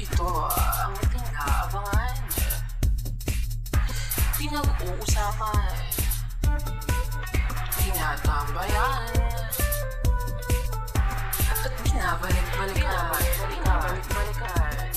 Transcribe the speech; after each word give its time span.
Ito 0.00 0.48
ang 0.48 0.96
pinaabangan. 1.12 2.16
Pinag-uusapan. 4.40 5.76
Tinatambayan. 7.76 9.12
At 11.52 11.72
binabalik-balikan. 11.84 13.12
Binabalik-balikan. 13.44 14.88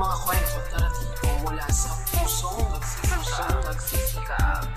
Mga 0.00 0.16
kwento 0.24 0.56
at 0.56 0.66
naratibo 0.72 1.28
mula 1.44 1.68
sa 1.68 1.92
pusong 2.08 2.56
nagsisikap. 2.72 3.60
nagsisikap. 3.68 4.71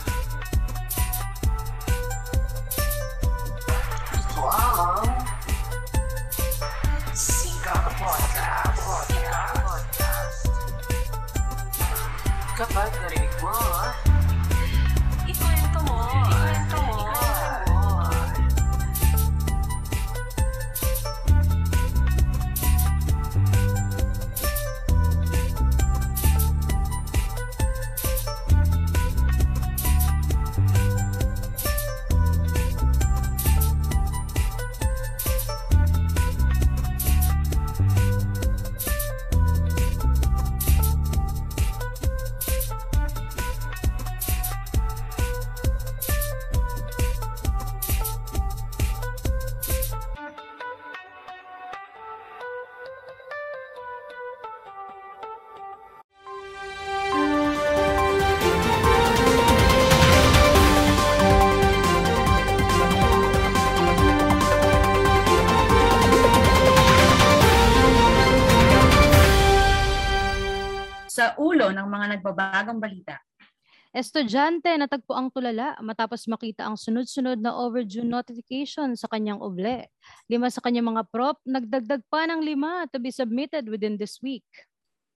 Estudyante 74.05 74.69
natagpo 74.77 75.17
ang 75.17 75.33
tulala 75.33 75.73
matapos 75.81 76.29
makita 76.29 76.69
ang 76.69 76.77
sunod-sunod 76.77 77.41
na 77.41 77.57
overdue 77.57 78.05
notification 78.05 78.93
sa 78.93 79.09
kanyang 79.09 79.41
oble. 79.41 79.89
Lima 80.29 80.45
sa 80.53 80.61
kanyang 80.61 80.93
mga 80.93 81.09
prop, 81.09 81.41
nagdagdag 81.41 82.05
pa 82.05 82.29
ng 82.29 82.37
lima 82.37 82.85
to 82.93 83.01
be 83.01 83.09
submitted 83.09 83.65
within 83.65 83.97
this 83.97 84.21
week. 84.21 84.45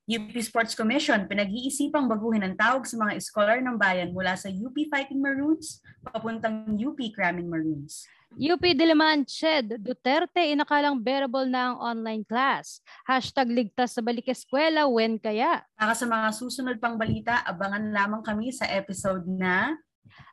UP 0.10 0.34
Sports 0.42 0.74
Commission 0.74 1.30
pinag-iisipang 1.30 2.10
baguhin 2.10 2.42
ang 2.42 2.58
tawag 2.58 2.90
sa 2.90 2.98
mga 2.98 3.22
scholar 3.22 3.62
ng 3.62 3.78
bayan 3.78 4.10
mula 4.10 4.34
sa 4.34 4.50
UP 4.50 4.74
Fighting 4.90 5.22
Maroons 5.22 5.86
papuntang 6.02 6.74
UP 6.74 6.98
Cramming 7.14 7.46
Maroons. 7.46 8.10
UP 8.38 8.62
Diliman 8.62 9.26
Ched, 9.26 9.82
Duterte 9.82 10.46
inakalang 10.54 11.02
bearable 11.02 11.50
na 11.50 11.74
ang 11.74 11.78
online 11.82 12.22
class. 12.22 12.78
Hashtag 13.02 13.50
ligtas 13.50 13.98
sa 13.98 14.06
balik 14.06 14.30
eskwela, 14.30 14.86
when 14.86 15.18
kaya? 15.18 15.66
Para 15.74 15.98
sa 15.98 16.06
mga 16.06 16.30
susunod 16.38 16.78
pang 16.78 16.94
balita, 16.94 17.42
abangan 17.42 17.90
lamang 17.90 18.22
kami 18.22 18.54
sa 18.54 18.70
episode 18.70 19.26
na 19.26 19.74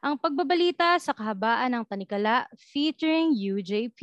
Ang 0.04 0.20
pagbabalita 0.20 0.96
sa 1.00 1.16
kahabaan 1.16 1.72
ng 1.72 1.84
tanikala 1.88 2.44
featuring 2.72 3.32
UJP. 3.32 4.00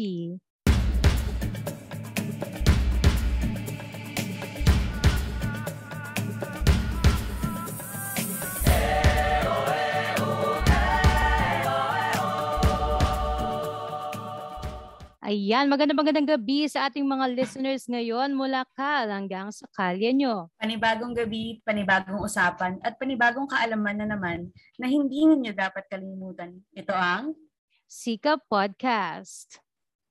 Ayan, 15.24 15.72
magandang 15.72 15.96
magandang 15.96 16.36
gabi 16.36 16.68
sa 16.68 16.92
ating 16.92 17.08
mga 17.08 17.32
listeners 17.32 17.88
ngayon 17.88 18.36
mula 18.36 18.68
ka 18.76 19.08
hanggang 19.08 19.56
sa 19.56 19.64
kalye 19.72 20.12
nyo. 20.12 20.52
panibagong 20.60 21.16
gabi, 21.16 21.64
panibagong 21.64 22.20
usapan, 22.20 22.76
at 22.84 23.00
panibagong 23.00 23.48
kaalaman 23.48 24.04
na 24.04 24.08
naman 24.12 24.52
na 24.76 24.92
hindi 24.92 25.24
ninyo 25.24 25.56
dapat 25.56 25.88
kalimutan. 25.88 26.60
Ito 26.76 26.92
ang 26.92 27.40
Sika 27.88 28.36
Podcast. 28.36 29.64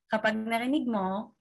kapag 0.09 0.33
narinig 0.33 0.89
mo, 0.89 1.37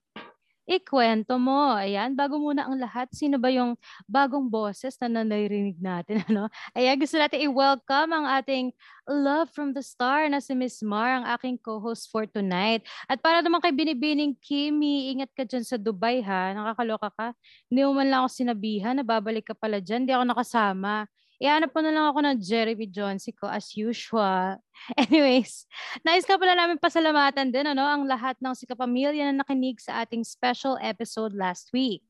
Ikwento 0.69 1.41
mo. 1.41 1.73
Ayan, 1.73 2.13
bago 2.13 2.37
muna 2.37 2.69
ang 2.69 2.77
lahat, 2.77 3.09
sino 3.11 3.41
ba 3.41 3.49
yung 3.49 3.73
bagong 4.05 4.45
boses 4.45 4.93
na 5.01 5.09
nanarinig 5.09 5.81
natin? 5.81 6.21
Ano? 6.31 6.47
Ayan, 6.77 7.01
gusto 7.01 7.17
natin 7.17 7.41
i-welcome 7.43 8.13
ang 8.13 8.25
ating 8.39 8.69
love 9.09 9.49
from 9.51 9.73
the 9.73 9.81
star 9.81 10.29
na 10.29 10.37
si 10.37 10.53
Miss 10.53 10.79
Mar, 10.85 11.17
ang 11.21 11.25
aking 11.33 11.57
co-host 11.59 12.07
for 12.13 12.29
tonight. 12.29 12.85
At 13.09 13.19
para 13.25 13.41
naman 13.41 13.59
kay 13.59 13.73
Binibining 13.73 14.37
Kimi, 14.37 15.11
ingat 15.17 15.33
ka 15.33 15.43
dyan 15.43 15.65
sa 15.65 15.81
Dubai 15.81 16.21
ha. 16.21 16.53
Nakakaloka 16.53 17.09
ka. 17.09 17.27
Hindi 17.67 17.81
mo 17.83 17.91
man 17.97 18.07
lang 18.07 18.19
ako 18.23 18.29
sinabihan 18.31 18.95
na 18.95 19.03
babalik 19.03 19.49
ka 19.51 19.55
pala 19.57 19.81
dyan. 19.81 20.05
Hindi 20.05 20.13
ako 20.13 20.25
nakasama. 20.29 21.09
Ihanap 21.41 21.73
ko 21.73 21.81
na 21.81 21.89
lang 21.89 22.05
ako 22.05 22.19
ng 22.21 22.37
Jeremy 22.37 22.85
Johnson 22.85 23.33
ko 23.33 23.49
as 23.49 23.73
usual. 23.73 24.61
Anyways, 25.03 25.69
nais 26.01 26.25
ka 26.25 26.37
pala 26.37 26.57
namin 26.57 26.81
pasalamatan 26.81 27.53
din 27.53 27.65
ano, 27.69 27.85
ang 27.85 28.03
lahat 28.05 28.37
ng 28.41 28.53
Sika 28.57 28.73
Pamilya 28.73 29.29
na 29.29 29.45
nakinig 29.45 29.77
sa 29.77 30.01
ating 30.01 30.25
special 30.25 30.77
episode 30.81 31.33
last 31.37 31.69
week. 31.73 32.01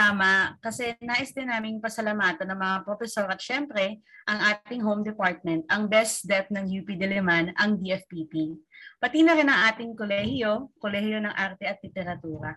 tama, 0.00 0.56
kasi 0.64 0.96
nais 1.04 1.28
din 1.36 1.52
naming 1.52 1.76
pasalamatan 1.76 2.48
ng 2.48 2.56
mga 2.56 2.76
profesor 2.88 3.28
at 3.28 3.36
syempre, 3.36 4.00
ang 4.24 4.40
ating 4.40 4.80
home 4.80 5.04
department, 5.04 5.60
ang 5.68 5.92
best 5.92 6.24
dep 6.24 6.48
ng 6.48 6.64
UP 6.64 6.88
Diliman, 6.96 7.52
ang 7.60 7.76
DFPP. 7.76 8.56
Pati 8.96 9.20
na 9.20 9.36
rin 9.36 9.52
ang 9.52 9.60
ating 9.68 9.92
kolehiyo, 9.92 10.72
kolehiyo 10.80 11.20
ng 11.20 11.34
arte 11.36 11.68
at 11.68 11.84
literatura. 11.84 12.56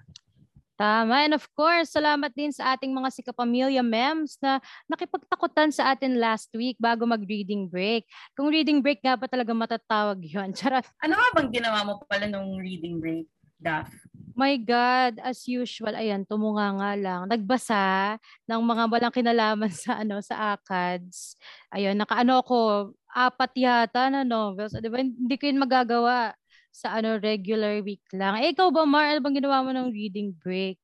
Tama. 0.84 1.16
And 1.24 1.32
of 1.40 1.48
course, 1.56 1.96
salamat 1.96 2.36
din 2.36 2.52
sa 2.52 2.76
ating 2.76 2.92
mga 2.92 3.08
Sika 3.08 3.32
Pamilya 3.32 3.80
mems 3.80 4.36
na 4.44 4.60
nakipagtakutan 4.92 5.72
sa 5.72 5.96
atin 5.96 6.20
last 6.20 6.52
week 6.52 6.76
bago 6.76 7.08
mag-reading 7.08 7.72
break. 7.72 8.04
Kung 8.36 8.52
reading 8.52 8.84
break 8.84 9.00
nga 9.00 9.16
ba 9.16 9.32
talaga 9.32 9.56
matatawag 9.56 10.20
yon 10.36 10.52
Charot. 10.52 10.84
Ano 11.00 11.16
nga 11.16 11.40
bang 11.40 11.56
ginawa 11.56 11.88
mo 11.88 12.04
pala 12.04 12.28
nung 12.28 12.60
reading 12.60 13.00
break, 13.00 13.32
Daph? 13.64 13.96
My 14.36 14.60
God, 14.60 15.24
as 15.24 15.48
usual, 15.48 15.96
ayan, 15.96 16.28
tumunga 16.28 16.76
nga 16.76 16.92
lang. 17.00 17.22
Nagbasa 17.32 18.20
ng 18.44 18.60
mga 18.60 18.84
walang 18.92 19.16
kinalaman 19.16 19.72
sa 19.88 20.04
ano 20.04 20.20
sa 20.20 20.60
ACADS. 20.60 21.40
Ayun, 21.72 21.96
nakaano 21.96 22.44
ako, 22.44 22.92
apat 23.08 23.56
yata 23.56 24.12
na 24.12 24.28
novels. 24.28 24.76
Di 24.76 24.92
ba? 24.92 25.00
Hindi 25.00 25.40
ko 25.40 25.48
yun 25.48 25.64
magagawa 25.64 26.36
sa 26.74 26.98
ano 26.98 27.22
regular 27.22 27.86
week 27.86 28.02
lang. 28.10 28.42
Eh, 28.42 28.50
ikaw 28.50 28.74
ba, 28.74 28.82
Mar, 28.84 29.14
ano 29.14 29.22
bang 29.22 29.38
ginawa 29.38 29.62
mo 29.62 29.70
ng 29.70 29.94
reading 29.94 30.34
break? 30.34 30.82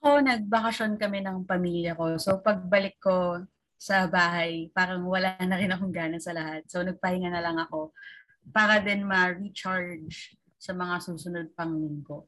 Ako, 0.00 0.24
nagbakasyon 0.24 0.96
kami 0.96 1.20
ng 1.20 1.44
pamilya 1.44 1.92
ko. 1.94 2.16
So, 2.16 2.40
pagbalik 2.40 2.96
ko 2.98 3.44
sa 3.76 4.08
bahay, 4.08 4.72
parang 4.72 5.04
wala 5.04 5.36
na 5.44 5.60
rin 5.60 5.70
akong 5.70 5.92
gana 5.92 6.16
sa 6.16 6.32
lahat. 6.32 6.64
So, 6.66 6.80
nagpahinga 6.80 7.28
na 7.28 7.44
lang 7.44 7.60
ako 7.60 7.92
para 8.50 8.80
din 8.80 9.04
ma-recharge 9.06 10.34
sa 10.56 10.72
mga 10.72 10.96
susunod 11.04 11.52
pang 11.54 11.76
linggo. 11.76 12.26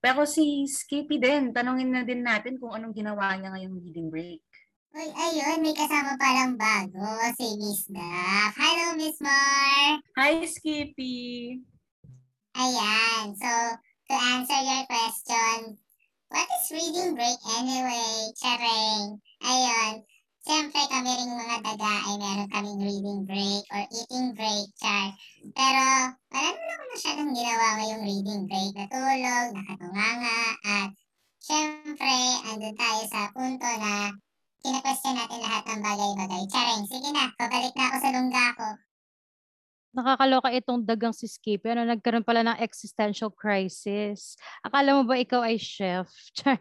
Pero 0.00 0.22
si 0.22 0.64
Skippy 0.70 1.18
din, 1.18 1.50
tanungin 1.50 1.90
na 1.90 2.06
din 2.06 2.22
natin 2.22 2.62
kung 2.62 2.72
anong 2.72 2.94
ginawa 2.94 3.34
niya 3.34 3.52
ngayong 3.52 3.76
reading 3.82 4.08
break. 4.08 4.46
Uy, 4.96 5.12
ayun, 5.12 5.60
may 5.60 5.76
kasama 5.76 6.16
palang 6.16 6.56
bago, 6.56 7.04
si 7.36 7.52
Miss 7.60 7.84
Duck. 7.92 8.48
Hello, 8.56 8.96
Miss 8.96 9.20
Mar! 9.20 10.00
Hi, 10.16 10.40
Skippy! 10.48 11.60
Ayan, 12.56 13.36
so, 13.36 13.52
to 14.08 14.14
answer 14.16 14.56
your 14.56 14.88
question, 14.88 15.76
what 16.32 16.48
is 16.48 16.72
reading 16.72 17.12
break 17.12 17.36
anyway? 17.60 18.32
Charing. 18.40 19.20
Ayun, 19.44 20.00
siyempre 20.40 20.80
kami 20.88 21.12
ring 21.12 21.44
mga 21.44 21.56
daga 21.60 21.92
ay 22.08 22.14
meron 22.16 22.48
kaming 22.48 22.80
reading 22.80 23.20
break 23.28 23.68
or 23.76 23.84
eating 23.92 24.32
break, 24.32 24.64
char. 24.80 25.12
Pero, 25.52 26.16
wala 26.32 26.48
naman 26.56 26.72
ako 26.72 26.84
masyadong 26.96 27.30
ginawa 27.36 27.66
ngayong 27.76 28.00
reading 28.00 28.42
break. 28.48 28.72
Natulog, 28.72 29.46
nakatunganga, 29.60 30.40
at 30.64 30.88
siyempre, 31.36 32.16
andun 32.48 32.76
tayo 32.80 33.02
sa 33.12 33.28
punto 33.36 33.68
na 33.76 34.16
kina-question 34.66 35.14
natin 35.14 35.38
lahat 35.46 35.62
ng 35.62 35.78
bagay-bagay. 35.78 36.42
Charing, 36.50 36.84
sige 36.90 37.08
na, 37.14 37.30
babalik 37.38 37.74
na 37.78 37.84
ako 37.86 37.96
sa 38.02 38.10
lungga 38.10 38.44
ko. 38.58 38.85
Nakakaloka 39.96 40.52
itong 40.52 40.84
dagang 40.84 41.16
si 41.16 41.24
Skippy. 41.24 41.72
Ano, 41.72 41.88
nagkaroon 41.88 42.20
pala 42.20 42.44
ng 42.44 42.60
existential 42.60 43.32
crisis. 43.32 44.36
Akala 44.60 44.92
mo 44.92 45.08
ba 45.08 45.16
ikaw 45.16 45.40
ay 45.40 45.56
chef? 45.56 46.12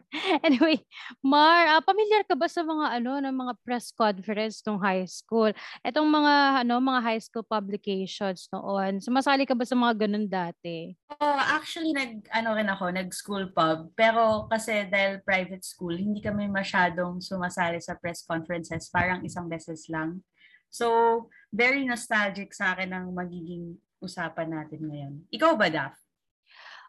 anyway, 0.48 0.80
Mar, 1.20 1.76
uh, 1.76 1.84
familiar 1.84 2.24
ka 2.24 2.40
ba 2.40 2.48
sa 2.48 2.64
mga 2.64 3.04
ano 3.04 3.20
ng 3.20 3.36
mga 3.36 3.54
press 3.68 3.92
conference 3.92 4.64
ng 4.64 4.80
high 4.80 5.04
school? 5.04 5.52
Etong 5.84 6.08
mga 6.08 6.64
ano 6.64 6.80
mga 6.80 7.02
high 7.04 7.20
school 7.20 7.44
publications 7.44 8.48
noon. 8.56 9.04
Sumasali 9.04 9.44
ka 9.44 9.52
ba 9.52 9.68
sa 9.68 9.76
mga 9.76 10.08
ganun 10.08 10.32
dati? 10.32 10.96
Oh, 11.20 11.38
actually 11.38 11.92
nag 11.92 12.24
ano 12.32 12.56
rin 12.56 12.72
ako, 12.72 12.96
nag 12.96 13.12
school 13.12 13.52
pub, 13.52 13.92
pero 14.00 14.48
kasi 14.48 14.88
dahil 14.88 15.20
private 15.28 15.68
school, 15.68 15.92
hindi 15.92 16.24
kami 16.24 16.48
masyadong 16.48 17.20
sumasali 17.20 17.84
sa 17.84 18.00
press 18.00 18.24
conferences, 18.24 18.88
parang 18.88 19.20
isang 19.28 19.52
beses 19.52 19.92
lang. 19.92 20.24
So, 20.70 21.28
very 21.54 21.88
nostalgic 21.88 22.52
sa 22.52 22.76
akin 22.76 22.92
ang 22.92 23.08
magiging 23.16 23.80
usapan 24.04 24.52
natin 24.52 24.82
ngayon. 24.86 25.14
Ikaw 25.32 25.52
ba, 25.56 25.68
Daph? 25.72 25.98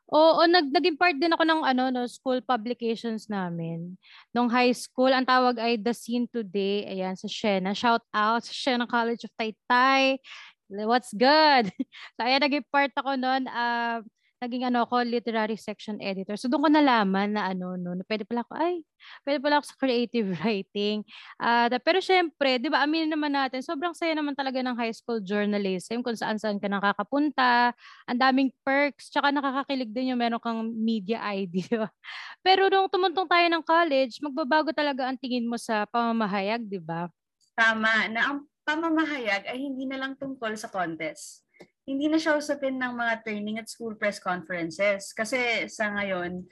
Oo, 0.07 0.47
nag 0.47 0.71
naging 0.71 0.95
part 0.95 1.19
din 1.19 1.35
ako 1.35 1.43
ng 1.43 1.63
ano 1.67 1.91
no 1.91 2.07
school 2.07 2.39
publications 2.39 3.27
namin. 3.27 3.99
Nung 4.31 4.47
high 4.47 4.71
school, 4.71 5.11
ang 5.11 5.27
tawag 5.27 5.59
ay 5.59 5.75
The 5.83 5.91
Scene 5.91 6.31
Today. 6.31 6.87
Ayan 6.87 7.19
sa 7.19 7.27
Shena. 7.27 7.75
Shout 7.75 8.07
out 8.15 8.47
sa 8.47 8.55
Shena 8.55 8.87
College 8.87 9.27
of 9.27 9.35
Taytay. 9.35 10.23
What's 10.71 11.11
good? 11.11 11.75
so 12.15 12.23
ayan 12.23 12.39
naging 12.39 12.67
part 12.71 12.95
ako 12.95 13.19
noon. 13.19 13.51
Uh, 13.51 14.07
naging 14.47 14.63
ano 14.71 14.87
ako, 14.87 15.03
literary 15.03 15.59
section 15.59 15.99
editor. 15.99 16.39
So 16.39 16.47
doon 16.47 16.63
ko 16.63 16.71
nalaman 16.71 17.35
na 17.35 17.51
ano, 17.51 17.75
no, 17.75 17.99
na 17.99 18.07
pwede 18.07 18.23
pala 18.23 18.47
ako, 18.47 18.55
ay, 18.55 18.87
pwede 19.27 19.39
pala 19.43 19.59
ako 19.59 19.67
sa 19.67 19.77
creative 19.83 20.29
writing. 20.41 21.03
Uh, 21.43 21.67
pero 21.83 21.99
syempre, 21.99 22.63
di 22.63 22.71
ba, 22.71 22.87
aminin 22.87 23.11
naman 23.11 23.35
natin, 23.35 23.61
sobrang 23.67 23.91
saya 23.93 24.15
naman 24.15 24.39
talaga 24.39 24.63
ng 24.63 24.79
high 24.79 24.95
school 24.95 25.19
journalism 25.19 26.07
kung 26.07 26.15
saan-saan 26.15 26.63
ka 26.63 26.71
nakakapunta, 26.71 27.75
ang 28.07 28.19
daming 28.23 28.55
perks, 28.63 29.11
tsaka 29.11 29.35
nakakakilig 29.35 29.91
din 29.91 30.15
yung 30.15 30.21
meron 30.23 30.39
kang 30.39 30.71
media 30.71 31.19
ID. 31.35 31.67
pero 32.47 32.71
nung 32.71 32.87
tumuntong 32.87 33.27
tayo 33.27 33.47
ng 33.51 33.65
college, 33.67 34.23
magbabago 34.23 34.71
talaga 34.71 35.11
ang 35.11 35.19
tingin 35.19 35.51
mo 35.51 35.59
sa 35.59 35.83
pamamahayag, 35.91 36.63
di 36.63 36.79
ba? 36.79 37.11
Tama, 37.59 38.07
na 38.15 38.21
ang 38.31 38.39
pamamahayag 38.63 39.51
ay 39.51 39.59
hindi 39.59 39.87
na 39.87 39.99
lang 39.99 40.19
tungkol 40.19 40.55
sa 40.55 40.67
contest 40.67 41.46
hindi 41.87 42.11
na 42.11 42.19
siya 42.19 42.35
usapin 42.35 42.75
ng 42.83 42.99
mga 42.99 43.23
training 43.23 43.63
at 43.63 43.71
school 43.71 43.95
press 43.95 44.19
conferences. 44.19 45.15
Kasi 45.15 45.71
sa 45.71 45.95
ngayon, 45.95 46.43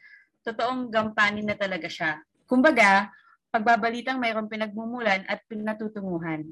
totoong 0.47 0.95
gampanin 0.95 1.43
na 1.43 1.59
talaga 1.59 1.91
siya. 1.91 2.23
Kumbaga, 2.47 3.11
pagbabalitang 3.51 4.23
mayroong 4.23 4.47
pinagmumulan 4.47 5.27
at 5.27 5.43
pinatutunguhan. 5.51 6.47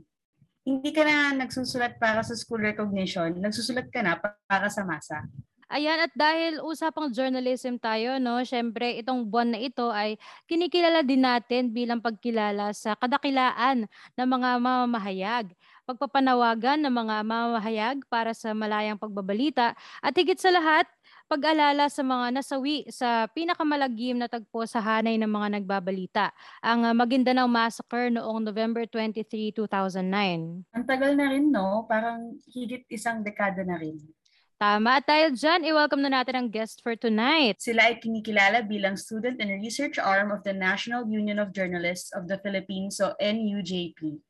Hindi 0.67 0.90
ka 0.90 1.02
na 1.06 1.46
nagsusulat 1.46 1.99
para 2.02 2.26
sa 2.26 2.34
school 2.34 2.62
recognition, 2.62 3.38
nagsusulat 3.38 3.87
ka 3.90 4.02
na 4.02 4.19
para 4.19 4.67
sa 4.67 4.82
masa. 4.82 5.26
Ayan, 5.73 6.05
at 6.05 6.12
dahil 6.12 6.61
usapang 6.61 7.08
journalism 7.08 7.81
tayo, 7.81 8.20
no, 8.20 8.44
syempre 8.44 9.00
itong 9.00 9.25
buwan 9.25 9.56
na 9.56 9.61
ito 9.62 9.88
ay 9.88 10.20
kinikilala 10.44 11.00
din 11.00 11.25
natin 11.25 11.73
bilang 11.73 11.96
pagkilala 11.96 12.76
sa 12.76 12.93
kadakilaan 12.93 13.88
ng 13.88 14.29
mga 14.29 14.49
mamamahayag 14.61 15.46
pagpapanawagan 15.87 16.79
ng 16.82 16.94
mga 16.94 17.17
mamahayag 17.26 17.96
para 18.06 18.32
sa 18.32 18.55
malayang 18.55 18.99
pagbabalita 18.99 19.75
at 19.99 20.12
higit 20.14 20.38
sa 20.38 20.55
lahat, 20.55 20.87
pag-alala 21.26 21.88
sa 21.88 22.05
mga 22.05 22.29
nasawi 22.29 22.84
sa 22.93 23.25
pinakamalagim 23.32 24.20
na 24.20 24.29
tagpo 24.29 24.69
sa 24.69 24.84
hanay 24.84 25.17
ng 25.17 25.31
mga 25.32 25.49
nagbabalita, 25.61 26.29
ang 26.61 26.93
Maguindanao 26.93 27.49
Massacre 27.49 28.12
noong 28.12 28.44
November 28.44 28.84
23, 28.84 29.56
2009. 29.56 30.69
Ang 30.76 30.84
tagal 30.84 31.17
na 31.17 31.32
rin, 31.32 31.49
no? 31.49 31.88
Parang 31.88 32.37
higit 32.52 32.84
isang 32.93 33.25
dekada 33.25 33.64
na 33.64 33.81
rin. 33.81 33.96
Tama. 34.62 35.02
At 35.02 35.11
dahil 35.11 35.34
dyan, 35.34 35.67
i-welcome 35.67 36.06
na 36.06 36.23
natin 36.23 36.38
ang 36.38 36.46
guest 36.46 36.87
for 36.87 36.94
tonight. 36.94 37.58
Sila 37.58 37.90
ay 37.90 37.99
kinikilala 37.99 38.62
bilang 38.62 38.94
student 38.94 39.43
and 39.43 39.58
research 39.58 39.99
arm 39.99 40.31
of 40.31 40.46
the 40.46 40.55
National 40.55 41.02
Union 41.02 41.43
of 41.43 41.50
Journalists 41.50 42.14
of 42.14 42.31
the 42.31 42.38
Philippines, 42.46 43.02
so 43.02 43.11
NUJP. 43.19 44.23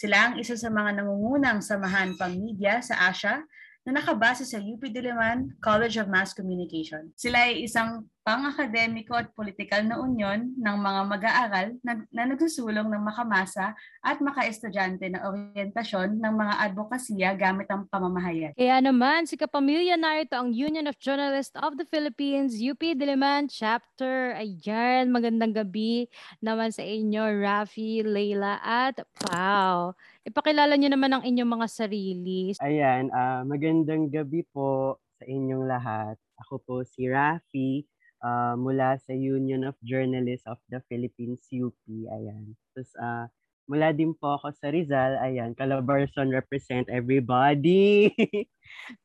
Sila 0.00 0.32
ang 0.32 0.40
isa 0.40 0.56
sa 0.56 0.72
mga 0.72 0.96
nangungunang 0.96 1.60
samahan 1.60 2.16
pang 2.16 2.32
media 2.32 2.80
sa 2.80 3.12
Asia 3.12 3.44
na 3.88 3.96
nakabase 3.96 4.44
sa 4.44 4.60
UP 4.60 4.84
Diliman 4.84 5.56
College 5.64 5.96
of 5.96 6.12
Mass 6.12 6.36
Communication. 6.36 7.08
Sila 7.16 7.48
ay 7.48 7.64
isang 7.64 8.04
pang-akademiko 8.20 9.16
at 9.16 9.32
politikal 9.32 9.80
na 9.88 9.96
unyon 9.96 10.52
ng 10.52 10.76
mga 10.76 11.00
mag-aaral 11.08 11.68
na, 11.80 12.04
na 12.12 12.28
nagsusulong 12.28 12.86
ng 12.92 13.02
makamasa 13.02 13.72
at 14.04 14.20
makaestudyante 14.20 15.08
na 15.08 15.24
orientasyon 15.24 16.20
ng 16.20 16.34
mga 16.36 16.54
advokasya 16.68 17.30
gamit 17.40 17.66
ang 17.72 17.88
pamamahayag. 17.88 18.52
Kaya 18.52 18.84
naman, 18.84 19.24
si 19.24 19.40
kapamilya 19.40 19.96
na 19.96 20.20
ito 20.20 20.36
ang 20.36 20.52
Union 20.52 20.84
of 20.84 21.00
Journalists 21.00 21.56
of 21.56 21.80
the 21.80 21.88
Philippines, 21.88 22.60
UP 22.60 22.84
Diliman 22.84 23.48
Chapter. 23.48 24.36
Ayan, 24.36 25.08
magandang 25.08 25.56
gabi 25.56 26.12
naman 26.44 26.70
sa 26.70 26.84
inyo, 26.84 27.24
Rafi, 27.40 28.04
Leila, 28.04 28.60
at 28.60 29.00
Pau. 29.16 29.96
Ipakilala 30.20 30.76
niyo 30.76 30.92
naman 30.92 31.16
ang 31.16 31.24
inyong 31.24 31.48
mga 31.48 31.68
sarili. 31.72 32.52
Ayan, 32.60 33.08
uh, 33.08 33.40
magandang 33.48 34.12
gabi 34.12 34.44
po 34.52 35.00
sa 35.16 35.24
inyong 35.24 35.64
lahat. 35.64 36.20
Ako 36.44 36.60
po 36.60 36.84
si 36.84 37.08
Rafi 37.08 37.88
uh, 38.20 38.52
mula 38.60 39.00
sa 39.00 39.16
Union 39.16 39.64
of 39.64 39.80
Journalists 39.80 40.44
of 40.44 40.60
the 40.68 40.84
Philippines, 40.92 41.40
UP. 41.48 41.80
Ayan. 41.88 42.52
Tapos, 42.76 42.92
uh, 43.00 43.32
mula 43.64 43.96
din 43.96 44.12
po 44.12 44.36
ako 44.36 44.52
sa 44.52 44.68
Rizal. 44.68 45.16
Ayan, 45.24 45.56
Calabarzon 45.56 46.28
represent 46.28 46.92
everybody. 46.92 48.12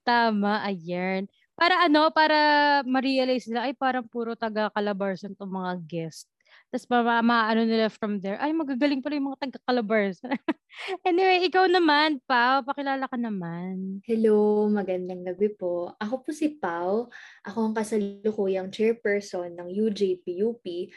Tama, 0.08 0.68
ayan. 0.68 1.32
Para 1.56 1.80
ano, 1.88 2.12
para 2.12 2.36
ma-realize 2.84 3.48
nila, 3.48 3.72
ay 3.72 3.74
parang 3.80 4.04
puro 4.04 4.36
taga 4.36 4.68
Calabarzon 4.76 5.32
itong 5.32 5.64
mga 5.64 5.74
guest. 5.88 6.28
Tapos 6.74 6.86
ma, 6.92 7.24
ma 7.24 7.38
ano 7.48 7.64
nila 7.64 7.88
from 7.88 8.20
there, 8.20 8.36
ay 8.42 8.52
magagaling 8.52 9.00
pala 9.00 9.16
yung 9.16 9.32
mga 9.32 9.42
taga-Calabars. 9.48 10.20
anyway, 11.08 11.46
ikaw 11.48 11.66
naman, 11.72 12.20
Pao, 12.28 12.66
pakilala 12.68 13.08
ka 13.08 13.16
naman. 13.16 14.04
Hello, 14.04 14.68
magandang 14.68 15.24
gabi 15.24 15.56
po. 15.56 15.96
Ako 16.02 16.26
po 16.26 16.30
si 16.36 16.60
Pao. 16.60 17.08
Ako 17.48 17.72
ang 17.72 17.76
kasalukuyang 17.78 18.74
chairperson 18.74 19.56
ng 19.56 19.72
UJPUP 19.72 20.92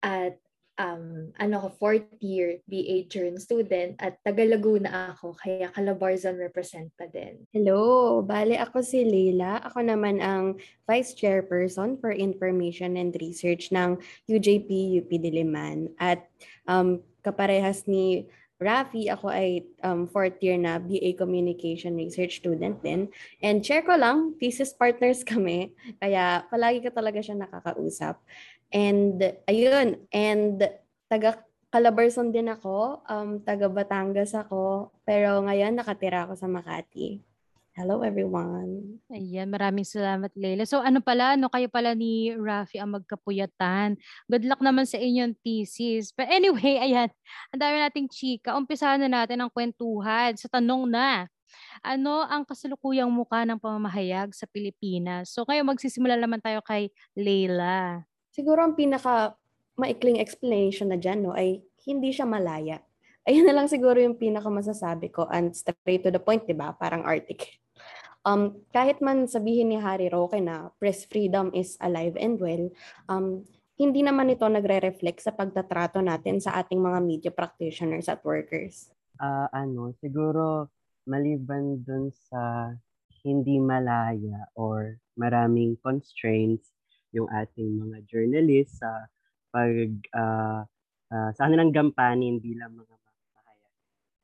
at 0.00 0.40
um, 0.78 1.34
ano 1.36 1.54
ko, 1.66 1.68
fourth 1.76 2.08
year 2.22 2.62
BA 2.70 3.10
Journal 3.10 3.42
student 3.42 3.98
at 3.98 4.22
taga 4.22 4.46
Laguna 4.46 5.12
ako, 5.12 5.34
kaya 5.36 5.68
Calabarzon 5.74 6.38
represent 6.38 6.88
pa 6.94 7.10
din. 7.10 7.44
Hello, 7.50 8.22
bale 8.22 8.56
ako 8.56 8.80
si 8.80 9.02
Leila. 9.02 9.60
Ako 9.66 9.82
naman 9.84 10.22
ang 10.22 10.56
Vice 10.86 11.12
Chairperson 11.18 11.98
for 11.98 12.14
Information 12.14 12.96
and 12.96 13.12
Research 13.18 13.74
ng 13.74 13.98
UJP 14.30 15.02
UP 15.04 15.10
Diliman. 15.10 15.92
At 15.98 16.24
um, 16.70 17.02
kaparehas 17.26 17.84
ni 17.90 18.30
Rafi, 18.58 19.06
ako 19.06 19.30
ay 19.30 19.62
um, 19.86 20.10
fourth 20.10 20.42
year 20.42 20.58
na 20.58 20.82
BA 20.82 21.14
Communication 21.14 21.94
Research 21.94 22.42
student 22.42 22.82
din. 22.82 23.06
And 23.38 23.62
share 23.62 23.86
ko 23.86 23.94
lang, 23.94 24.34
thesis 24.42 24.74
partners 24.74 25.22
kami. 25.22 25.78
Kaya 26.02 26.42
palagi 26.50 26.82
ka 26.82 26.90
talaga 26.90 27.22
siya 27.22 27.38
nakakausap. 27.38 28.18
And 28.68 29.20
ayun, 29.48 30.04
and 30.12 30.60
taga 31.08 31.40
Calabarzon 31.68 32.32
din 32.32 32.48
ako, 32.48 33.04
um, 33.04 33.44
taga 33.44 33.68
Batangas 33.68 34.32
ako, 34.32 34.88
pero 35.04 35.44
ngayon 35.44 35.76
nakatira 35.76 36.24
ako 36.24 36.32
sa 36.32 36.48
Makati. 36.48 37.20
Hello 37.76 38.00
everyone. 38.00 38.98
Ayan, 39.12 39.52
maraming 39.52 39.84
salamat 39.84 40.32
Leila. 40.32 40.64
So 40.64 40.80
ano 40.80 41.04
pala, 41.04 41.36
no 41.36 41.52
kayo 41.52 41.68
pala 41.68 41.92
ni 41.92 42.32
Rafi 42.32 42.80
ang 42.80 42.96
magkapuyatan. 42.96 44.00
Good 44.32 44.48
luck 44.48 44.64
naman 44.64 44.88
sa 44.88 44.96
inyong 44.96 45.36
thesis. 45.44 46.10
But 46.16 46.32
anyway, 46.32 46.80
ayan, 46.88 47.12
ang 47.52 47.60
dami 47.60 47.84
nating 47.84 48.08
chika. 48.08 48.56
Umpisahan 48.56 49.04
na 49.04 49.22
natin 49.22 49.44
ang 49.44 49.52
kwentuhan 49.52 50.40
sa 50.40 50.48
tanong 50.48 50.88
na. 50.88 51.28
Ano 51.84 52.24
ang 52.24 52.48
kasalukuyang 52.48 53.12
mukha 53.12 53.44
ng 53.44 53.60
pamamahayag 53.60 54.32
sa 54.32 54.48
Pilipinas? 54.48 55.36
So 55.36 55.44
ngayon 55.44 55.68
magsisimula 55.68 56.16
naman 56.16 56.40
tayo 56.40 56.64
kay 56.64 56.88
Leila. 57.12 58.08
Siguro 58.38 58.62
ang 58.62 58.78
pinaka 58.78 59.34
maikling 59.74 60.22
explanation 60.22 60.94
na 60.94 60.98
dyan 61.02 61.26
no, 61.26 61.34
ay 61.34 61.58
hindi 61.82 62.14
siya 62.14 62.22
malaya. 62.22 62.78
Ayun 63.26 63.50
na 63.50 63.58
lang 63.58 63.66
siguro 63.66 63.98
yung 63.98 64.14
pinaka 64.14 64.46
masasabi 64.46 65.10
ko 65.10 65.26
and 65.26 65.50
straight 65.58 66.06
to 66.06 66.14
the 66.14 66.22
point, 66.22 66.46
di 66.46 66.54
ba? 66.54 66.70
Parang 66.78 67.02
article. 67.02 67.50
Um, 68.22 68.62
kahit 68.70 69.02
man 69.02 69.26
sabihin 69.26 69.74
ni 69.74 69.78
Harry 69.82 70.06
Roque 70.06 70.38
na 70.38 70.70
press 70.78 71.02
freedom 71.02 71.50
is 71.50 71.74
alive 71.82 72.14
and 72.14 72.38
well, 72.38 72.70
um, 73.10 73.42
hindi 73.74 74.06
naman 74.06 74.30
ito 74.30 74.46
nagre-reflect 74.46 75.18
sa 75.22 75.34
pagtatrato 75.34 75.98
natin 75.98 76.38
sa 76.38 76.62
ating 76.62 76.78
mga 76.78 76.98
media 77.02 77.32
practitioners 77.34 78.06
at 78.06 78.22
workers. 78.22 78.90
Uh, 79.18 79.50
ano, 79.50 79.94
siguro 79.98 80.70
maliban 81.10 81.82
dun 81.82 82.14
sa 82.30 82.70
hindi 83.26 83.58
malaya 83.58 84.46
or 84.54 84.98
maraming 85.18 85.74
constraints, 85.82 86.70
yung 87.12 87.28
ating 87.32 87.78
mga 87.78 88.04
journalists 88.04 88.80
sa 88.80 89.08
pag 89.48 89.72
uh, 90.12 90.62
uh, 91.12 91.30
sa 91.32 91.48
kanilang 91.48 91.72
gampanin 91.72 92.40
bilang 92.40 92.76
mga 92.76 92.94
mamahayag. 92.94 93.74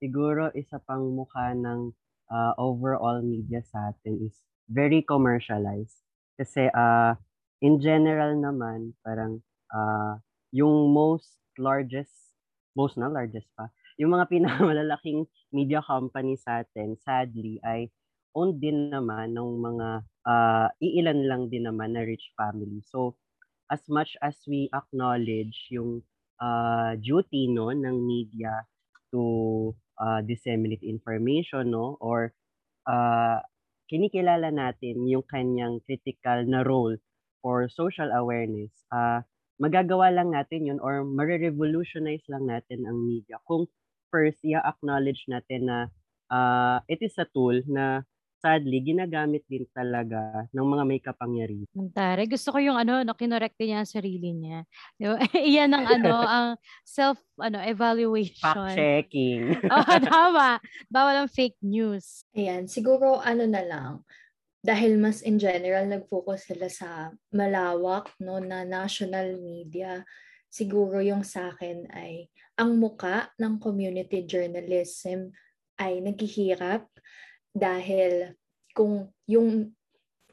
Siguro 0.01 0.43
isa 0.53 0.77
pang 0.85 1.05
mukha 1.13 1.57
ng 1.57 1.93
uh, 2.29 2.53
overall 2.61 3.25
media 3.25 3.65
sa 3.65 3.93
atin 3.93 4.21
is 4.25 4.37
very 4.69 5.01
commercialized. 5.05 6.05
Kasi 6.37 6.69
uh, 6.73 7.17
in 7.65 7.81
general 7.81 8.37
naman, 8.37 8.93
parang 9.01 9.41
uh, 9.73 10.21
yung 10.53 10.93
most 10.93 11.41
largest, 11.57 12.13
most 12.75 12.99
na 12.99 13.09
largest 13.09 13.49
pa, 13.55 13.71
yung 13.97 14.13
mga 14.15 14.27
pinakamalalaking 14.27 15.25
media 15.55 15.79
company 15.81 16.35
sa 16.35 16.67
atin, 16.67 16.99
sadly, 16.99 17.63
ay 17.63 17.89
owned 18.35 18.61
din 18.61 18.91
naman 18.91 19.35
ng 19.35 19.51
mga 19.63 19.89
uh, 20.27 20.69
iilan 20.83 21.27
lang 21.27 21.43
din 21.49 21.67
naman 21.71 21.95
na 21.95 22.03
rich 22.03 22.35
family. 22.35 22.83
So, 22.85 23.17
as 23.71 23.83
much 23.89 24.19
as 24.21 24.37
we 24.45 24.69
acknowledge 24.75 25.71
yung 25.73 26.05
uh, 26.43 26.99
duty 27.01 27.49
no 27.49 27.73
ng 27.73 27.97
media 28.05 28.67
to 29.15 29.73
uh, 29.99 30.21
disseminate 30.27 30.83
information 30.83 31.73
no 31.73 31.97
or 32.03 32.35
uh, 32.91 33.41
kinikilala 33.89 34.51
natin 34.51 35.07
yung 35.07 35.25
kanyang 35.25 35.81
critical 35.87 36.45
na 36.45 36.67
role 36.67 36.97
for 37.45 37.69
social 37.69 38.11
awareness 38.17 38.73
uh, 38.91 39.21
magagawa 39.61 40.11
lang 40.11 40.35
natin 40.35 40.67
yun 40.67 40.81
or 40.83 41.07
mare-revolutionize 41.07 42.25
lang 42.27 42.49
natin 42.51 42.83
ang 42.89 42.99
media 42.99 43.39
kung 43.47 43.71
first 44.11 44.43
i-acknowledge 44.43 45.27
natin 45.31 45.71
na 45.71 45.79
uh, 46.33 46.83
it 46.91 46.99
is 47.03 47.15
a 47.23 47.27
tool 47.31 47.55
na 47.71 48.03
sadly, 48.45 48.77
ginagamit 48.85 49.41
din 49.49 49.65
talaga 49.73 50.45
ng 50.53 50.67
mga 50.69 50.85
may 50.85 51.01
kapangyarihan. 51.01 51.89
Tare, 51.97 52.29
gusto 52.29 52.53
ko 52.53 52.61
yung 52.61 52.77
ano, 52.77 53.01
no, 53.01 53.17
kinorek 53.17 53.57
niya 53.57 53.81
ang 53.81 53.89
sarili 53.89 54.37
niya. 54.37 54.69
Di 55.01 55.09
ba? 55.09 55.17
Iyan 55.41 55.73
ang 55.73 55.87
ano, 55.89 56.13
ang 56.37 56.49
self 56.85 57.17
ano 57.41 57.57
evaluation. 57.65 58.45
Fact-checking. 58.45 59.57
oh, 59.73 59.97
tama. 60.05 60.61
Bawal 60.93 61.25
ang 61.25 61.31
fake 61.33 61.57
news. 61.65 62.29
Ayan, 62.37 62.69
siguro 62.69 63.25
ano 63.25 63.49
na 63.49 63.65
lang, 63.65 64.05
dahil 64.61 65.01
mas 65.01 65.25
in 65.25 65.41
general 65.41 65.89
nag-focus 65.89 66.53
sila 66.53 66.69
sa 66.69 66.89
malawak 67.33 68.13
no 68.21 68.45
na 68.45 68.69
national 68.69 69.41
media, 69.41 70.05
siguro 70.53 71.01
yung 71.01 71.25
sa 71.25 71.57
akin 71.57 71.89
ay 71.97 72.29
ang 72.61 72.77
muka 72.77 73.33
ng 73.41 73.57
community 73.57 74.29
journalism 74.29 75.33
ay 75.81 76.05
naghihirap 76.05 76.87
dahil 77.55 78.35
kung 78.75 79.09
yung 79.31 79.71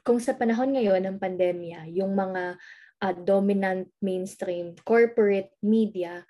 kung 0.02 0.18
sa 0.18 0.34
panahon 0.34 0.74
ngayon 0.74 0.98
ng 1.06 1.18
pandemya, 1.22 1.86
yung 1.94 2.18
mga 2.18 2.58
uh, 2.98 3.14
dominant 3.14 3.86
mainstream 4.02 4.74
corporate 4.82 5.54
media 5.62 6.26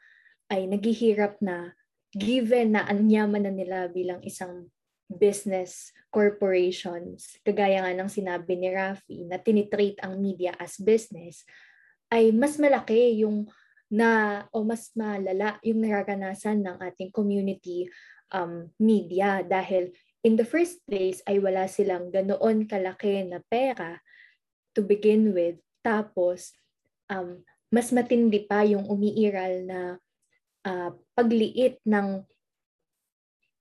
ay 0.52 0.68
naghihirap 0.68 1.40
na 1.40 1.72
given 2.12 2.76
na 2.76 2.84
anyaman 2.84 3.49
na 3.49 3.52
nila 3.52 3.88
bilang 3.88 4.20
isang 4.20 4.68
business 5.08 5.92
corporations, 6.12 7.40
kagaya 7.44 7.84
nga 7.84 7.92
ng 7.96 8.08
sinabi 8.12 8.56
ni 8.56 8.68
Rafi, 8.68 9.25
na 9.25 9.40
tinitreat 9.40 10.00
ang 10.04 10.20
media 10.20 10.52
as 10.61 10.76
business, 10.76 11.44
ay 12.12 12.32
mas 12.32 12.61
malaki 12.61 13.25
yung 13.25 13.49
na 13.92 14.44
o 14.52 14.64
mas 14.64 14.88
malala 14.96 15.61
yung 15.61 15.84
nararanasan 15.84 16.64
ng 16.64 16.76
ating 16.80 17.12
community 17.12 17.88
um, 18.32 18.68
media. 18.80 19.44
Dahil 19.44 19.92
in 20.22 20.38
the 20.38 20.46
first 20.46 20.78
place 20.86 21.18
ay 21.26 21.42
wala 21.42 21.66
silang 21.66 22.14
ganoon 22.14 22.70
kalaki 22.70 23.26
na 23.26 23.42
pera 23.50 23.98
to 24.72 24.80
begin 24.82 25.34
with. 25.34 25.58
Tapos, 25.82 26.54
um, 27.10 27.42
mas 27.68 27.90
matindi 27.90 28.46
pa 28.46 28.62
yung 28.62 28.86
umiiral 28.86 29.66
na 29.66 29.80
uh, 30.66 30.90
pagliit 31.18 31.82
ng 31.82 32.22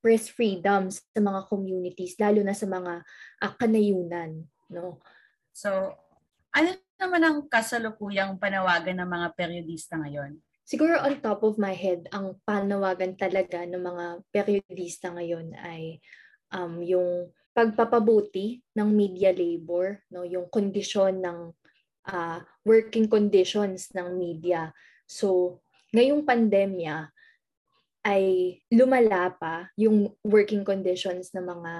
press 0.01 0.29
freedoms 0.33 1.05
sa 1.13 1.21
mga 1.21 1.45
communities, 1.49 2.17
lalo 2.17 2.41
na 2.41 2.57
sa 2.57 2.65
mga 2.65 3.05
uh, 3.41 3.53
kanayunan. 3.57 4.45
No? 4.69 5.01
So, 5.53 5.93
ano 6.53 6.69
naman 6.97 7.21
ang 7.21 7.37
kasalukuyang 7.49 8.37
panawagan 8.37 9.01
ng 9.01 9.09
mga 9.09 9.27
periodista 9.37 9.97
ngayon? 9.97 10.41
Siguro 10.65 11.01
on 11.03 11.19
top 11.19 11.43
of 11.43 11.57
my 11.57 11.73
head, 11.73 12.07
ang 12.13 12.37
panawagan 12.47 13.17
talaga 13.17 13.65
ng 13.65 13.81
mga 13.81 14.05
periodista 14.31 15.11
ngayon 15.11 15.51
ay 15.57 15.99
um, 16.51 16.83
yung 16.83 17.31
pagpapabuti 17.51 18.63
ng 18.75 18.89
media 18.91 19.35
labor, 19.35 19.99
no, 20.07 20.23
yung 20.23 20.47
kondisyon 20.47 21.19
ng 21.19 21.39
uh, 22.07 22.39
working 22.63 23.11
conditions 23.11 23.91
ng 23.91 24.15
media. 24.15 24.71
So, 25.03 25.59
ngayong 25.91 26.23
pandemya 26.23 27.11
ay 28.01 28.57
lumala 28.71 29.35
pa 29.35 29.69
yung 29.77 30.09
working 30.23 30.63
conditions 30.63 31.35
ng 31.35 31.43
mga 31.43 31.73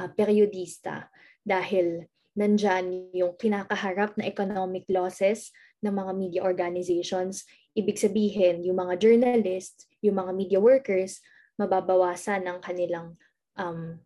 uh, 0.00 0.08
periodista 0.16 1.12
dahil 1.44 2.08
nandyan 2.34 3.12
yung 3.12 3.36
kinakaharap 3.36 4.16
na 4.16 4.24
economic 4.26 4.88
losses 4.88 5.52
ng 5.84 5.92
mga 5.92 6.12
media 6.16 6.40
organizations. 6.42 7.44
Ibig 7.76 8.00
sabihin, 8.00 8.64
yung 8.64 8.80
mga 8.80 8.98
journalists, 8.98 9.86
yung 10.00 10.18
mga 10.18 10.32
media 10.32 10.60
workers, 10.62 11.20
mababawasan 11.60 12.48
ang 12.48 12.58
kanilang 12.64 13.20
um, 13.60 14.00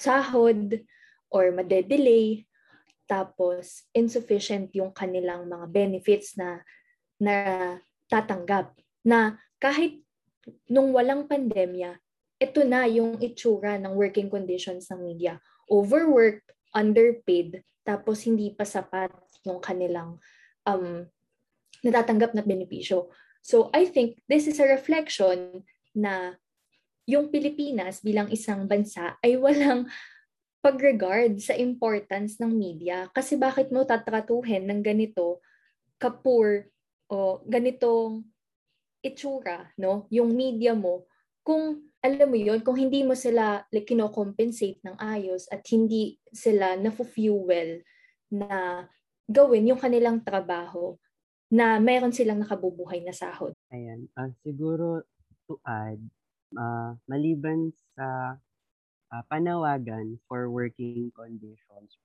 sahod 0.00 0.80
or 1.28 1.52
madedelay 1.52 2.48
tapos 3.04 3.84
insufficient 3.92 4.72
yung 4.72 4.94
kanilang 4.96 5.44
mga 5.44 5.66
benefits 5.68 6.40
na 6.40 6.64
na 7.20 7.34
tatanggap 8.08 8.72
na 9.04 9.36
kahit 9.60 10.00
nung 10.72 10.96
walang 10.96 11.28
pandemya 11.28 12.00
ito 12.40 12.64
na 12.64 12.88
yung 12.88 13.20
itsura 13.20 13.76
ng 13.76 13.92
working 13.92 14.32
conditions 14.32 14.88
ng 14.88 15.04
media. 15.04 15.36
Overworked 15.68 16.48
underpaid 16.72 17.60
tapos 17.84 18.24
hindi 18.24 18.56
pa 18.56 18.64
sapat 18.64 19.12
yung 19.44 19.60
kanilang 19.60 20.16
um, 20.64 21.04
natatanggap 21.84 22.32
na 22.32 22.40
benepisyo. 22.40 23.12
So 23.44 23.68
i 23.76 23.84
think 23.84 24.24
this 24.24 24.48
is 24.48 24.56
a 24.56 24.68
reflection 24.68 25.68
na 25.92 26.40
yung 27.08 27.32
Pilipinas 27.32 28.00
bilang 28.04 28.28
isang 28.32 28.64
bansa 28.68 29.16
ay 29.20 29.36
walang 29.40 29.86
pagregard 30.64 31.40
sa 31.40 31.56
importance 31.56 32.36
ng 32.36 32.52
media. 32.52 33.08
Kasi 33.16 33.40
bakit 33.40 33.72
mo 33.72 33.88
tatratuhin 33.88 34.68
ng 34.68 34.84
ganito 34.84 35.40
kapur 35.96 36.68
o 37.08 37.40
ganitong 37.48 38.24
itsura, 39.00 39.72
no? 39.80 40.04
Yung 40.12 40.36
media 40.36 40.76
mo, 40.76 41.08
kung 41.40 41.90
alam 42.00 42.28
mo 42.32 42.36
yon 42.36 42.64
kung 42.64 42.76
hindi 42.80 43.04
mo 43.04 43.12
sila 43.12 43.64
like, 43.72 43.84
kino-compensate 43.84 44.80
ng 44.84 44.96
ayos 44.96 45.44
at 45.52 45.60
hindi 45.68 46.16
sila 46.32 46.76
na-fuel 46.76 47.84
na 48.32 48.84
gawin 49.28 49.68
yung 49.68 49.80
kanilang 49.80 50.24
trabaho 50.24 50.96
na 51.50 51.76
meron 51.82 52.14
silang 52.14 52.40
nakabubuhay 52.40 53.02
na 53.04 53.12
sahod. 53.12 53.52
Ayan. 53.74 54.06
Uh, 54.14 54.30
siguro 54.40 55.02
to 55.50 55.58
add, 55.66 55.98
uh, 56.56 56.96
maliban 57.06 57.70
sa 57.94 58.38
uh, 59.10 59.22
panawagan 59.30 60.18
for 60.26 60.50
working 60.50 61.10
conditions, 61.14 61.98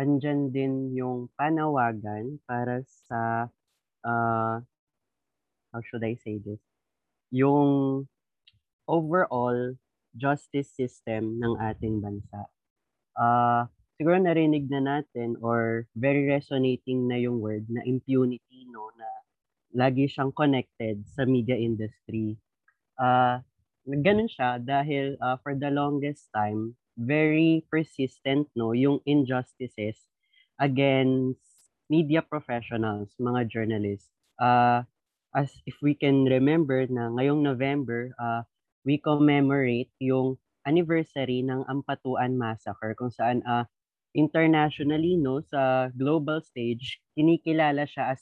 andyan 0.00 0.52
din 0.52 0.92
yung 0.92 1.28
panawagan 1.36 2.40
para 2.48 2.80
sa, 3.08 3.48
uh, 4.04 4.56
how 5.72 5.80
should 5.84 6.04
I 6.04 6.16
say 6.20 6.40
this? 6.40 6.60
Yung 7.32 8.04
overall 8.88 9.76
justice 10.12 10.68
system 10.68 11.40
ng 11.40 11.56
ating 11.60 12.04
bansa. 12.04 12.44
Uh, 13.16 13.64
siguro 13.96 14.20
narinig 14.20 14.68
na 14.68 14.80
natin 14.80 15.36
or 15.40 15.88
very 15.96 16.28
resonating 16.28 17.08
na 17.08 17.16
yung 17.16 17.40
word 17.40 17.64
na 17.68 17.80
impunity, 17.88 18.68
no, 18.68 18.92
na 18.96 19.08
lagi 19.72 20.04
siyang 20.04 20.32
connected 20.36 21.00
sa 21.08 21.24
media 21.24 21.56
industry. 21.56 22.36
Uh, 23.00 23.40
ganun 23.86 24.30
siya 24.30 24.62
dahil 24.62 25.18
uh, 25.18 25.36
for 25.42 25.54
the 25.58 25.70
longest 25.70 26.30
time, 26.34 26.74
very 26.94 27.64
persistent 27.72 28.46
no 28.52 28.76
yung 28.76 29.00
injustices 29.08 29.96
against 30.60 31.40
media 31.88 32.22
professionals, 32.22 33.12
mga 33.18 33.48
journalists. 33.48 34.12
Uh, 34.38 34.84
as 35.32 35.48
if 35.64 35.76
we 35.80 35.96
can 35.96 36.28
remember 36.28 36.84
na 36.86 37.08
ngayong 37.16 37.40
November, 37.40 38.12
uh, 38.20 38.44
we 38.84 39.00
commemorate 39.00 39.90
yung 39.98 40.36
anniversary 40.68 41.42
ng 41.42 41.64
Ampatuan 41.66 42.38
Massacre 42.38 42.94
kung 42.94 43.10
saan 43.10 43.42
uh, 43.42 43.66
internationally 44.12 45.16
no 45.16 45.40
sa 45.40 45.88
global 45.96 46.44
stage 46.44 47.00
kinikilala 47.16 47.88
siya 47.88 48.14
as 48.14 48.20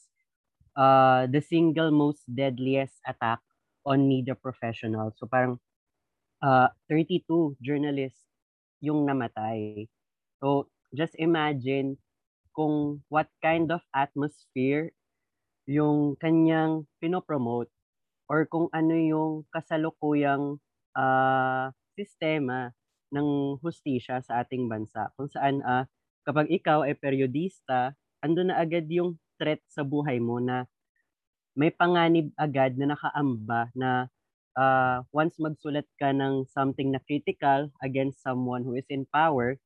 uh, 0.78 1.26
the 1.26 1.42
single 1.42 1.90
most 1.90 2.22
deadliest 2.30 3.02
attack 3.04 3.42
on 3.84 4.08
media 4.08 4.36
professionals. 4.36 5.16
So 5.16 5.26
parang 5.26 5.58
uh, 6.44 6.68
32 6.88 7.56
journalists 7.60 8.28
yung 8.80 9.04
namatay. 9.04 9.88
So 10.40 10.68
just 10.92 11.14
imagine 11.20 12.00
kung 12.56 13.04
what 13.08 13.30
kind 13.44 13.70
of 13.70 13.80
atmosphere 13.94 14.90
yung 15.70 16.18
kanyang 16.18 16.88
pinopromote 16.98 17.70
or 18.26 18.46
kung 18.50 18.66
ano 18.74 18.94
yung 18.96 19.32
kasalukuyang 19.54 20.58
uh, 20.98 21.70
sistema 21.94 22.74
ng 23.10 23.58
hustisya 23.58 24.22
sa 24.22 24.42
ating 24.42 24.70
bansa 24.70 25.10
kung 25.18 25.26
saan 25.30 25.62
ah, 25.66 25.86
kapag 26.22 26.50
ikaw 26.50 26.86
ay 26.86 26.94
periodista, 26.94 27.94
ando 28.22 28.46
na 28.46 28.58
agad 28.58 28.86
yung 28.86 29.18
threat 29.40 29.62
sa 29.66 29.82
buhay 29.82 30.22
mo 30.22 30.38
na 30.38 30.68
may 31.58 31.70
panganib 31.74 32.30
agad 32.38 32.78
na 32.78 32.94
nakaamba 32.94 33.70
na 33.74 34.06
ah, 34.58 35.02
once 35.14 35.36
magsulat 35.38 35.86
ka 35.98 36.10
ng 36.14 36.46
something 36.50 36.90
na 36.94 37.00
critical 37.04 37.70
against 37.82 38.22
someone 38.22 38.62
who 38.62 38.74
is 38.74 38.86
in 38.90 39.06
power, 39.10 39.58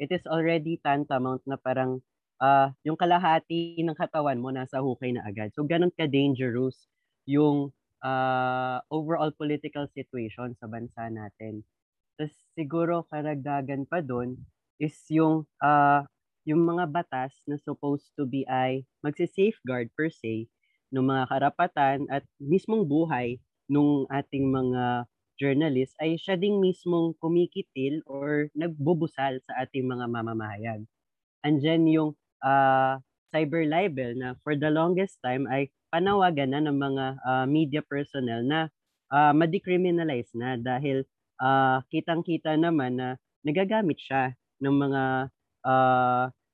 it 0.00 0.10
is 0.12 0.24
already 0.28 0.80
tantamount 0.82 1.42
na 1.44 1.56
parang 1.60 2.00
ah, 2.42 2.74
yung 2.82 2.98
kalahati 2.98 3.78
ng 3.80 3.96
katawan 3.96 4.40
mo 4.42 4.50
nasa 4.50 4.82
hukay 4.82 5.14
na 5.14 5.24
agad. 5.24 5.54
So 5.54 5.62
ganun 5.64 5.94
ka-dangerous 5.94 6.88
yung 7.28 7.70
ah, 8.02 8.82
overall 8.90 9.30
political 9.34 9.86
situation 9.92 10.58
sa 10.58 10.66
bansa 10.66 11.06
natin. 11.08 11.62
Tapos 12.18 12.34
siguro 12.58 13.06
karagdagan 13.08 13.88
pa 13.88 14.02
doon 14.02 14.36
is 14.82 14.94
yung 15.08 15.46
ah, 15.62 16.04
yung 16.42 16.66
mga 16.66 16.90
batas 16.90 17.38
na 17.46 17.54
supposed 17.62 18.10
to 18.18 18.26
be 18.26 18.42
ay 18.50 18.82
magsi-safeguard 19.06 19.94
per 19.94 20.10
se 20.10 20.50
ng 20.92 21.04
mga 21.04 21.24
karapatan 21.32 22.04
at 22.12 22.22
mismong 22.38 22.84
buhay 22.84 23.40
nung 23.66 24.04
ating 24.12 24.52
mga 24.52 25.08
journalist 25.40 25.96
ay 25.98 26.20
siya 26.20 26.36
ding 26.36 26.60
mismong 26.60 27.16
kumikitil 27.18 28.04
or 28.06 28.52
nagbubusal 28.52 29.40
sa 29.42 29.64
ating 29.64 29.88
mga 29.88 30.06
mamamahayag. 30.06 30.84
Andyan 31.42 31.88
yung 31.88 32.10
ah, 32.44 33.00
cyber 33.32 33.64
libel 33.64 34.14
na 34.14 34.36
for 34.44 34.54
the 34.54 34.68
longest 34.68 35.18
time 35.24 35.48
ay 35.48 35.72
panawagan 35.88 36.52
na 36.52 36.60
ng 36.64 36.76
mga 36.76 37.04
ah, 37.24 37.46
media 37.48 37.80
personnel 37.82 38.44
na 38.44 38.68
ah, 39.12 39.32
ma-decriminalize 39.32 40.30
na 40.36 40.60
dahil 40.60 41.04
ah, 41.40 41.80
kitang-kita 41.88 42.54
naman 42.60 43.00
na 43.00 43.08
nagagamit 43.42 43.98
siya 43.98 44.36
ng 44.62 44.76
mga 44.76 45.04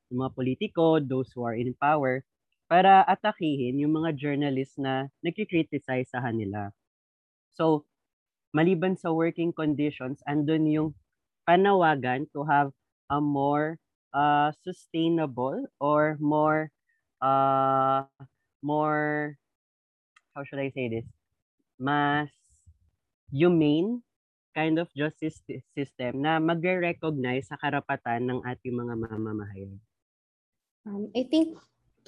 ng 0.08 0.16
mga 0.20 0.32
politiko, 0.36 1.00
those 1.00 1.32
who 1.32 1.44
are 1.44 1.56
in 1.56 1.72
power, 1.76 2.24
para 2.68 3.02
atakihin 3.08 3.80
yung 3.80 3.96
mga 3.96 4.14
journalists 4.14 4.76
na 4.76 5.08
nagkikriticize 5.24 6.12
sa 6.12 6.20
kanila. 6.20 6.68
So, 7.56 7.88
maliban 8.52 8.94
sa 8.94 9.10
working 9.10 9.50
conditions, 9.56 10.20
andun 10.28 10.68
yung 10.68 10.88
panawagan 11.48 12.28
to 12.36 12.44
have 12.44 12.70
a 13.08 13.18
more 13.18 13.80
uh, 14.12 14.52
sustainable 14.60 15.64
or 15.80 16.20
more 16.20 16.68
uh, 17.24 18.04
more 18.60 19.34
how 20.36 20.44
should 20.44 20.60
I 20.60 20.70
say 20.70 20.92
this? 20.92 21.08
Mas 21.80 22.30
humane 23.32 24.04
kind 24.54 24.78
of 24.78 24.90
justice 24.96 25.40
sy- 25.46 25.62
system 25.74 26.22
na 26.22 26.42
magre-recognize 26.42 27.48
sa 27.48 27.58
karapatan 27.60 28.26
ng 28.26 28.40
ating 28.42 28.74
mga 28.74 28.94
mamamahayag. 28.96 29.78
Um, 30.88 31.12
I 31.14 31.28
think 31.28 31.54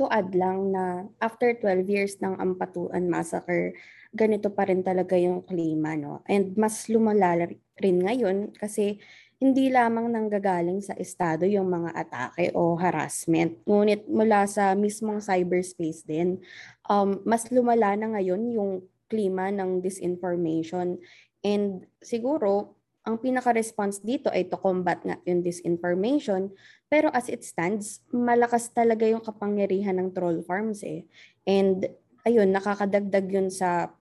to 0.01 0.09
add 0.09 0.33
lang 0.33 0.73
na 0.73 1.05
after 1.21 1.53
12 1.53 1.85
years 1.85 2.17
ng 2.25 2.41
Ampatuan 2.41 3.13
Massacre, 3.13 3.77
ganito 4.17 4.49
pa 4.49 4.65
rin 4.65 4.81
talaga 4.81 5.21
yung 5.21 5.45
klima, 5.45 5.93
no? 6.01 6.25
And 6.25 6.57
mas 6.57 6.89
lumala 6.89 7.37
rin 7.77 7.99
ngayon 8.01 8.57
kasi 8.57 8.97
hindi 9.41 9.73
lamang 9.73 10.13
nanggagaling 10.13 10.81
sa 10.85 10.97
estado 10.97 11.45
yung 11.45 11.69
mga 11.69 11.93
atake 11.97 12.53
o 12.57 12.77
harassment. 12.77 13.61
Ngunit 13.65 14.09
mula 14.09 14.45
sa 14.49 14.77
mismong 14.77 15.21
cyberspace 15.21 16.05
din, 16.05 16.41
um, 16.89 17.21
mas 17.29 17.49
lumala 17.53 17.97
na 17.97 18.17
ngayon 18.17 18.53
yung 18.53 18.73
klima 19.09 19.49
ng 19.53 19.81
disinformation. 19.81 21.01
And 21.41 21.89
siguro, 22.05 22.80
ang 23.01 23.17
pinaka-response 23.17 24.05
dito 24.05 24.29
ay 24.29 24.53
to 24.53 24.61
combat 24.61 25.01
nga 25.01 25.17
yung 25.25 25.41
disinformation. 25.41 26.53
Pero 26.93 27.09
as 27.17 27.33
it 27.33 27.41
stands, 27.41 28.05
malakas 28.13 28.69
talaga 28.77 29.09
yung 29.09 29.25
kapangyarihan 29.25 29.97
ng 29.97 30.13
troll 30.13 30.45
farms 30.45 30.85
eh. 30.85 31.09
And 31.49 31.89
ayun, 32.29 32.53
nakakadagdag 32.53 33.27
yun 33.33 33.49
sa 33.49 33.97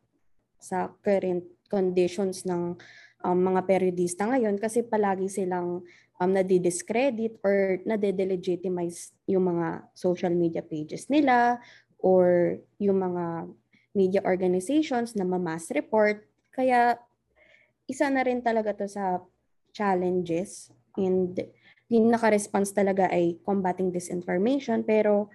sa 0.60 0.92
current 1.00 1.48
conditions 1.72 2.44
ng 2.44 2.76
um, 3.24 3.40
mga 3.40 3.64
periodista 3.64 4.28
ngayon 4.28 4.60
kasi 4.60 4.84
palagi 4.84 5.32
silang 5.32 5.88
um, 6.20 6.32
nadidiscredit 6.32 7.40
or 7.42 7.80
nade-delegitimize 7.88 9.16
yung 9.32 9.48
mga 9.56 9.88
social 9.96 10.36
media 10.36 10.60
pages 10.60 11.08
nila 11.08 11.64
or 12.04 12.60
yung 12.84 13.00
mga 13.00 13.48
media 13.96 14.22
organizations 14.28 15.16
na 15.16 15.24
mamass 15.24 15.72
report. 15.72 16.28
Kaya 16.52 17.00
isa 17.90 18.08
na 18.08 18.22
rin 18.22 18.46
talaga 18.46 18.78
to 18.78 18.86
sa 18.86 19.18
challenges 19.74 20.70
and 20.94 21.36
yung 21.90 22.14
naka-response 22.14 22.70
talaga 22.70 23.10
ay 23.10 23.42
combating 23.42 23.90
disinformation 23.90 24.86
pero 24.86 25.34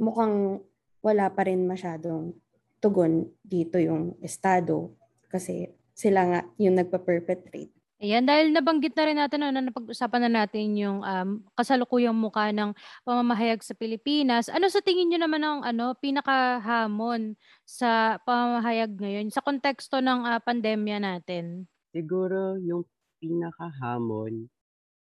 mukhang 0.00 0.64
wala 1.04 1.28
pa 1.28 1.44
rin 1.44 1.68
masyadong 1.68 2.32
tugon 2.80 3.28
dito 3.44 3.76
yung 3.76 4.16
estado 4.24 4.96
kasi 5.28 5.68
sila 5.92 6.20
nga 6.26 6.40
yung 6.56 6.80
nagpa-perpetrate. 6.80 7.70
Ayan, 8.02 8.26
dahil 8.26 8.50
nabanggit 8.50 8.98
na 8.98 9.04
rin 9.06 9.14
natin, 9.14 9.38
no, 9.38 9.54
na 9.54 9.62
napag-usapan 9.62 10.26
na 10.26 10.42
natin 10.42 10.74
yung 10.74 11.06
um, 11.06 11.38
kasalukuyang 11.54 12.18
mukha 12.18 12.50
ng 12.50 12.74
pamamahayag 13.06 13.62
sa 13.62 13.78
Pilipinas. 13.78 14.50
Ano 14.50 14.66
sa 14.66 14.82
tingin 14.82 15.06
nyo 15.06 15.22
naman 15.22 15.38
ang 15.38 15.62
ano, 15.62 15.94
pinakahamon 15.94 17.38
sa 17.62 18.18
pamamahayag 18.26 18.98
ngayon 18.98 19.30
sa 19.30 19.38
konteksto 19.38 20.02
ng 20.02 20.26
ah, 20.26 20.42
pandemya 20.42 20.98
natin? 20.98 21.70
Siguro 21.92 22.56
yung 22.56 22.88
pinakahamon 23.20 24.48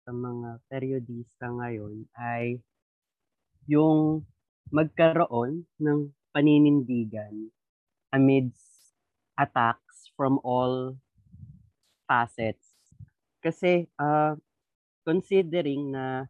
sa 0.04 0.12
mga 0.12 0.60
periodista 0.68 1.48
ngayon 1.48 2.04
ay 2.20 2.60
yung 3.64 4.28
magkaroon 4.68 5.64
ng 5.80 6.12
paninindigan 6.36 7.48
amidst 8.12 8.92
attacks 9.40 10.12
from 10.20 10.36
all 10.44 11.00
facets. 12.12 12.76
Kasi 13.40 13.88
uh, 13.96 14.36
considering 15.08 15.96
na 15.96 16.28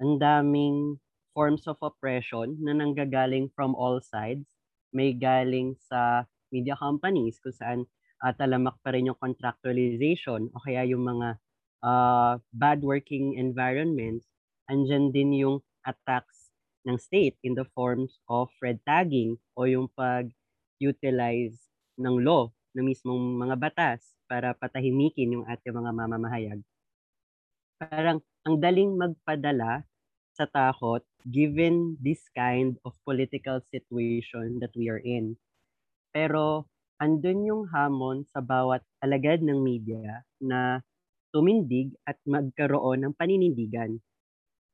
ang 0.00 0.16
daming 0.16 0.96
forms 1.36 1.68
of 1.68 1.76
oppression 1.84 2.56
na 2.56 2.72
nanggagaling 2.72 3.52
from 3.52 3.76
all 3.76 4.00
sides, 4.00 4.48
may 4.96 5.12
galing 5.12 5.76
sa 5.76 6.24
media 6.48 6.72
companies 6.80 7.36
kung 7.36 7.52
saan 7.52 7.80
uh, 8.20 8.34
talamak 8.36 8.76
pa 8.84 8.92
rin 8.92 9.08
yung 9.08 9.18
contractualization 9.18 10.52
o 10.52 10.60
kaya 10.62 10.84
yung 10.84 11.04
mga 11.04 11.40
uh, 11.84 12.36
bad 12.52 12.80
working 12.84 13.36
environments, 13.36 14.28
andyan 14.68 15.10
din 15.10 15.34
yung 15.34 15.56
attacks 15.84 16.52
ng 16.84 16.96
state 16.96 17.36
in 17.44 17.56
the 17.56 17.66
forms 17.76 18.20
of 18.28 18.48
red 18.64 18.80
tagging 18.88 19.36
o 19.56 19.68
yung 19.68 19.88
pag-utilize 19.92 21.56
ng 22.00 22.16
law 22.24 22.48
ng 22.76 22.84
mismong 22.86 23.36
mga 23.36 23.56
batas 23.60 24.16
para 24.30 24.54
patahimikin 24.54 25.40
yung 25.40 25.44
ating 25.44 25.74
mga 25.74 25.90
mamamahayag. 25.90 26.60
Parang 27.80 28.22
ang 28.46 28.56
daling 28.60 28.96
magpadala 28.96 29.84
sa 30.32 30.46
takot 30.48 31.02
given 31.28 31.98
this 32.00 32.24
kind 32.32 32.78
of 32.86 32.96
political 33.04 33.60
situation 33.68 34.62
that 34.62 34.72
we 34.72 34.88
are 34.88 35.02
in. 35.02 35.36
Pero 36.14 36.70
andun 37.00 37.48
yung 37.48 37.62
hamon 37.72 38.28
sa 38.28 38.44
bawat 38.44 38.84
alagad 39.00 39.40
ng 39.40 39.56
media 39.56 40.20
na 40.36 40.84
tumindig 41.32 41.96
at 42.04 42.20
magkaroon 42.28 43.08
ng 43.08 43.12
paninindigan. 43.16 43.96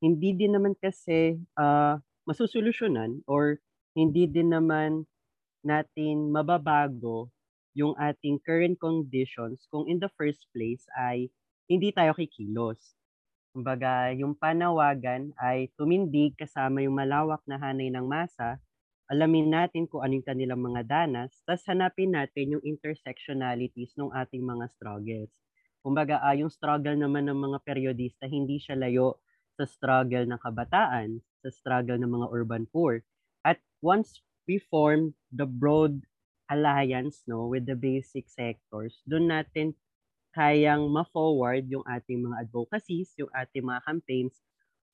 Hindi 0.02 0.34
din 0.34 0.58
naman 0.58 0.74
kasi 0.76 1.38
uh, 1.56 1.96
masusolusyonan 2.26 3.22
or 3.30 3.62
hindi 3.94 4.26
din 4.26 4.52
naman 4.52 5.06
natin 5.62 6.34
mababago 6.34 7.30
yung 7.76 7.94
ating 7.96 8.42
current 8.42 8.76
conditions 8.80 9.68
kung 9.70 9.86
in 9.86 10.02
the 10.02 10.10
first 10.18 10.44
place 10.50 10.84
ay 10.96 11.28
hindi 11.70 11.92
tayo 11.92 12.16
kikilos. 12.16 12.96
Kumbaga, 13.52 14.12
yung 14.12 14.36
panawagan 14.36 15.32
ay 15.40 15.72
tumindig 15.80 16.36
kasama 16.36 16.84
yung 16.84 16.96
malawak 16.96 17.40
na 17.48 17.56
hanay 17.56 17.88
ng 17.88 18.04
masa, 18.04 18.60
alamin 19.10 19.48
natin 19.52 19.86
kung 19.90 20.02
ano 20.02 20.18
yung 20.18 20.26
kanilang 20.26 20.62
mga 20.62 20.82
danas, 20.86 21.38
tapos 21.46 21.64
hanapin 21.70 22.14
natin 22.14 22.58
yung 22.58 22.64
intersectionalities 22.66 23.94
ng 23.98 24.10
ating 24.14 24.42
mga 24.42 24.66
struggles. 24.74 25.32
Kumbaga, 25.84 26.18
ah, 26.22 26.34
yung 26.34 26.50
struggle 26.50 26.98
naman 26.98 27.30
ng 27.30 27.38
mga 27.38 27.58
periodista, 27.62 28.26
hindi 28.26 28.58
siya 28.58 28.74
layo 28.74 29.22
sa 29.54 29.64
struggle 29.64 30.26
ng 30.26 30.40
kabataan, 30.42 31.22
sa 31.44 31.48
struggle 31.54 31.98
ng 32.02 32.10
mga 32.10 32.26
urban 32.34 32.64
poor. 32.68 33.00
At 33.46 33.62
once 33.80 34.20
we 34.50 34.58
form 34.58 35.14
the 35.30 35.46
broad 35.46 36.02
alliance 36.50 37.26
no 37.26 37.46
with 37.50 37.66
the 37.66 37.78
basic 37.78 38.26
sectors, 38.30 39.02
doon 39.06 39.30
natin 39.30 39.74
kayang 40.36 40.90
ma-forward 40.92 41.64
yung 41.72 41.86
ating 41.88 42.20
mga 42.26 42.46
advocacies, 42.48 43.14
yung 43.16 43.32
ating 43.32 43.64
mga 43.64 43.80
campaigns 43.88 44.36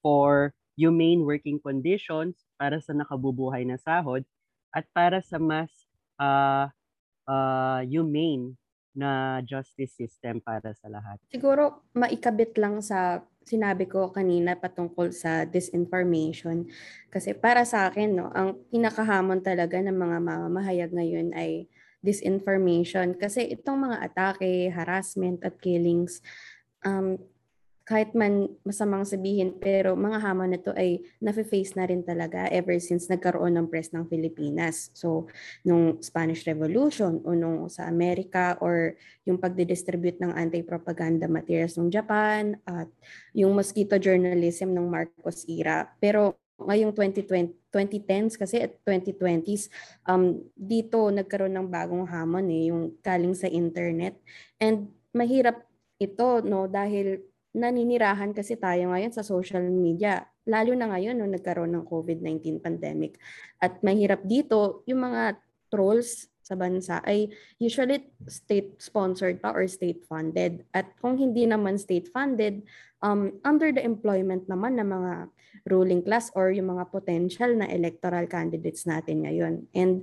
for 0.04 0.54
humane 0.76 1.24
working 1.24 1.60
conditions 1.60 2.36
para 2.56 2.80
sa 2.80 2.96
nakabubuhay 2.96 3.66
na 3.66 3.76
sahod 3.76 4.24
at 4.72 4.88
para 4.96 5.20
sa 5.20 5.36
mas 5.36 5.68
uh, 6.16 6.68
uh, 7.28 7.80
humane 7.84 8.56
na 8.92 9.40
justice 9.44 9.96
system 9.96 10.40
para 10.40 10.76
sa 10.76 10.88
lahat. 10.88 11.16
Siguro 11.32 11.88
maikabit 11.96 12.56
lang 12.60 12.84
sa 12.84 13.24
sinabi 13.42 13.88
ko 13.88 14.12
kanina 14.12 14.54
patungkol 14.54 15.10
sa 15.10 15.48
disinformation. 15.48 16.68
Kasi 17.08 17.34
para 17.34 17.64
sa 17.66 17.90
akin, 17.90 18.10
no, 18.14 18.28
ang 18.30 18.60
pinakahamon 18.70 19.42
talaga 19.42 19.80
ng 19.80 19.96
mga 19.96 20.18
mamamahayag 20.22 20.90
ngayon 20.92 21.34
ay 21.34 21.66
disinformation. 22.04 23.14
Kasi 23.16 23.48
itong 23.50 23.90
mga 23.90 23.98
atake, 24.02 24.70
harassment 24.70 25.42
at 25.42 25.58
killings, 25.58 26.22
um, 26.86 27.18
kahit 27.82 28.14
man 28.14 28.46
masamang 28.62 29.02
sabihin, 29.02 29.58
pero 29.58 29.98
mga 29.98 30.22
hamon 30.22 30.54
na 30.54 30.60
to 30.62 30.70
ay 30.78 31.02
nafe-face 31.18 31.74
na 31.74 31.86
rin 31.86 32.06
talaga 32.06 32.46
ever 32.54 32.78
since 32.78 33.10
nagkaroon 33.10 33.58
ng 33.58 33.66
press 33.66 33.90
ng 33.90 34.06
Pilipinas. 34.06 34.94
So, 34.94 35.26
nung 35.66 35.98
Spanish 35.98 36.46
Revolution 36.46 37.18
o 37.26 37.34
nung 37.34 37.66
sa 37.66 37.90
Amerika 37.90 38.54
or 38.62 38.94
yung 39.26 39.42
pagdidistribute 39.42 40.22
ng 40.22 40.30
anti-propaganda 40.30 41.26
materials 41.26 41.74
ng 41.74 41.90
Japan 41.90 42.54
at 42.62 42.86
yung 43.34 43.54
mosquito 43.54 43.98
journalism 43.98 44.70
ng 44.70 44.86
Marcos 44.86 45.42
era. 45.50 45.90
Pero 45.98 46.38
ngayong 46.62 46.94
2020, 46.94 47.74
2010s 47.74 48.38
kasi 48.38 48.62
at 48.62 48.78
2020s, 48.86 49.66
um, 50.06 50.38
dito 50.54 51.10
nagkaroon 51.10 51.54
ng 51.56 51.66
bagong 51.66 52.06
hamon 52.06 52.46
eh, 52.52 52.70
yung 52.70 52.94
galing 53.02 53.34
sa 53.34 53.50
internet. 53.50 54.14
And 54.62 54.92
mahirap 55.10 55.66
ito 56.02 56.42
no 56.42 56.66
dahil 56.66 57.22
naninirahan 57.52 58.32
kasi 58.32 58.56
tayo 58.56 58.92
ngayon 58.92 59.12
sa 59.12 59.24
social 59.24 59.62
media, 59.68 60.24
lalo 60.48 60.72
na 60.72 60.90
ngayon 60.90 61.16
nung 61.20 61.32
nagkaroon 61.32 61.72
ng 61.76 61.84
COVID-19 61.86 62.64
pandemic. 62.64 63.20
At 63.60 63.84
mahirap 63.84 64.24
dito, 64.24 64.82
yung 64.88 65.04
mga 65.06 65.36
trolls 65.68 66.32
sa 66.42 66.58
bansa 66.58 66.98
ay 67.06 67.30
usually 67.62 68.02
state-sponsored 68.26 69.38
pa 69.38 69.54
or 69.54 69.64
state-funded. 69.70 70.66
At 70.74 70.90
kung 70.98 71.14
hindi 71.14 71.46
naman 71.46 71.78
state-funded, 71.78 72.66
um, 73.00 73.38
under 73.46 73.70
the 73.70 73.80
employment 73.80 74.50
naman 74.50 74.76
ng 74.82 74.88
mga 74.90 75.12
ruling 75.70 76.02
class 76.02 76.34
or 76.34 76.50
yung 76.50 76.74
mga 76.74 76.90
potential 76.90 77.54
na 77.54 77.70
electoral 77.70 78.26
candidates 78.26 78.88
natin 78.88 79.22
ngayon. 79.22 79.70
And 79.76 80.02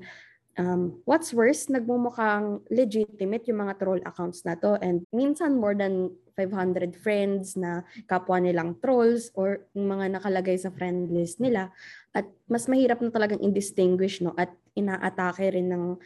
um, 0.59 0.99
what's 1.07 1.31
worse, 1.31 1.71
nagmumukhang 1.71 2.59
legitimate 2.67 3.47
yung 3.47 3.63
mga 3.63 3.79
troll 3.79 4.03
accounts 4.03 4.43
na 4.43 4.59
to 4.59 4.75
and 4.83 5.07
minsan 5.15 5.55
more 5.55 5.73
than 5.73 6.11
500 6.35 6.95
friends 6.99 7.55
na 7.55 7.83
kapwa 8.07 8.39
nilang 8.39 8.75
trolls 8.79 9.31
or 9.35 9.63
yung 9.75 9.91
mga 9.91 10.19
nakalagay 10.19 10.55
sa 10.59 10.71
friend 10.71 11.11
list 11.11 11.39
nila. 11.39 11.71
At 12.11 12.27
mas 12.51 12.67
mahirap 12.67 12.99
na 12.99 13.11
talagang 13.11 13.43
indistinguish 13.43 14.19
no? 14.19 14.35
At 14.35 14.51
inaatake 14.75 15.55
rin 15.55 15.71
ng 15.71 15.99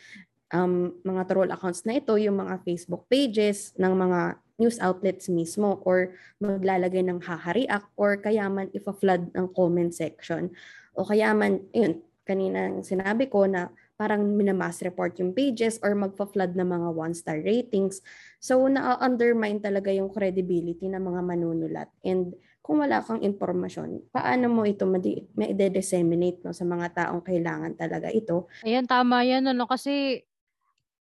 um, 0.53 0.73
mga 1.01 1.21
troll 1.29 1.53
accounts 1.53 1.85
na 1.85 1.97
ito 1.97 2.13
yung 2.17 2.41
mga 2.41 2.61
Facebook 2.65 3.09
pages 3.09 3.73
ng 3.77 3.93
mga 3.93 4.37
news 4.61 4.77
outlets 4.77 5.29
mismo 5.33 5.81
or 5.81 6.13
maglalagay 6.37 7.01
ng 7.01 7.21
hahariak 7.25 7.85
or 7.97 8.21
kaya 8.21 8.45
man 8.49 8.69
ipa-flood 8.73 9.33
ng 9.33 9.49
comment 9.53 9.93
section. 9.93 10.53
O 10.93 11.05
kaya 11.05 11.33
man 11.33 11.61
yun 11.73 12.01
kanina 12.23 12.79
sinabi 12.81 13.27
ko 13.27 13.43
na 13.49 13.67
parang 13.93 14.25
minamass 14.35 14.81
report 14.81 15.15
yung 15.21 15.31
pages 15.37 15.77
or 15.85 15.93
magpa-flood 15.93 16.57
ng 16.57 16.65
mga 16.65 16.89
one-star 16.97 17.39
ratings. 17.45 18.01
So, 18.41 18.65
na-undermine 18.67 19.61
talaga 19.61 19.93
yung 19.93 20.09
credibility 20.11 20.89
ng 20.89 20.99
mga 20.99 21.21
manunulat. 21.23 21.89
And 22.03 22.33
kung 22.63 22.79
wala 22.81 23.03
kang 23.03 23.21
impormasyon, 23.21 24.09
paano 24.11 24.47
mo 24.47 24.63
ito 24.63 24.87
ma-disseminate 24.87 26.41
no, 26.47 26.55
sa 26.55 26.63
mga 26.63 26.87
taong 26.95 27.21
kailangan 27.23 27.75
talaga 27.75 28.07
ito? 28.09 28.47
Ayan, 28.63 28.87
tama 28.87 29.23
yan. 29.27 29.45
Ano, 29.51 29.67
kasi 29.67 30.23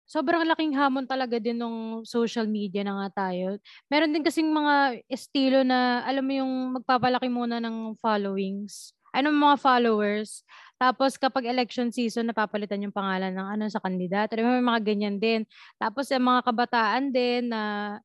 sobrang 0.07 0.47
laking 0.47 0.71
hamon 0.71 1.03
talaga 1.03 1.35
din 1.35 1.59
ng 1.59 2.07
social 2.07 2.47
media 2.47 2.79
na 2.87 2.95
nga 3.05 3.27
tayo. 3.27 3.59
Meron 3.91 4.15
din 4.15 4.23
kasing 4.23 4.47
mga 4.47 5.03
estilo 5.11 5.67
na, 5.67 5.99
alam 6.07 6.23
mo 6.23 6.33
yung 6.35 6.53
magpapalaki 6.79 7.27
muna 7.27 7.59
ng 7.59 7.99
followings. 7.99 8.95
Ano 9.11 9.35
mga 9.35 9.59
followers? 9.59 10.47
Tapos 10.77 11.17
kapag 11.17 11.49
election 11.49 11.89
season, 11.89 12.29
napapalitan 12.29 12.85
yung 12.85 12.93
pangalan 12.93 13.33
ng 13.33 13.47
ano 13.57 13.65
sa 13.69 13.81
kandidato. 13.81 14.37
May 14.37 14.61
mga 14.61 14.81
ganyan 14.85 15.17
din. 15.17 15.41
Tapos 15.81 16.09
yung 16.13 16.25
mga 16.29 16.41
kabataan 16.45 17.09
din 17.09 17.49
na 17.49 17.97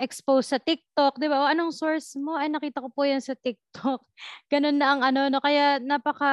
expose 0.00 0.54
sa 0.54 0.58
TikTok, 0.62 1.18
'di 1.18 1.28
ba? 1.28 1.44
O 1.44 1.50
anong 1.50 1.74
source 1.74 2.16
mo? 2.16 2.38
Ay 2.38 2.48
nakita 2.48 2.80
ko 2.80 2.88
po 2.88 3.04
'yan 3.04 3.20
sa 3.20 3.34
TikTok. 3.36 4.00
Ganun 4.52 4.78
na 4.78 4.86
ang 4.94 5.00
ano 5.04 5.28
no 5.28 5.42
kaya 5.42 5.82
napaka 5.82 6.32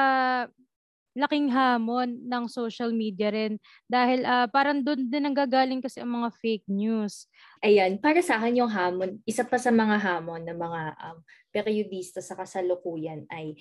laking 1.16 1.48
hamon 1.48 2.28
ng 2.28 2.44
social 2.44 2.92
media 2.92 3.32
rin 3.32 3.56
dahil 3.88 4.20
uh, 4.28 4.44
parang 4.52 4.84
doon 4.84 5.08
din 5.08 5.24
nanggagaling 5.24 5.80
kasi 5.80 6.04
ang 6.04 6.12
mga 6.12 6.28
fake 6.44 6.68
news. 6.68 7.24
Ayan, 7.64 7.96
para 7.96 8.20
sa 8.20 8.36
akin 8.36 8.60
yung 8.60 8.68
hamon, 8.68 9.16
isa 9.24 9.40
pa 9.48 9.56
sa 9.56 9.72
mga 9.72 9.96
hamon 9.96 10.44
ng 10.44 10.58
mga 10.60 10.82
um, 11.08 11.18
periodista 11.48 12.20
sa 12.20 12.36
kasalukuyan 12.36 13.24
ay 13.32 13.56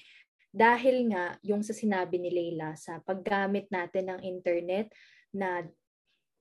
dahil 0.55 1.11
nga 1.11 1.35
yung 1.43 1.59
sa 1.59 1.75
sinabi 1.75 2.15
ni 2.15 2.31
Leila 2.31 2.79
sa 2.79 3.03
paggamit 3.03 3.67
natin 3.67 4.07
ng 4.15 4.19
internet 4.23 4.87
na 5.35 5.67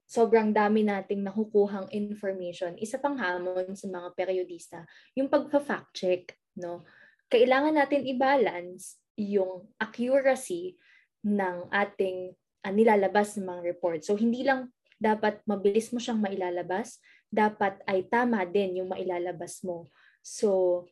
sobrang 0.06 0.54
dami 0.54 0.86
nating 0.86 1.26
nakukuhang 1.26 1.90
information, 1.90 2.78
isa 2.78 3.02
pang 3.02 3.18
hamon 3.18 3.74
sa 3.74 3.90
mga 3.90 4.14
periodista, 4.14 4.86
yung 5.18 5.26
pagpa-fact 5.26 5.90
check, 5.90 6.38
no? 6.54 6.86
Kailangan 7.26 7.74
natin 7.74 8.06
i-balance 8.06 9.02
yung 9.18 9.66
accuracy 9.82 10.78
ng 11.26 11.66
ating 11.74 12.30
uh, 12.62 12.70
nilalabas 12.70 13.34
ng 13.34 13.50
mga 13.50 13.62
report. 13.66 14.06
So 14.06 14.14
hindi 14.14 14.46
lang 14.46 14.70
dapat 15.02 15.42
mabilis 15.42 15.90
mo 15.90 15.98
siyang 15.98 16.22
mailalabas, 16.22 17.02
dapat 17.26 17.82
ay 17.90 18.06
tama 18.06 18.46
din 18.46 18.78
yung 18.78 18.94
mailalabas 18.94 19.66
mo. 19.66 19.90
So 20.22 20.84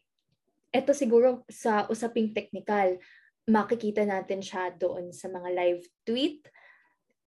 ito 0.73 0.97
siguro 0.97 1.45
sa 1.53 1.85
usaping 1.93 2.33
technical, 2.33 2.97
makikita 3.45 4.09
natin 4.09 4.41
siya 4.41 4.73
doon 4.73 5.13
sa 5.13 5.29
mga 5.29 5.49
live 5.53 5.83
tweet 6.09 6.49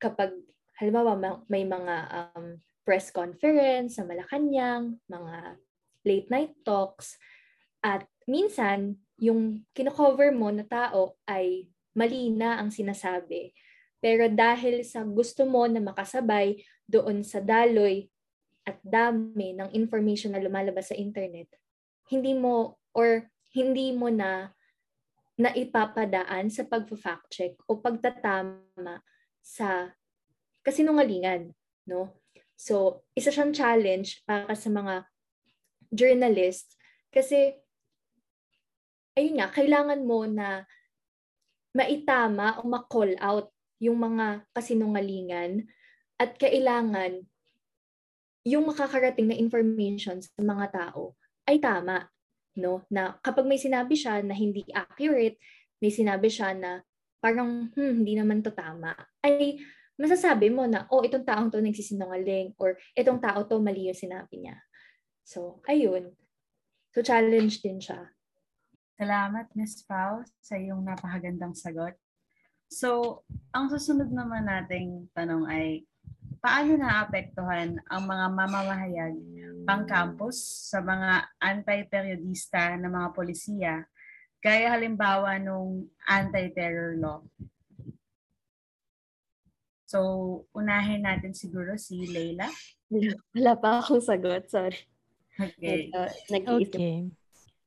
kapag 0.00 0.32
halimbawa 0.80 1.44
may 1.46 1.68
mga 1.68 1.94
um, 2.34 2.56
press 2.82 3.12
conference 3.12 4.00
sa 4.00 4.04
Malacanang, 4.08 4.96
mga 5.08 5.60
late 6.04 6.28
night 6.32 6.52
talks, 6.64 7.20
at 7.84 8.08
minsan 8.24 8.96
yung 9.20 9.64
kino-cover 9.76 10.32
mo 10.32 10.48
na 10.48 10.64
tao 10.64 11.16
ay 11.28 11.68
mali 11.94 12.32
na 12.32 12.58
ang 12.60 12.72
sinasabi. 12.72 13.54
Pero 14.00 14.28
dahil 14.28 14.84
sa 14.84 15.00
gusto 15.04 15.48
mo 15.48 15.64
na 15.64 15.80
makasabay 15.80 16.60
doon 16.84 17.24
sa 17.24 17.40
daloy 17.40 18.04
at 18.64 18.76
dami 18.84 19.56
ng 19.56 19.72
information 19.72 20.36
na 20.36 20.42
lumalabas 20.42 20.92
sa 20.92 20.96
internet, 20.96 21.48
hindi 22.12 22.36
mo 22.36 22.76
or 22.92 23.28
hindi 23.54 23.94
mo 23.94 24.10
na 24.10 24.50
na 25.34 25.50
ipapadaan 25.50 26.46
sa 26.46 26.62
pag-fact 26.62 27.26
check 27.30 27.54
o 27.66 27.78
pagtatama 27.82 29.02
sa 29.42 29.90
kasinungalingan, 30.62 31.50
no? 31.90 32.22
So, 32.54 33.02
isa 33.18 33.34
siyang 33.34 33.50
challenge 33.50 34.22
para 34.22 34.54
sa 34.54 34.70
mga 34.70 35.10
journalist 35.90 36.78
kasi 37.10 37.58
ayun 39.18 39.42
nga, 39.42 39.50
kailangan 39.50 40.06
mo 40.06 40.22
na 40.26 40.62
maitama 41.74 42.62
o 42.62 42.66
ma-call 42.70 43.18
out 43.18 43.50
yung 43.82 43.98
mga 43.98 44.46
kasinungalingan 44.54 45.66
at 46.18 46.38
kailangan 46.38 47.26
yung 48.46 48.70
makakarating 48.70 49.34
na 49.34 49.38
information 49.38 50.22
sa 50.22 50.38
mga 50.38 50.66
tao 50.70 51.18
ay 51.50 51.58
tama 51.58 52.06
no? 52.58 52.86
Na 52.90 53.18
kapag 53.20 53.46
may 53.46 53.58
sinabi 53.58 53.94
siya 53.94 54.22
na 54.22 54.34
hindi 54.34 54.64
accurate, 54.72 55.38
may 55.82 55.90
sinabi 55.90 56.30
siya 56.32 56.54
na 56.54 56.80
parang 57.24 57.72
hmm, 57.72 58.04
hindi 58.04 58.20
naman 58.20 58.44
to 58.44 58.52
tama, 58.52 58.92
ay 59.24 59.56
masasabi 59.96 60.50
mo 60.50 60.66
na, 60.66 60.84
oh, 60.90 61.00
itong 61.06 61.24
taong 61.24 61.48
to 61.48 61.62
nagsisinungaling 61.62 62.52
or 62.58 62.76
itong 62.92 63.22
tao 63.22 63.46
to 63.46 63.62
mali 63.62 63.88
yung 63.88 63.96
sinabi 63.96 64.42
niya. 64.42 64.58
So, 65.24 65.62
ayun. 65.70 66.12
So, 66.92 67.00
challenge 67.00 67.62
din 67.64 67.80
siya. 67.80 68.12
Salamat, 68.94 69.50
Ms. 69.56 69.86
Pao, 69.88 70.22
sa 70.38 70.54
iyong 70.54 70.82
napakagandang 70.84 71.56
sagot. 71.56 71.96
So, 72.70 73.22
ang 73.54 73.70
susunod 73.70 74.10
naman 74.10 74.46
nating 74.46 75.10
tanong 75.14 75.46
ay, 75.48 75.86
paano 76.44 76.76
naapektuhan 76.76 77.80
ang 77.88 78.02
mga 78.04 78.26
mamamahayag 78.36 79.16
pang 79.64 79.88
campus 79.88 80.68
sa 80.68 80.84
mga 80.84 81.24
anti-periodista 81.40 82.76
na 82.76 82.92
mga 82.92 83.08
polisiya, 83.16 83.74
gaya 84.44 84.76
halimbawa 84.76 85.40
nung 85.40 85.88
anti-terror 86.04 87.00
law. 87.00 87.24
So, 89.88 90.44
unahin 90.52 91.08
natin 91.08 91.32
siguro 91.32 91.80
si 91.80 92.04
Leila. 92.12 92.52
Wala 93.32 93.56
pa 93.56 93.80
akong 93.80 94.04
sagot, 94.04 94.44
sorry. 94.52 94.84
Okay. 95.40 95.88
Uh, 95.96 96.12
okay. 96.60 97.08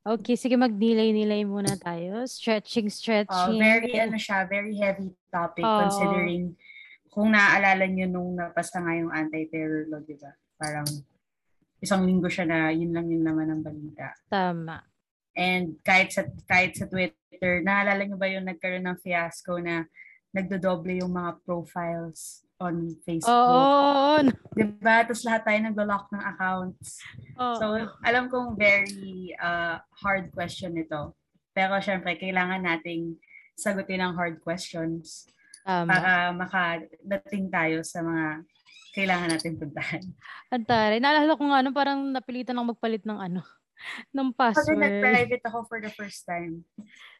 Okay, 0.06 0.38
sige 0.38 0.54
mag-delay-delay 0.54 1.42
muna 1.42 1.74
tayo. 1.82 2.22
Stretching, 2.30 2.94
stretching. 2.94 3.58
Uh, 3.58 3.60
very, 3.60 3.98
ano 3.98 4.14
siya, 4.14 4.46
very 4.46 4.78
heavy 4.78 5.10
topic 5.34 5.66
oh. 5.66 5.82
considering 5.82 6.54
kung 7.08 7.32
naaalala 7.32 7.84
nyo 7.88 8.06
nung 8.08 8.30
napasta 8.36 8.80
nga 8.80 8.94
yung 8.96 9.12
anti-terror 9.12 9.88
law, 9.88 10.00
di 10.04 10.16
ba? 10.16 10.32
Parang 10.56 10.88
isang 11.78 12.02
linggo 12.04 12.26
siya 12.26 12.46
na 12.46 12.58
yun 12.74 12.90
lang 12.90 13.06
yun 13.06 13.22
naman 13.22 13.48
ang 13.48 13.62
balita. 13.62 14.14
Tama. 14.26 14.82
And 15.38 15.78
kahit 15.86 16.10
sa 16.10 16.26
kahit 16.50 16.74
sa 16.74 16.90
Twitter, 16.90 17.62
naalala 17.62 18.02
niyo 18.02 18.18
ba 18.18 18.26
yung 18.26 18.46
nagkaroon 18.50 18.86
ng 18.86 18.98
fiasco 18.98 19.62
na 19.62 19.86
nagdodoble 20.34 20.98
yung 20.98 21.14
mga 21.14 21.38
profiles 21.46 22.42
on 22.58 22.90
Facebook? 23.06 23.30
Oo. 23.30 24.26
Diba? 24.52 25.06
Tapos 25.06 25.22
lahat 25.22 25.46
tayo 25.46 25.58
naglo-lock 25.62 26.10
ng 26.10 26.24
accounts. 26.26 26.98
Oo. 27.38 27.56
So, 27.62 27.66
alam 28.02 28.26
kong 28.26 28.58
very 28.58 29.32
uh, 29.38 29.78
hard 30.02 30.34
question 30.34 30.74
ito. 30.74 31.14
Pero 31.54 31.78
syempre, 31.78 32.18
kailangan 32.18 32.66
nating 32.66 33.14
sagutin 33.54 34.02
ang 34.02 34.18
hard 34.18 34.42
questions 34.42 35.30
Tama. 35.68 35.88
para 35.92 36.12
makadating 36.32 37.52
tayo 37.52 37.84
sa 37.84 38.00
mga 38.00 38.40
kailangan 38.96 39.28
natin 39.36 39.60
puntahan. 39.60 40.02
Ang 40.48 40.64
taray. 40.64 40.96
Naalala 40.96 41.36
ko 41.36 41.44
nga, 41.44 41.60
ano, 41.60 41.70
parang 41.76 42.08
napilitan 42.08 42.56
ako 42.56 42.72
magpalit 42.72 43.04
ng 43.04 43.20
ano, 43.20 43.44
ng 44.16 44.32
Kasi 44.32 44.64
password. 44.64 44.80
nag-private 44.80 45.44
ako 45.44 45.58
for 45.68 45.78
the 45.84 45.92
first 45.92 46.24
time. 46.24 46.64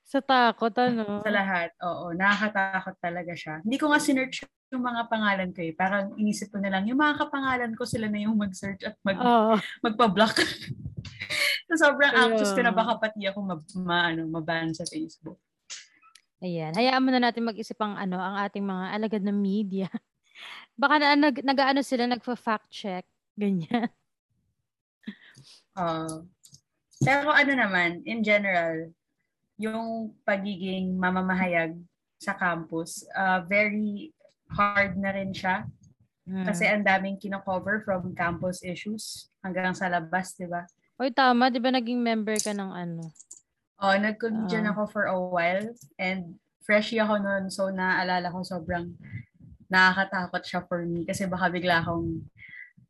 Sa 0.08 0.24
takot, 0.24 0.72
ano. 0.80 1.20
Sa 1.20 1.28
lahat. 1.28 1.76
Oo, 1.84 2.16
nakakatakot 2.16 2.96
talaga 3.04 3.36
siya. 3.36 3.60
Hindi 3.60 3.76
ko 3.76 3.92
nga 3.92 4.00
sinearch 4.00 4.48
yung 4.72 4.84
mga 4.84 5.12
pangalan 5.12 5.50
ko 5.52 5.60
eh. 5.64 5.72
Parang 5.76 6.16
inisip 6.16 6.48
ko 6.48 6.56
na 6.56 6.72
lang, 6.72 6.88
yung 6.88 6.96
mga 6.96 7.20
kapangalan 7.28 7.72
ko, 7.76 7.84
sila 7.84 8.08
na 8.08 8.24
yung 8.24 8.36
mag-search 8.40 8.88
at 8.88 8.96
mag, 9.04 9.20
magpa-block. 9.84 10.40
so, 11.68 11.76
sobrang 11.76 12.16
Kaya 12.16 12.32
anxious 12.32 12.56
ko 12.56 12.64
na 12.64 12.72
baka 12.72 12.96
pati 12.96 13.28
ako 13.28 13.44
ma, 13.44 13.56
ma, 13.84 13.98
ano, 14.08 14.24
maban 14.24 14.72
sa 14.72 14.88
Facebook. 14.88 15.36
Ayan. 16.38 16.70
Hayaan 16.74 17.02
mo 17.02 17.10
na 17.10 17.18
natin 17.18 17.42
mag-isip 17.42 17.78
ang 17.82 17.98
ano, 17.98 18.18
ang 18.18 18.38
ating 18.46 18.62
mga 18.62 18.86
alagad 18.94 19.22
na 19.26 19.34
media. 19.34 19.90
Baka 20.80 21.02
na, 21.02 21.18
nag, 21.18 21.42
nag-ano 21.42 21.82
sila, 21.82 22.06
nagfa-fact 22.06 22.70
check. 22.70 23.04
Ganyan. 23.34 23.90
Oo. 25.78 26.26
pero 26.98 27.30
ano 27.30 27.52
naman, 27.54 28.02
in 28.02 28.26
general, 28.26 28.90
yung 29.58 30.14
pagiging 30.26 30.98
mamamahayag 30.98 31.78
sa 32.18 32.34
campus, 32.34 33.06
uh, 33.14 33.42
very 33.46 34.10
hard 34.50 34.98
na 34.98 35.14
rin 35.14 35.30
siya. 35.30 35.66
Hmm. 36.26 36.46
Kasi 36.46 36.66
ang 36.66 36.82
daming 36.82 37.18
kino-cover 37.18 37.82
from 37.86 38.14
campus 38.14 38.62
issues 38.66 39.30
hanggang 39.42 39.74
sa 39.74 39.86
labas, 39.90 40.34
di 40.34 40.46
ba? 40.46 40.66
Oy, 40.98 41.14
tama. 41.14 41.46
Di 41.50 41.62
ba 41.62 41.70
naging 41.70 42.02
member 42.02 42.36
ka 42.42 42.50
ng 42.50 42.70
ano? 42.74 43.06
Oh, 43.78 43.94
nag-comedian 43.94 44.66
Ah. 44.66 44.72
ako 44.74 44.82
for 44.90 45.04
a 45.06 45.14
while 45.14 45.62
and 46.02 46.34
freshie 46.66 46.98
ako 46.98 47.16
noon 47.16 47.46
so 47.48 47.70
naalala 47.70 48.28
ko 48.28 48.42
sobrang 48.42 48.92
nakakatakot 49.70 50.42
siya 50.44 50.60
for 50.66 50.82
me 50.84 51.04
kasi 51.04 51.24
baka 51.28 51.48
bigla 51.48 51.80
akong 51.80 52.24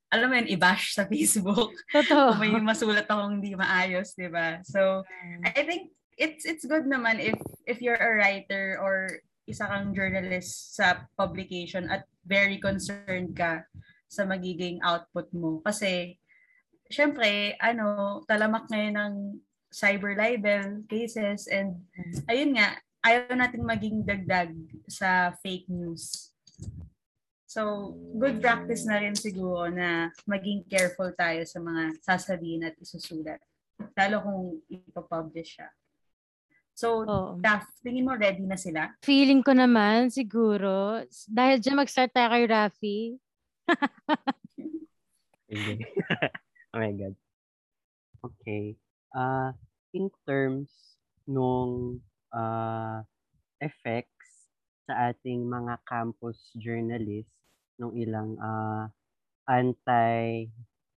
alam 0.08 0.32
mo 0.32 0.40
yun, 0.40 0.48
i-bash 0.48 0.96
sa 0.96 1.04
Facebook. 1.04 1.68
Totoo. 1.92 2.40
may 2.40 2.48
masulat 2.56 3.04
akong 3.04 3.44
hindi 3.44 3.52
maayos, 3.52 4.16
di 4.16 4.24
ba? 4.32 4.56
So, 4.64 5.04
I 5.44 5.52
think 5.68 5.92
it's 6.16 6.48
it's 6.48 6.64
good 6.64 6.88
naman 6.88 7.20
if 7.20 7.36
if 7.68 7.84
you're 7.84 8.00
a 8.00 8.16
writer 8.16 8.80
or 8.80 9.20
isa 9.44 9.68
kang 9.68 9.92
journalist 9.92 10.80
sa 10.80 11.04
publication 11.12 11.92
at 11.92 12.08
very 12.24 12.56
concerned 12.56 13.36
ka 13.36 13.68
sa 14.08 14.24
magiging 14.24 14.80
output 14.80 15.28
mo. 15.36 15.60
Kasi, 15.60 16.16
syempre, 16.88 17.52
ano, 17.60 18.24
talamak 18.24 18.64
ngayon 18.72 18.96
ng 18.96 19.14
cyber 19.68 20.16
libel 20.16 20.82
cases 20.88 21.46
and 21.48 21.76
ayun 22.28 22.56
nga, 22.56 22.80
ayaw 23.04 23.32
nating 23.36 23.64
maging 23.64 23.96
dagdag 24.04 24.52
sa 24.88 25.32
fake 25.44 25.68
news. 25.68 26.32
So, 27.48 27.96
good 28.20 28.44
practice 28.44 28.84
na 28.84 29.00
rin 29.00 29.16
siguro 29.16 29.72
na 29.72 30.12
maging 30.28 30.68
careful 30.68 31.08
tayo 31.16 31.40
sa 31.48 31.56
mga 31.64 31.96
sasabihin 32.04 32.68
at 32.68 32.76
isusulat. 32.76 33.40
Lalo 33.96 34.16
kung 34.20 34.40
ipapublish 34.68 35.56
siya. 35.56 35.72
So, 36.76 37.08
Oo. 37.08 37.40
Daph, 37.40 37.66
tingin 37.80 38.04
mo 38.04 38.14
ready 38.14 38.44
na 38.44 38.54
sila? 38.54 38.92
Feeling 39.00 39.40
ko 39.42 39.56
naman, 39.56 40.12
siguro, 40.12 41.02
dahil 41.26 41.58
dyan 41.58 41.80
mag-start 41.80 42.12
tayo 42.12 42.30
kay 42.30 42.44
Rafi. 42.46 42.98
Oh 46.68 46.84
my 46.84 46.92
God. 46.92 47.16
Okay. 48.20 48.76
Uh, 49.14 49.52
in 49.96 50.12
terms 50.28 50.68
nung 51.24 52.00
uh, 52.32 53.00
effects 53.60 54.52
sa 54.88 55.12
ating 55.12 55.44
mga 55.44 55.80
campus 55.84 56.52
journalists 56.56 57.32
nung 57.76 57.92
ilang 57.96 58.36
uh, 58.40 58.88
anti 59.48 60.48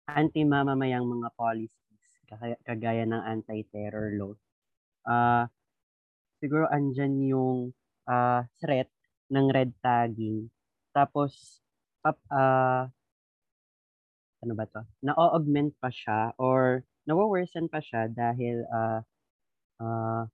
anti-mamamayang 0.09 1.05
mga 1.05 1.29
policies 1.37 2.13
kagaya, 2.65 3.05
ng 3.05 3.23
anti-terror 3.25 4.17
law. 4.17 4.33
Uh, 5.05 5.45
siguro 6.41 6.69
andyan 6.69 7.21
yung 7.25 7.73
uh, 8.09 8.41
threat 8.61 8.89
ng 9.29 9.47
red 9.53 9.73
tagging. 9.85 10.49
Tapos 10.93 11.61
pap, 12.01 12.17
uh, 12.33 12.89
ano 14.45 14.53
ba 14.57 14.65
to? 14.69 14.83
Na-augment 15.05 15.77
pa 15.77 15.93
siya 15.93 16.33
or 16.41 16.85
nawaworsen 17.09 17.73
pa 17.73 17.81
siya 17.81 18.07
dahil 18.13 18.63
ah 18.69 19.01
ah, 19.83 20.25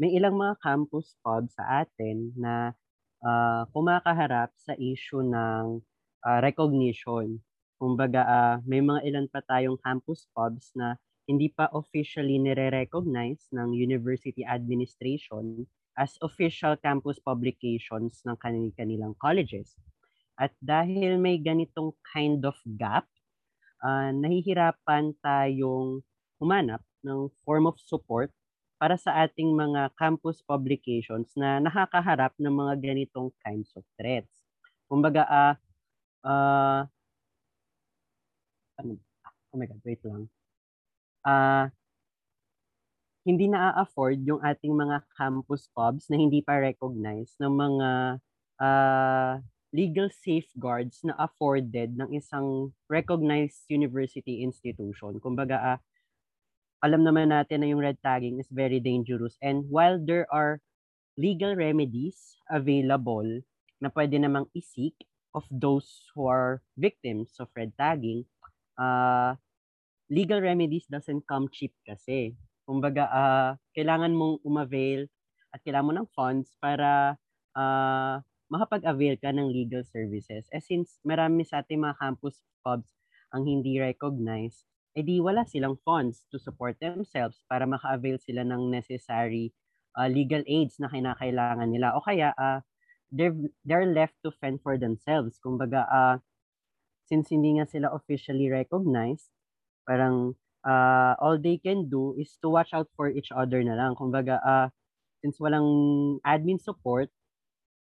may 0.00 0.16
ilang 0.16 0.36
mga 0.36 0.56
campus 0.64 1.12
pub 1.20 1.48
sa 1.52 1.84
atin 1.84 2.32
na 2.36 2.72
ah, 3.24 3.64
kumakaharap 3.72 4.52
sa 4.56 4.72
issue 4.80 5.20
ng 5.24 5.80
ah, 6.24 6.40
recognition. 6.40 7.40
Kumbaga, 7.80 8.22
ah, 8.24 8.56
may 8.68 8.80
mga 8.84 9.00
ilan 9.08 9.26
pa 9.32 9.40
tayong 9.44 9.80
campus 9.80 10.28
pubs 10.32 10.72
na 10.76 10.96
hindi 11.28 11.48
pa 11.52 11.70
officially 11.72 12.40
nire-recognize 12.42 13.48
ng 13.54 13.76
university 13.76 14.42
administration 14.44 15.64
as 16.00 16.16
official 16.24 16.74
campus 16.80 17.20
publications 17.20 18.24
ng 18.24 18.36
kanilang 18.76 19.14
colleges. 19.20 19.76
At 20.40 20.56
dahil 20.64 21.20
may 21.20 21.36
ganitong 21.36 21.92
kind 22.08 22.40
of 22.48 22.56
gap, 22.80 23.04
ah, 23.84 24.12
nahihirapan 24.12 25.12
tayong 25.20 26.00
humanap 26.40 26.82
ng 27.04 27.28
form 27.44 27.68
of 27.68 27.76
support 27.78 28.32
para 28.80 28.96
sa 28.96 29.12
ating 29.28 29.52
mga 29.52 29.92
campus 30.00 30.40
publications 30.40 31.36
na 31.36 31.60
nakakaharap 31.60 32.32
ng 32.40 32.48
mga 32.50 32.74
ganitong 32.80 33.28
kinds 33.44 33.68
of 33.76 33.84
threats. 34.00 34.32
Kumbaga, 34.88 35.28
ah, 35.28 35.54
ah, 36.24 36.82
ano, 38.80 38.96
oh 39.52 39.58
my 39.60 39.66
God, 39.68 39.80
wait 39.84 40.00
lang. 40.04 40.28
Ah, 41.24 41.68
hindi 43.24 43.52
na-afford 43.52 44.24
yung 44.24 44.40
ating 44.40 44.72
mga 44.72 45.04
campus 45.12 45.68
pubs 45.76 46.08
na 46.08 46.16
hindi 46.16 46.40
pa 46.40 46.56
recognized 46.56 47.36
ng 47.36 47.52
mga 47.52 47.90
ah, 48.60 49.32
legal 49.70 50.08
safeguards 50.10 51.04
na 51.04 51.14
afforded 51.20 51.94
ng 51.94 52.10
isang 52.16 52.72
recognized 52.90 53.68
university 53.70 54.42
institution. 54.42 55.20
Kumbaga, 55.20 55.76
ah, 55.76 55.78
alam 56.80 57.04
naman 57.04 57.28
natin 57.28 57.60
na 57.60 57.68
yung 57.68 57.84
red 57.84 58.00
tagging 58.00 58.40
is 58.40 58.48
very 58.48 58.80
dangerous. 58.80 59.36
And 59.44 59.68
while 59.68 60.00
there 60.00 60.24
are 60.32 60.64
legal 61.20 61.52
remedies 61.52 62.40
available 62.48 63.44
na 63.80 63.92
pwede 63.92 64.16
namang 64.16 64.48
isik 64.56 64.96
of 65.36 65.44
those 65.52 66.08
who 66.16 66.26
are 66.26 66.64
victims 66.80 67.36
of 67.36 67.52
red 67.52 67.76
tagging, 67.76 68.24
uh, 68.80 69.36
legal 70.08 70.40
remedies 70.40 70.88
doesn't 70.88 71.28
come 71.28 71.52
cheap 71.52 71.76
kasi. 71.84 72.34
Kumbaga, 72.64 73.04
ah, 73.12 73.50
kailangan 73.76 74.16
mong 74.16 74.40
umavail 74.42 75.04
at 75.52 75.60
kailangan 75.60 75.86
mo 75.86 75.92
ng 76.00 76.08
funds 76.16 76.56
para 76.58 77.14
ah, 77.52 78.24
makapag-avail 78.50 79.20
ka 79.20 79.30
ng 79.30 79.52
legal 79.52 79.84
services. 79.84 80.48
Eh 80.50 80.64
since 80.64 80.98
marami 81.04 81.44
sa 81.44 81.62
ating 81.62 81.78
mga 81.78 81.98
campus 82.00 82.40
pubs 82.64 82.90
ang 83.30 83.46
hindi 83.46 83.78
recognized, 83.78 84.66
eh 85.00 85.04
di 85.06 85.16
wala 85.18 85.48
silang 85.48 85.80
funds 85.80 86.28
to 86.28 86.36
support 86.36 86.76
themselves 86.76 87.40
para 87.48 87.64
maka-avail 87.64 88.20
sila 88.20 88.44
ng 88.44 88.68
necessary 88.68 89.50
uh, 89.96 90.06
legal 90.06 90.44
aids 90.44 90.76
na 90.76 90.92
kinakailangan 90.92 91.68
nila. 91.72 91.96
O 91.96 92.04
kaya, 92.04 92.36
uh, 92.36 92.60
they're, 93.08 93.34
they're 93.64 93.88
left 93.88 94.14
to 94.20 94.30
fend 94.38 94.60
for 94.60 94.76
themselves. 94.76 95.40
Kumbaga, 95.40 95.88
uh, 95.88 96.16
since 97.08 97.32
hindi 97.32 97.58
nga 97.58 97.66
sila 97.66 97.90
officially 97.96 98.52
recognized, 98.52 99.32
parang 99.88 100.36
uh, 100.62 101.16
all 101.18 101.40
they 101.40 101.58
can 101.58 101.88
do 101.88 102.14
is 102.20 102.36
to 102.44 102.52
watch 102.52 102.70
out 102.76 102.86
for 102.94 103.08
each 103.08 103.32
other 103.32 103.64
na 103.64 103.74
lang. 103.74 103.96
Kumbaga, 103.96 104.38
uh, 104.44 104.68
since 105.24 105.40
walang 105.40 106.20
admin 106.22 106.60
support, 106.60 107.08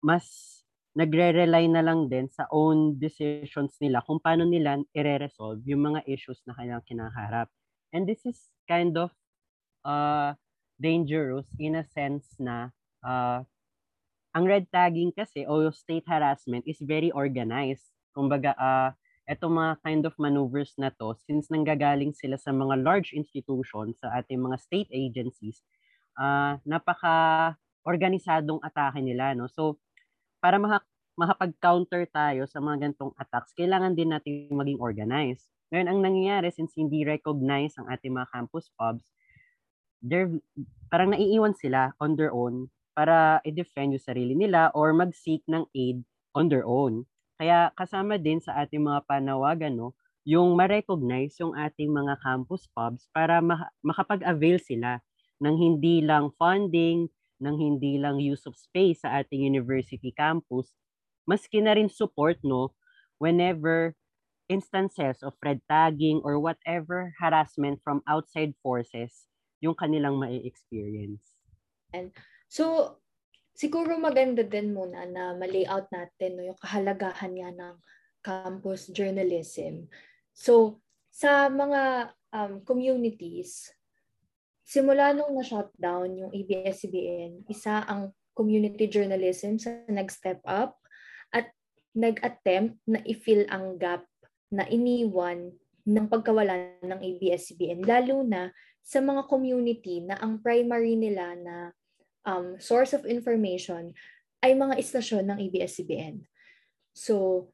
mas 0.03 0.62
nagre-rely 0.93 1.65
na 1.73 1.81
lang 1.81 2.05
din 2.05 2.29
sa 2.29 2.45
own 2.53 3.01
decisions 3.01 3.73
nila 3.81 4.05
kung 4.05 4.21
paano 4.21 4.45
nila 4.45 4.77
i-resolve 4.93 5.65
yung 5.65 5.93
mga 5.93 6.05
issues 6.05 6.41
na 6.45 6.53
kanilang 6.53 6.85
kinaharap. 6.85 7.49
And 7.89 8.05
this 8.05 8.21
is 8.25 8.37
kind 8.69 8.93
of 8.97 9.09
uh, 9.85 10.37
dangerous 10.77 11.49
in 11.57 11.77
a 11.77 11.85
sense 11.85 12.29
na 12.37 12.69
uh, 13.01 13.41
ang 14.33 14.45
red 14.49 14.65
tagging 14.73 15.13
kasi 15.13 15.45
o 15.45 15.69
state 15.69 16.05
harassment 16.09 16.65
is 16.65 16.81
very 16.81 17.13
organized. 17.13 17.93
Kumbaga, 18.13 18.53
uh, 18.57 18.89
etong 19.29 19.55
mga 19.55 19.73
kind 19.85 20.03
of 20.05 20.13
maneuvers 20.17 20.73
na 20.75 20.89
to, 20.93 21.15
since 21.25 21.47
nanggagaling 21.47 22.11
sila 22.11 22.35
sa 22.35 22.51
mga 22.51 22.81
large 22.81 23.13
institutions, 23.13 24.01
sa 24.01 24.09
ating 24.19 24.41
mga 24.41 24.57
state 24.59 24.89
agencies, 24.91 25.61
ah 26.17 26.57
napaka-organisadong 26.65 28.61
atake 28.61 29.01
nila. 29.01 29.33
No? 29.37 29.49
So, 29.49 29.81
para 30.43 30.59
maka- 30.59 30.83
makapag-counter 31.15 32.03
tayo 32.11 32.43
sa 32.49 32.59
mga 32.59 32.89
gantong 32.89 33.15
attacks, 33.15 33.55
kailangan 33.55 33.95
din 33.95 34.11
natin 34.11 34.51
maging 34.51 34.81
organized. 34.83 35.47
Ngayon, 35.71 35.87
ang 35.87 35.99
nangyayari, 36.03 36.51
since 36.51 36.75
hindi 36.75 37.07
recognize 37.07 37.79
ang 37.79 37.87
ating 37.87 38.11
mga 38.11 38.27
campus 38.35 38.67
pubs, 38.75 39.07
they're, 40.03 40.29
parang 40.91 41.15
naiiwan 41.15 41.55
sila 41.55 41.95
on 42.03 42.19
their 42.19 42.35
own 42.35 42.67
para 42.93 43.39
i-defend 43.47 43.95
yung 43.95 44.03
sarili 44.03 44.35
nila 44.35 44.69
or 44.75 44.91
mag-seek 44.93 45.41
ng 45.47 45.65
aid 45.73 46.03
on 46.35 46.51
their 46.51 46.67
own. 46.67 47.07
Kaya 47.39 47.73
kasama 47.73 48.19
din 48.21 48.43
sa 48.43 48.59
ating 48.61 48.83
mga 48.83 49.07
panawagan, 49.09 49.73
no, 49.73 49.97
yung 50.27 50.55
ma-recognize 50.55 51.35
yung 51.41 51.57
ating 51.57 51.89
mga 51.91 52.19
campus 52.21 52.69
pubs 52.71 53.09
para 53.11 53.41
ma- 53.41 53.71
makapag-avail 53.81 54.59
sila 54.61 55.01
ng 55.43 55.55
hindi 55.57 55.99
lang 56.05 56.31
funding, 56.39 57.09
ng 57.43 57.59
hindi 57.59 57.99
lang 57.99 58.23
use 58.23 58.47
of 58.47 58.55
space 58.55 59.03
sa 59.03 59.19
ating 59.19 59.43
university 59.43 60.15
campus, 60.15 60.71
maski 61.27 61.59
na 61.59 61.75
rin 61.75 61.91
support, 61.91 62.39
no, 62.41 62.71
whenever 63.19 63.93
instances 64.47 65.23
of 65.23 65.35
red 65.43 65.59
tagging 65.67 66.19
or 66.23 66.39
whatever 66.39 67.11
harassment 67.19 67.79
from 67.83 68.03
outside 68.07 68.55
forces 68.59 69.27
yung 69.63 69.75
kanilang 69.75 70.19
mai-experience. 70.19 71.23
So, 72.51 72.97
siguro 73.55 73.95
maganda 73.95 74.43
din 74.43 74.75
muna 74.75 75.07
na 75.07 75.31
ma-layout 75.37 75.87
natin 75.93 76.35
no, 76.35 76.43
yung 76.43 76.59
kahalagahan 76.59 77.33
nga 77.33 77.51
ng 77.53 77.75
campus 78.23 78.91
journalism. 78.91 79.87
So, 80.35 80.83
sa 81.13 81.47
mga 81.47 82.11
um, 82.33 82.53
communities, 82.65 83.71
simula 84.63 85.11
nung 85.11 85.35
na-shutdown 85.35 86.09
yung 86.17 86.31
ABS-CBN, 86.31 87.47
isa 87.51 87.83
ang 87.83 88.15
community 88.33 88.89
journalism 88.89 89.61
sa 89.61 89.83
nag-step 89.85 90.41
up 90.47 90.79
at 91.29 91.53
nag-attempt 91.93 92.81
na 92.89 92.99
i-fill 93.05 93.45
ang 93.51 93.77
gap 93.77 94.07
na 94.49 94.65
iniwan 94.65 95.53
ng 95.83 96.07
pagkawala 96.07 96.79
ng 96.81 96.99
ABS-CBN, 96.99 97.83
lalo 97.83 98.23
na 98.23 98.49
sa 98.83 98.99
mga 99.03 99.27
community 99.27 100.03
na 100.03 100.15
ang 100.19 100.39
primary 100.39 100.95
nila 100.95 101.35
na 101.37 101.55
um, 102.27 102.55
source 102.59 102.95
of 102.95 103.07
information 103.07 103.91
ay 104.43 104.55
mga 104.55 104.79
istasyon 104.79 105.27
ng 105.31 105.37
ABS-CBN. 105.47 106.23
So, 106.95 107.47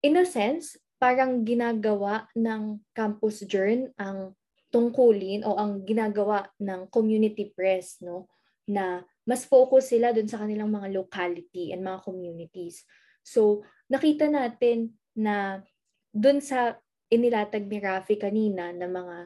in 0.00 0.16
a 0.16 0.24
sense, 0.24 0.76
parang 0.96 1.44
ginagawa 1.44 2.28
ng 2.32 2.80
Campus 2.96 3.44
Journal 3.44 3.92
ang 4.00 4.32
tungkulin 4.74 5.46
o 5.46 5.54
ang 5.54 5.86
ginagawa 5.86 6.50
ng 6.58 6.90
community 6.90 7.54
press 7.54 8.02
no 8.02 8.26
na 8.66 9.06
mas 9.22 9.46
focus 9.46 9.94
sila 9.94 10.10
dun 10.10 10.26
sa 10.26 10.42
kanilang 10.42 10.74
mga 10.74 10.90
locality 10.90 11.70
and 11.70 11.86
mga 11.86 12.02
communities. 12.02 12.82
So, 13.22 13.62
nakita 13.86 14.26
natin 14.26 14.98
na 15.14 15.62
dun 16.10 16.42
sa 16.42 16.76
inilatag 17.06 17.70
ni 17.70 17.78
Rafi 17.78 18.18
kanina 18.18 18.74
na 18.74 18.90
mga 18.90 19.16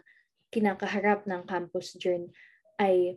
kinakaharap 0.52 1.24
ng 1.24 1.42
Campus 1.48 1.96
Journal 1.96 2.30
ay 2.78 3.16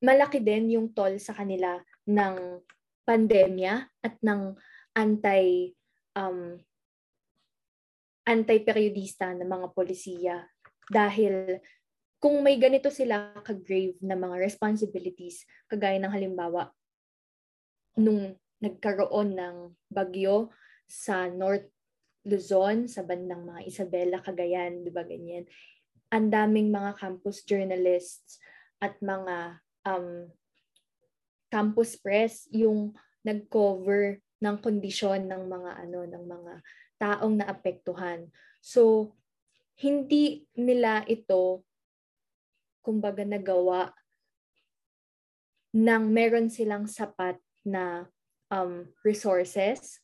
malaki 0.00 0.40
din 0.40 0.80
yung 0.80 0.94
toll 0.96 1.20
sa 1.20 1.36
kanila 1.36 1.76
ng 2.08 2.64
pandemya 3.04 3.74
at 4.00 4.14
ng 4.24 4.56
anti 4.96 5.74
um, 6.16 6.56
anti-periodista 8.26 9.32
ng 9.36 9.48
mga 9.48 9.66
polisiya. 9.72 10.36
Dahil 10.90 11.60
kung 12.20 12.44
may 12.44 12.60
ganito 12.60 12.92
sila 12.92 13.32
ka-grave 13.40 13.96
na 14.04 14.18
mga 14.18 14.36
responsibilities, 14.36 15.48
kagaya 15.70 15.96
ng 15.96 16.12
halimbawa, 16.12 16.68
nung 17.96 18.36
nagkaroon 18.60 19.34
ng 19.34 19.56
bagyo 19.88 20.52
sa 20.84 21.26
North 21.32 21.66
Luzon, 22.28 22.84
sa 22.84 23.00
bandang 23.00 23.48
mga 23.48 23.64
Isabela, 23.64 24.20
Cagayan, 24.20 24.84
di 24.84 24.92
ba 24.92 25.00
ganyan, 25.08 25.48
ang 26.12 26.28
daming 26.28 26.68
mga 26.68 27.00
campus 27.00 27.40
journalists 27.46 28.36
at 28.82 28.98
mga 29.00 29.62
um, 29.88 30.28
campus 31.48 31.96
press 31.96 32.44
yung 32.52 32.92
nag-cover 33.24 34.20
ng 34.40 34.56
kondisyon 34.60 35.28
ng 35.28 35.42
mga 35.48 35.70
ano 35.86 36.00
ng 36.08 36.24
mga 36.24 36.52
taong 37.00 37.40
naapektuhan. 37.40 38.28
So 38.60 39.16
hindi 39.80 40.44
nila 40.52 41.08
ito 41.08 41.64
kumbaga 42.84 43.24
nagawa 43.24 43.96
nang 45.72 46.12
meron 46.12 46.52
silang 46.52 46.84
sapat 46.84 47.40
na 47.64 48.04
um, 48.52 48.84
resources 49.06 50.02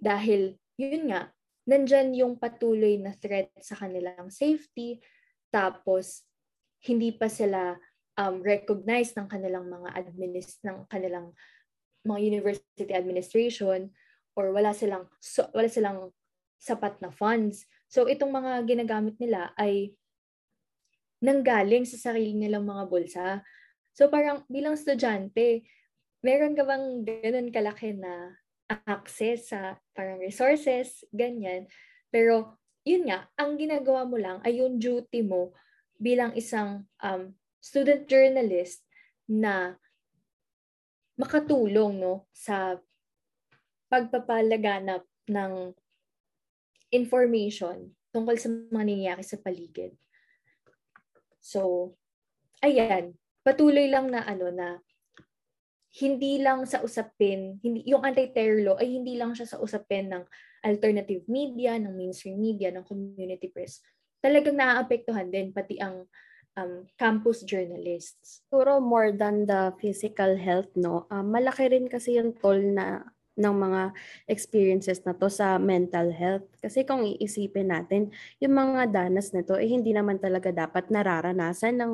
dahil 0.00 0.58
yun 0.74 1.14
nga 1.14 1.30
nandyan 1.68 2.10
yung 2.16 2.34
patuloy 2.40 2.98
na 2.98 3.14
threat 3.14 3.52
sa 3.62 3.78
kanilang 3.78 4.32
safety 4.32 4.98
tapos 5.54 6.26
hindi 6.82 7.14
pa 7.14 7.30
sila 7.30 7.78
um, 8.18 8.42
recognized 8.42 9.14
ng 9.14 9.28
kanilang 9.30 9.70
mga 9.70 9.94
administ 9.94 10.58
ng 10.66 10.88
kanilang 10.90 11.30
mga 12.02 12.20
university 12.20 12.92
administration 12.92 13.92
or 14.34 14.50
wala 14.50 14.74
silang 14.74 15.06
so, 15.22 15.46
wala 15.54 15.70
silang 15.70 16.10
sapat 16.58 16.98
na 17.04 17.12
funds. 17.12 17.66
So 17.86 18.06
itong 18.08 18.32
mga 18.32 18.64
ginagamit 18.66 19.16
nila 19.20 19.52
ay 19.58 19.94
nanggaling 21.24 21.88
sa 21.88 22.10
sarili 22.10 22.36
nilang 22.36 22.68
mga 22.68 22.84
bulsa. 22.88 23.28
So 23.96 24.10
parang 24.10 24.44
bilang 24.50 24.76
estudyante, 24.76 25.64
meron 26.20 26.52
ka 26.52 26.66
bang 26.66 27.06
ganun 27.06 27.48
kalaki 27.54 27.96
na 27.96 28.36
access 28.88 29.52
sa 29.52 29.76
parang 29.92 30.20
resources, 30.20 31.04
ganyan. 31.12 31.68
Pero 32.08 32.60
yun 32.84 33.08
nga, 33.08 33.28
ang 33.40 33.56
ginagawa 33.56 34.04
mo 34.04 34.20
lang 34.20 34.40
ay 34.44 34.60
yung 34.60 34.76
duty 34.76 35.24
mo 35.24 35.56
bilang 35.96 36.36
isang 36.36 36.84
um, 37.00 37.32
student 37.60 38.04
journalist 38.04 38.84
na 39.24 39.76
makatulong 41.16 41.96
no 42.02 42.26
sa 42.34 42.76
pagpapalaganap 43.88 45.06
ng 45.30 45.72
information 46.94 47.90
tungkol 48.14 48.38
sa 48.38 48.46
mga 48.46 48.86
nangyayari 48.86 49.24
sa 49.26 49.42
paligid. 49.42 49.98
So, 51.42 51.92
ayan, 52.62 53.18
patuloy 53.42 53.90
lang 53.90 54.14
na 54.14 54.22
ano 54.22 54.48
na 54.54 54.78
hindi 56.00 56.42
lang 56.42 56.66
sa 56.66 56.82
usapin, 56.82 57.58
hindi 57.62 57.86
yung 57.86 58.02
anti-terror 58.02 58.62
law 58.66 58.76
ay 58.78 58.98
hindi 58.98 59.14
lang 59.14 59.34
siya 59.34 59.46
sa 59.46 59.60
usapin 59.62 60.10
ng 60.10 60.24
alternative 60.66 61.22
media, 61.30 61.78
ng 61.78 61.94
mainstream 61.94 62.40
media, 62.40 62.74
ng 62.74 62.82
community 62.82 63.52
press. 63.52 63.78
Talagang 64.18 64.58
naaapektuhan 64.58 65.30
din 65.30 65.54
pati 65.54 65.78
ang 65.78 66.08
um, 66.58 66.82
campus 66.98 67.46
journalists. 67.46 68.42
Siguro 68.48 68.82
more 68.82 69.14
than 69.14 69.46
the 69.46 69.70
physical 69.78 70.34
health, 70.34 70.70
no? 70.74 71.06
Uh, 71.12 71.22
malaki 71.22 71.70
rin 71.70 71.86
kasi 71.86 72.18
yung 72.18 72.34
toll 72.42 72.74
na 72.74 73.04
ng 73.34 73.54
mga 73.54 73.82
experiences 74.30 75.02
na 75.02 75.14
to 75.14 75.26
sa 75.26 75.58
mental 75.58 76.14
health. 76.14 76.46
Kasi 76.62 76.86
kung 76.86 77.02
iisipin 77.02 77.74
natin, 77.74 78.14
yung 78.38 78.54
mga 78.54 78.94
danas 78.94 79.34
na 79.34 79.42
to, 79.42 79.58
eh, 79.58 79.66
hindi 79.66 79.90
naman 79.90 80.22
talaga 80.22 80.54
dapat 80.54 80.90
nararanasan 80.90 81.74
ng 81.78 81.92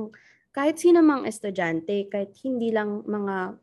kahit 0.50 0.82
sino 0.82 1.00
mang 1.00 1.24
estudyante, 1.24 2.10
kahit 2.10 2.34
hindi 2.42 2.74
lang 2.74 3.06
mga 3.06 3.54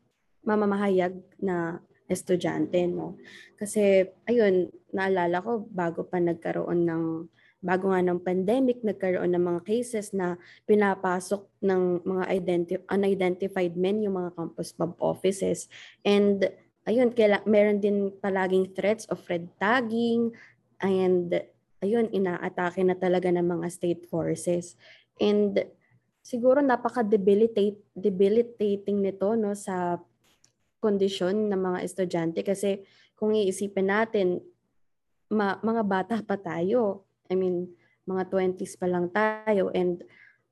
mamamahayag 0.48 1.14
na 1.44 1.84
estudyante, 2.08 2.88
no? 2.88 3.20
Kasi, 3.60 4.08
ayun, 4.24 4.72
naalala 4.96 5.44
ko, 5.44 5.68
bago 5.68 6.08
pa 6.08 6.24
nagkaroon 6.24 6.88
ng 6.88 7.04
bago 7.58 7.90
nga 7.90 8.06
ng 8.06 8.22
pandemic, 8.22 8.86
nagkaroon 8.86 9.34
ng 9.34 9.44
mga 9.44 9.62
cases 9.66 10.14
na 10.14 10.38
pinapasok 10.70 11.42
ng 11.66 12.06
mga 12.06 12.24
identi- 12.38 12.86
unidentified 12.88 13.74
men 13.74 14.06
yung 14.06 14.16
mga 14.16 14.38
campus 14.38 14.72
pub 14.78 14.94
offices. 15.02 15.66
And 16.06 16.46
ayun, 16.88 17.12
kaila- 17.12 17.46
meron 17.46 17.84
din 17.84 18.10
palaging 18.24 18.72
threats 18.72 19.06
of 19.12 19.20
red 19.28 19.52
tagging 19.60 20.32
and 20.80 21.36
ayun, 21.84 22.10
inaatake 22.10 22.82
na 22.82 22.98
talaga 22.98 23.30
ng 23.30 23.44
mga 23.44 23.68
state 23.70 24.04
forces. 24.10 24.80
And 25.20 25.68
siguro 26.24 26.64
napaka-debilitate 26.64 27.78
debilitating 27.94 29.04
nito 29.04 29.36
no 29.38 29.54
sa 29.54 30.00
kondisyon 30.82 31.52
ng 31.52 31.62
mga 31.62 31.80
estudyante. 31.84 32.40
Kasi 32.42 32.82
kung 33.14 33.36
iisipin 33.36 33.92
natin 33.92 34.42
ma- 35.32 35.60
mga 35.60 35.84
bata 35.84 36.16
pa 36.24 36.40
tayo. 36.40 37.08
I 37.28 37.36
mean, 37.36 37.68
mga 38.08 38.32
20s 38.32 38.80
pa 38.80 38.88
lang 38.88 39.12
tayo. 39.12 39.70
And 39.76 40.04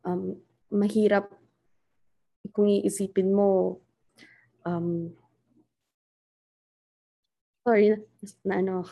um, 0.04 0.36
mahirap 0.72 1.32
kung 2.52 2.68
iisipin 2.68 3.32
mo 3.32 3.80
um, 4.68 5.12
sorry 7.66 7.98
na 8.46 8.62
ano 8.62 8.86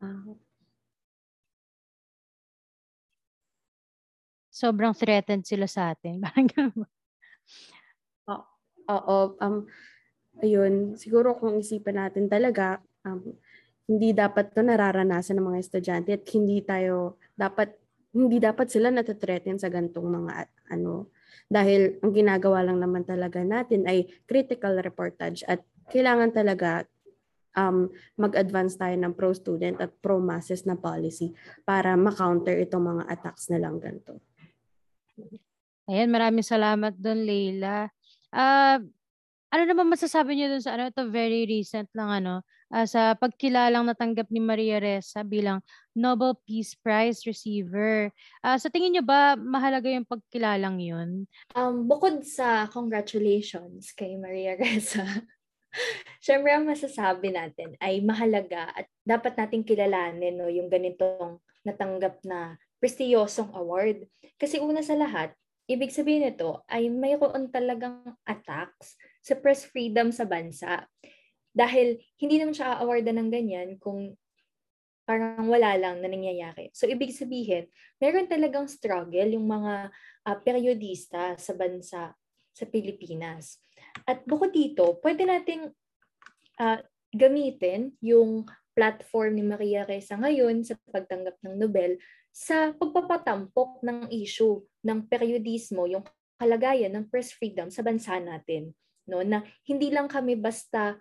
Ah, 0.00 0.24
Sobrang 4.48 4.96
threatened 4.96 5.44
sila 5.44 5.68
sa 5.68 5.92
atin. 5.92 6.20
Parang 6.24 6.48
ganun. 6.48 6.88
Oo, 8.90 9.18
um, 9.38 9.56
ayun, 10.40 10.96
siguro 10.96 11.36
kung 11.36 11.60
isipan 11.60 12.00
natin 12.00 12.32
talaga, 12.32 12.80
um, 13.04 13.20
hindi 13.86 14.16
dapat 14.16 14.54
to 14.56 14.64
nararanasan 14.64 15.36
ng 15.36 15.46
mga 15.52 15.60
estudyante 15.62 16.10
at 16.14 16.24
hindi 16.32 16.62
tayo 16.62 17.18
dapat 17.34 17.74
hindi 18.14 18.38
dapat 18.42 18.70
sila 18.70 18.90
natathreaten 18.90 19.58
sa 19.58 19.70
gantong 19.70 20.06
mga 20.06 20.32
ano 20.74 21.10
dahil 21.50 21.98
ang 22.02 22.14
ginagawa 22.14 22.62
lang 22.62 22.78
naman 22.78 23.02
talaga 23.02 23.42
natin 23.42 23.86
ay 23.90 24.06
critical 24.30 24.78
reportage 24.78 25.42
at 25.46 25.62
kailangan 25.90 26.30
talaga 26.30 26.86
um, 27.56 27.90
mag-advance 28.18 28.78
tayo 28.78 28.94
ng 28.98 29.14
pro-student 29.14 29.80
at 29.80 29.90
pro-masses 29.98 30.66
na 30.66 30.76
policy 30.78 31.34
para 31.66 31.94
ma-counter 31.98 32.58
itong 32.62 32.98
mga 32.98 33.04
attacks 33.10 33.50
na 33.50 33.58
lang 33.58 33.78
ganito. 33.78 34.18
Ayan, 35.90 36.10
maraming 36.10 36.46
salamat 36.46 36.94
doon, 36.94 37.26
Leila. 37.26 37.90
Ah, 38.30 38.78
ano 39.50 39.62
naman 39.66 39.90
masasabi 39.90 40.38
niyo 40.38 40.54
doon 40.54 40.62
sa 40.62 40.78
ano, 40.78 40.86
ito 40.86 41.02
very 41.10 41.42
recent 41.42 41.90
lang 41.98 42.22
ano, 42.22 42.46
ah, 42.70 42.86
sa 42.86 43.18
pagkilalang 43.18 43.82
natanggap 43.82 44.30
ni 44.30 44.38
Maria 44.38 44.78
Ressa 44.78 45.26
bilang 45.26 45.58
Nobel 45.90 46.38
Peace 46.46 46.78
Prize 46.78 47.26
receiver. 47.26 48.14
Ah, 48.46 48.54
sa 48.54 48.70
tingin 48.70 48.94
niyo 48.94 49.02
ba 49.02 49.34
mahalaga 49.34 49.90
yung 49.90 50.06
pagkilalang 50.06 50.78
yun? 50.78 51.26
Um, 51.58 51.90
bukod 51.90 52.22
sa 52.22 52.70
congratulations 52.70 53.90
kay 53.98 54.14
Maria 54.14 54.54
Ressa, 54.62 55.02
syempre 56.24 56.50
ang 56.52 56.66
masasabi 56.66 57.32
natin 57.34 57.74
ay 57.78 58.02
mahalaga 58.02 58.70
at 58.74 58.86
dapat 59.02 59.34
nating 59.38 59.64
kilalanin 59.66 60.36
no, 60.36 60.50
yung 60.50 60.68
ganitong 60.68 61.38
natanggap 61.62 62.20
na 62.24 62.56
prestiyosong 62.80 63.52
award. 63.52 64.08
Kasi 64.40 64.58
una 64.58 64.80
sa 64.80 64.96
lahat, 64.96 65.36
ibig 65.68 65.92
sabihin 65.92 66.26
nito 66.26 66.64
ay 66.66 66.88
mayroon 66.88 67.52
talagang 67.52 68.02
attacks 68.24 68.96
sa 69.20 69.36
press 69.36 69.68
freedom 69.68 70.10
sa 70.10 70.24
bansa. 70.24 70.88
Dahil 71.52 72.00
hindi 72.16 72.40
naman 72.40 72.56
siya 72.56 72.78
a-awardan 72.78 73.20
ng 73.20 73.30
ganyan 73.30 73.68
kung 73.76 74.16
parang 75.04 75.50
wala 75.50 75.74
lang 75.74 75.98
na 75.98 76.08
nangyayari. 76.08 76.70
So 76.70 76.86
ibig 76.86 77.10
sabihin, 77.10 77.66
meron 77.98 78.30
talagang 78.30 78.70
struggle 78.70 79.34
yung 79.34 79.50
mga 79.50 79.90
ah, 80.22 80.38
periodista 80.38 81.34
sa 81.34 81.52
bansa 81.58 82.14
sa 82.54 82.64
Pilipinas. 82.66 83.58
At 84.06 84.24
bukod 84.26 84.54
dito, 84.54 84.98
pwede 85.02 85.26
nating 85.26 85.70
ah, 86.60 86.80
gamitin 87.10 87.94
yung 88.00 88.46
platform 88.74 89.36
ni 89.36 89.44
Maria 89.44 89.82
Ressa 89.84 90.14
ngayon 90.16 90.62
sa 90.62 90.78
pagtanggap 90.88 91.36
ng 91.42 91.54
Nobel 91.58 91.98
sa 92.30 92.70
pagpapatampok 92.70 93.82
ng 93.82 94.06
issue 94.14 94.62
ng 94.86 95.10
periodismo, 95.10 95.90
yung 95.90 96.06
kalagayan 96.38 96.94
ng 96.94 97.10
press 97.10 97.34
freedom 97.34 97.68
sa 97.68 97.82
bansa 97.82 98.16
natin. 98.22 98.70
No? 99.10 99.20
Na 99.26 99.42
hindi 99.66 99.90
lang 99.90 100.06
kami 100.06 100.38
basta 100.38 100.96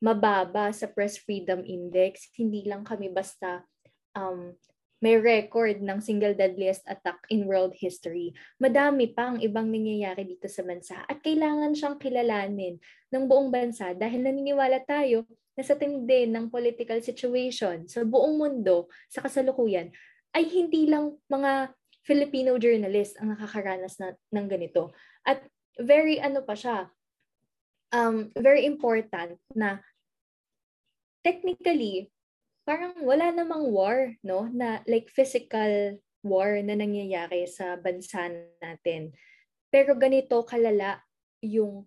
mababa 0.00 0.72
sa 0.72 0.88
press 0.88 1.20
freedom 1.20 1.60
index, 1.62 2.32
hindi 2.40 2.64
lang 2.64 2.82
kami 2.82 3.12
basta 3.12 3.62
um, 4.16 4.56
may 5.00 5.16
record 5.16 5.80
ng 5.80 5.98
single 6.04 6.36
deadliest 6.36 6.84
attack 6.84 7.24
in 7.32 7.48
world 7.48 7.72
history. 7.72 8.36
Madami 8.60 9.10
pang 9.10 9.40
ibang 9.40 9.72
nangyayari 9.72 10.28
dito 10.28 10.46
sa 10.46 10.60
bansa 10.60 11.00
at 11.08 11.24
kailangan 11.24 11.72
siyang 11.72 11.96
kilalanin 11.96 12.76
ng 13.08 13.24
buong 13.24 13.48
bansa 13.48 13.96
dahil 13.96 14.20
naniniwala 14.20 14.84
tayo 14.84 15.24
na 15.56 15.64
sa 15.64 15.74
tindi 15.74 16.28
ng 16.28 16.52
political 16.52 17.00
situation 17.00 17.88
sa 17.88 18.04
buong 18.04 18.36
mundo 18.36 18.92
sa 19.08 19.24
kasalukuyan 19.24 19.88
ay 20.36 20.46
hindi 20.46 20.86
lang 20.86 21.16
mga 21.26 21.74
Filipino 22.04 22.56
journalist 22.56 23.16
ang 23.18 23.34
nakakaranas 23.34 23.98
na, 24.00 24.14
ng 24.32 24.46
ganito. 24.48 24.92
At 25.24 25.44
very 25.80 26.20
ano 26.20 26.44
pa 26.44 26.56
siya, 26.56 26.88
um, 27.92 28.28
very 28.36 28.64
important 28.64 29.36
na 29.52 29.80
technically, 31.20 32.08
parang 32.70 32.94
wala 33.02 33.34
namang 33.34 33.66
war, 33.74 34.14
no? 34.22 34.46
Na 34.54 34.78
like 34.86 35.10
physical 35.10 35.98
war 36.22 36.54
na 36.62 36.78
nangyayari 36.78 37.50
sa 37.50 37.74
bansa 37.74 38.30
natin. 38.62 39.10
Pero 39.74 39.98
ganito 39.98 40.38
kalala 40.46 41.02
yung 41.42 41.82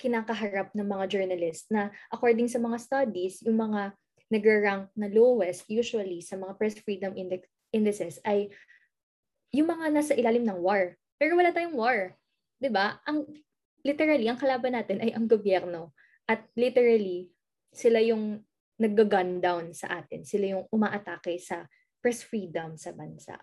kinakaharap 0.00 0.72
ng 0.72 0.88
mga 0.88 1.04
journalist 1.12 1.68
na 1.68 1.92
according 2.08 2.48
sa 2.48 2.56
mga 2.56 2.80
studies, 2.80 3.44
yung 3.44 3.60
mga 3.60 3.92
nag-rank 4.32 4.88
na 4.96 5.12
lowest 5.12 5.68
usually 5.68 6.24
sa 6.24 6.40
mga 6.40 6.56
press 6.56 6.80
freedom 6.80 7.12
index, 7.12 7.44
indices 7.68 8.16
ay 8.24 8.48
yung 9.52 9.68
mga 9.68 9.92
nasa 9.92 10.16
ilalim 10.16 10.48
ng 10.48 10.56
war. 10.56 10.96
Pero 11.20 11.36
wala 11.36 11.52
tayong 11.52 11.76
war. 11.76 12.16
'Di 12.56 12.72
ba? 12.72 12.96
Ang 13.04 13.28
literally 13.84 14.24
ang 14.24 14.40
kalaban 14.40 14.72
natin 14.72 15.04
ay 15.04 15.12
ang 15.12 15.28
gobyerno 15.28 15.92
at 16.24 16.48
literally 16.56 17.28
sila 17.76 18.00
yung 18.00 18.47
nag-gun 18.78 19.42
down 19.42 19.74
sa 19.74 20.00
atin. 20.00 20.22
Sila 20.22 20.58
yung 20.58 20.64
umaatake 20.70 21.36
sa 21.42 21.66
press 21.98 22.22
freedom 22.22 22.78
sa 22.78 22.94
bansa. 22.94 23.36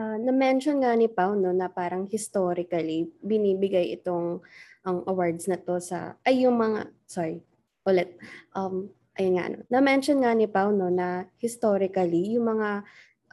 Ah, 0.00 0.16
na-mention 0.16 0.80
nga 0.80 0.96
ni 0.96 1.12
Pao 1.12 1.36
no, 1.36 1.52
na 1.52 1.68
parang 1.68 2.08
historically 2.08 3.12
binibigay 3.20 3.92
itong 4.00 4.40
ang 4.80 5.04
awards 5.04 5.44
na 5.44 5.60
to 5.60 5.76
sa 5.76 6.16
ay 6.24 6.48
yung 6.48 6.56
mga 6.56 6.88
sorry 7.04 7.44
ulit 7.84 8.16
um 8.56 8.88
ayun 9.20 9.36
nga 9.36 9.46
no. 9.52 9.60
Na-mention 9.68 10.24
nga 10.24 10.32
ni 10.32 10.48
Pao 10.48 10.72
no 10.72 10.88
na 10.88 11.28
historically 11.36 12.32
yung 12.32 12.48
mga 12.48 12.80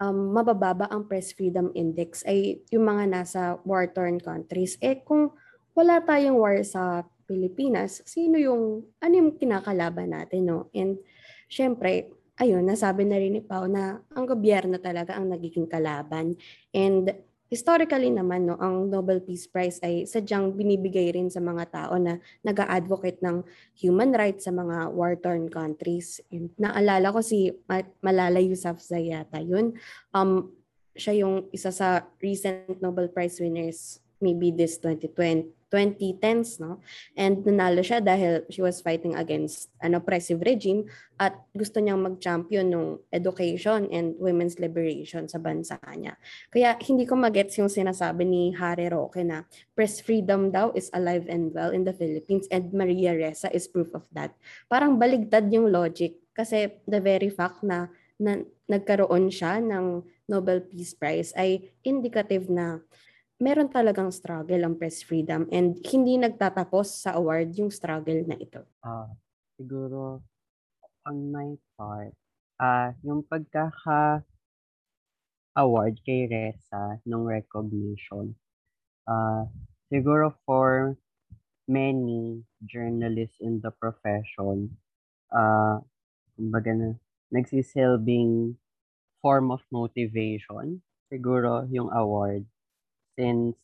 um, 0.04 0.36
mabababa 0.36 0.92
ang 0.92 1.08
press 1.08 1.32
freedom 1.32 1.72
index 1.72 2.20
ay 2.28 2.60
yung 2.68 2.84
mga 2.84 3.08
nasa 3.08 3.42
war-torn 3.64 4.20
countries. 4.20 4.76
Eh 4.84 5.00
kung 5.08 5.32
wala 5.72 6.04
tayong 6.04 6.36
war 6.36 6.60
sa 6.68 7.08
Pilipinas, 7.26 8.04
sino 8.04 8.36
yung 8.36 8.84
ano 9.00 9.14
yung 9.16 9.40
kinakalaban 9.40 10.12
natin 10.12 10.52
no? 10.52 10.68
And 10.76 11.00
syempre, 11.48 12.12
ayun, 12.40 12.68
nasabi 12.68 13.08
na 13.08 13.20
rin 13.20 13.40
ni 13.40 13.44
Pao 13.44 13.66
na 13.66 14.04
ang 14.12 14.26
gobyerno 14.28 14.80
talaga 14.80 15.16
ang 15.16 15.32
nagiging 15.32 15.68
kalaban. 15.68 16.36
And 16.76 17.16
historically 17.48 18.12
naman, 18.12 18.50
no, 18.50 18.60
ang 18.60 18.92
Nobel 18.92 19.24
Peace 19.24 19.48
Prize 19.48 19.80
ay 19.86 20.04
sadyang 20.04 20.52
binibigay 20.52 21.16
rin 21.16 21.32
sa 21.32 21.40
mga 21.40 21.64
tao 21.72 21.96
na 21.96 22.20
nag-advocate 22.44 23.24
ng 23.24 23.46
human 23.78 24.12
rights 24.12 24.50
sa 24.50 24.52
mga 24.52 24.92
war-torn 24.92 25.48
countries. 25.48 26.20
And 26.34 26.52
naalala 26.60 27.14
ko 27.14 27.24
si 27.24 27.56
Ma- 27.70 27.88
Malala 28.04 28.44
Yousafzai 28.44 29.16
yata 29.16 29.40
yun. 29.40 29.78
Um, 30.12 30.52
siya 30.96 31.24
yung 31.24 31.48
isa 31.52 31.72
sa 31.72 32.08
recent 32.20 32.80
Nobel 32.80 33.12
Prize 33.12 33.40
winners 33.40 34.00
maybe 34.24 34.52
this 34.52 34.80
2020 34.80 35.52
2010s 35.76 36.64
no 36.64 36.80
and 37.20 37.44
nanalo 37.44 37.84
siya 37.84 38.00
dahil 38.00 38.48
she 38.48 38.64
was 38.64 38.80
fighting 38.80 39.20
against 39.20 39.68
an 39.84 40.00
oppressive 40.00 40.40
regime 40.48 40.88
at 41.20 41.36
gusto 41.52 41.84
niyang 41.84 42.00
mag-champion 42.00 42.72
ng 42.72 42.88
education 43.12 43.88
and 43.92 44.16
women's 44.20 44.60
liberation 44.60 45.28
sa 45.28 45.40
bansa 45.40 45.76
niya. 45.96 46.16
Kaya 46.52 46.80
hindi 46.84 47.04
ko 47.04 47.20
magets 47.20 47.60
yung 47.60 47.72
sinasabi 47.72 48.24
ni 48.24 48.56
Harry 48.56 48.88
Roque 48.88 49.24
na 49.24 49.44
press 49.76 50.00
freedom 50.00 50.52
daw 50.52 50.72
is 50.76 50.88
alive 50.96 51.28
and 51.28 51.52
well 51.52 51.72
in 51.72 51.84
the 51.84 51.96
Philippines 51.96 52.48
and 52.52 52.72
Maria 52.72 53.12
Ressa 53.16 53.52
is 53.52 53.68
proof 53.68 53.92
of 53.92 54.08
that. 54.16 54.32
Parang 54.72 54.96
baligtad 54.96 55.52
yung 55.52 55.72
logic 55.72 56.20
kasi 56.36 56.72
the 56.88 57.00
very 57.00 57.32
fact 57.32 57.64
na, 57.64 57.88
na 58.20 58.44
nagkaroon 58.68 59.32
siya 59.32 59.64
ng 59.64 60.04
Nobel 60.26 60.66
Peace 60.66 60.98
Prize 60.98 61.32
ay 61.38 61.72
indicative 61.86 62.50
na 62.50 62.82
meron 63.40 63.68
talagang 63.68 64.12
struggle 64.16 64.64
ang 64.64 64.80
press 64.80 65.04
freedom 65.04 65.44
and 65.52 65.76
hindi 65.92 66.16
nagtatapos 66.16 67.04
sa 67.04 67.20
award 67.20 67.52
yung 67.60 67.72
struggle 67.72 68.24
na 68.24 68.40
ito. 68.40 68.64
Ah, 68.84 69.12
siguro 69.60 70.24
on 71.06 71.18
my 71.32 71.56
part, 71.76 72.16
ah 72.60 72.96
yung 73.04 73.22
pagkaka 73.28 74.24
award 75.56 76.00
kay 76.04 76.28
Ressa 76.28 77.00
nung 77.08 77.28
recognition. 77.28 78.36
Ah, 79.08 79.48
siguro 79.88 80.36
for 80.44 80.96
many 81.68 82.44
journalists 82.64 83.40
in 83.42 83.60
the 83.64 83.72
profession, 83.76 84.72
ah 85.34 85.80
kumbaga 86.36 86.72
na 86.76 86.90
nagsisilbing 87.32 88.56
form 89.24 89.50
of 89.52 89.64
motivation 89.72 90.80
siguro 91.10 91.66
yung 91.72 91.90
award 91.92 92.46
since 93.18 93.56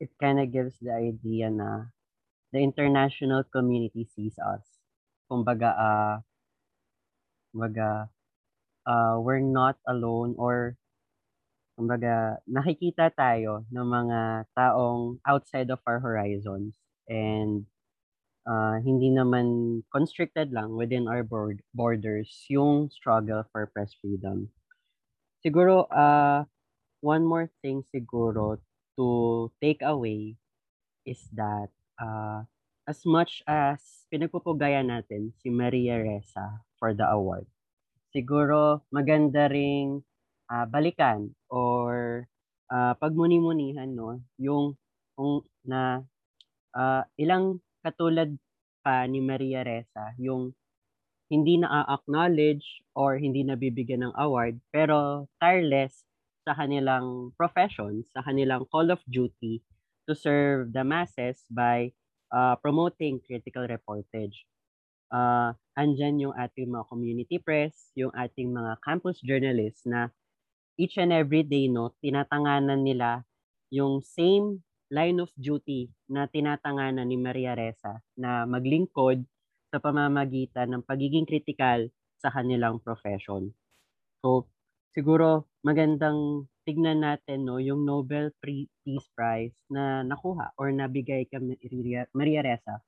it 0.00 0.10
kind 0.18 0.40
of 0.40 0.50
gives 0.50 0.74
the 0.80 0.90
idea 0.90 1.50
na 1.52 1.92
the 2.52 2.58
international 2.58 3.44
community 3.44 4.08
sees 4.16 4.34
us. 4.40 4.64
Kumbaga, 5.30 5.70
ah, 5.76 6.16
kumbaga, 7.52 8.08
ah, 8.86 9.16
we're 9.20 9.44
not 9.44 9.76
alone 9.86 10.34
or 10.38 10.76
kumbaga, 11.78 12.40
nakikita 12.48 13.08
tayo 13.14 13.64
ng 13.72 13.86
mga 13.86 14.20
taong 14.52 15.16
outside 15.24 15.70
of 15.72 15.80
our 15.88 16.00
horizons 16.00 16.76
and 17.08 17.64
ah, 18.48 18.80
hindi 18.82 19.12
naman 19.12 19.80
constricted 19.92 20.52
lang 20.52 20.76
within 20.76 21.08
our 21.08 21.22
board, 21.24 21.62
borders 21.72 22.28
yung 22.50 22.90
struggle 22.92 23.44
for 23.52 23.68
press 23.70 23.94
freedom. 24.00 24.48
Siguro, 25.40 25.88
uh, 25.88 26.44
one 27.00 27.24
more 27.24 27.48
thing 27.64 27.84
siguro 27.88 28.60
to 28.96 29.08
take 29.60 29.80
away 29.80 30.36
is 31.08 31.20
that 31.32 31.72
uh, 31.96 32.44
as 32.84 33.04
much 33.08 33.40
as 33.48 34.04
pinagpupugaya 34.12 34.84
natin 34.84 35.32
si 35.40 35.48
Maria 35.48 35.96
Ressa 36.00 36.60
for 36.76 36.92
the 36.92 37.08
award, 37.08 37.48
siguro 38.12 38.84
maganda 38.92 39.48
ring 39.48 40.04
ah, 40.50 40.66
balikan 40.68 41.32
or 41.48 42.24
ah, 42.68 42.92
pagmuni-munihan 42.98 43.90
no 43.94 44.20
yung 44.36 44.76
kung 45.14 45.46
na 45.64 46.02
ah, 46.74 47.06
ilang 47.16 47.62
katulad 47.80 48.34
pa 48.82 49.06
ni 49.06 49.22
Maria 49.22 49.62
Ressa 49.62 50.12
yung 50.18 50.52
hindi 51.30 51.62
na-acknowledge 51.62 52.82
or 52.98 53.14
hindi 53.14 53.46
nabibigyan 53.46 54.10
ng 54.10 54.14
award 54.18 54.58
pero 54.74 55.30
tireless 55.38 56.09
sa 56.44 56.56
kanilang 56.56 57.30
profession, 57.36 58.02
sa 58.10 58.24
kanilang 58.24 58.64
call 58.72 58.88
of 58.88 59.00
duty 59.06 59.60
to 60.08 60.16
serve 60.16 60.72
the 60.72 60.82
masses 60.82 61.44
by 61.52 61.92
uh, 62.32 62.56
promoting 62.58 63.20
critical 63.20 63.66
reportage. 63.68 64.48
Uh, 65.10 65.52
andyan 65.74 66.22
yung 66.22 66.34
ating 66.38 66.70
mga 66.70 66.86
community 66.86 67.36
press, 67.42 67.90
yung 67.98 68.14
ating 68.14 68.54
mga 68.54 68.78
campus 68.80 69.18
journalists 69.20 69.84
na 69.84 70.08
each 70.78 70.96
and 70.96 71.12
every 71.12 71.42
day, 71.42 71.66
no, 71.66 71.92
tinatanganan 72.00 72.86
nila 72.86 73.26
yung 73.68 74.00
same 74.00 74.62
line 74.90 75.22
of 75.22 75.30
duty 75.38 75.90
na 76.10 76.26
tinatanganan 76.26 77.06
ni 77.06 77.18
Maria 77.18 77.54
Ressa 77.54 78.02
na 78.18 78.42
maglingkod 78.48 79.22
sa 79.70 79.78
pamamagitan 79.78 80.74
ng 80.74 80.82
pagiging 80.82 81.26
critical 81.26 81.86
sa 82.18 82.28
kanilang 82.34 82.82
profession. 82.82 83.54
So, 84.18 84.50
siguro 84.90 85.49
magandang 85.60 86.48
tignan 86.64 87.04
natin 87.04 87.44
no 87.44 87.60
yung 87.60 87.84
Nobel 87.84 88.32
Peace 88.40 89.08
Prize 89.12 89.52
na 89.68 90.00
nakuha 90.00 90.56
or 90.56 90.72
nabigay 90.72 91.28
kay 91.28 91.36
Maria, 92.16 92.40
Ressa 92.40 92.80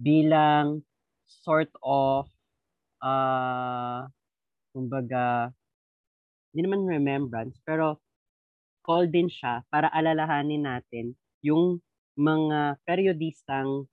bilang 0.00 0.80
sort 1.28 1.68
of 1.84 2.24
uh, 3.04 4.08
kumbaga 4.72 5.52
hindi 6.48 6.60
naman 6.64 6.88
remembrance 6.88 7.60
pero 7.60 8.00
call 8.80 9.12
din 9.12 9.28
siya 9.28 9.68
para 9.68 9.92
alalahanin 9.92 10.64
natin 10.64 11.12
yung 11.44 11.76
mga 12.16 12.80
periodistang 12.88 13.84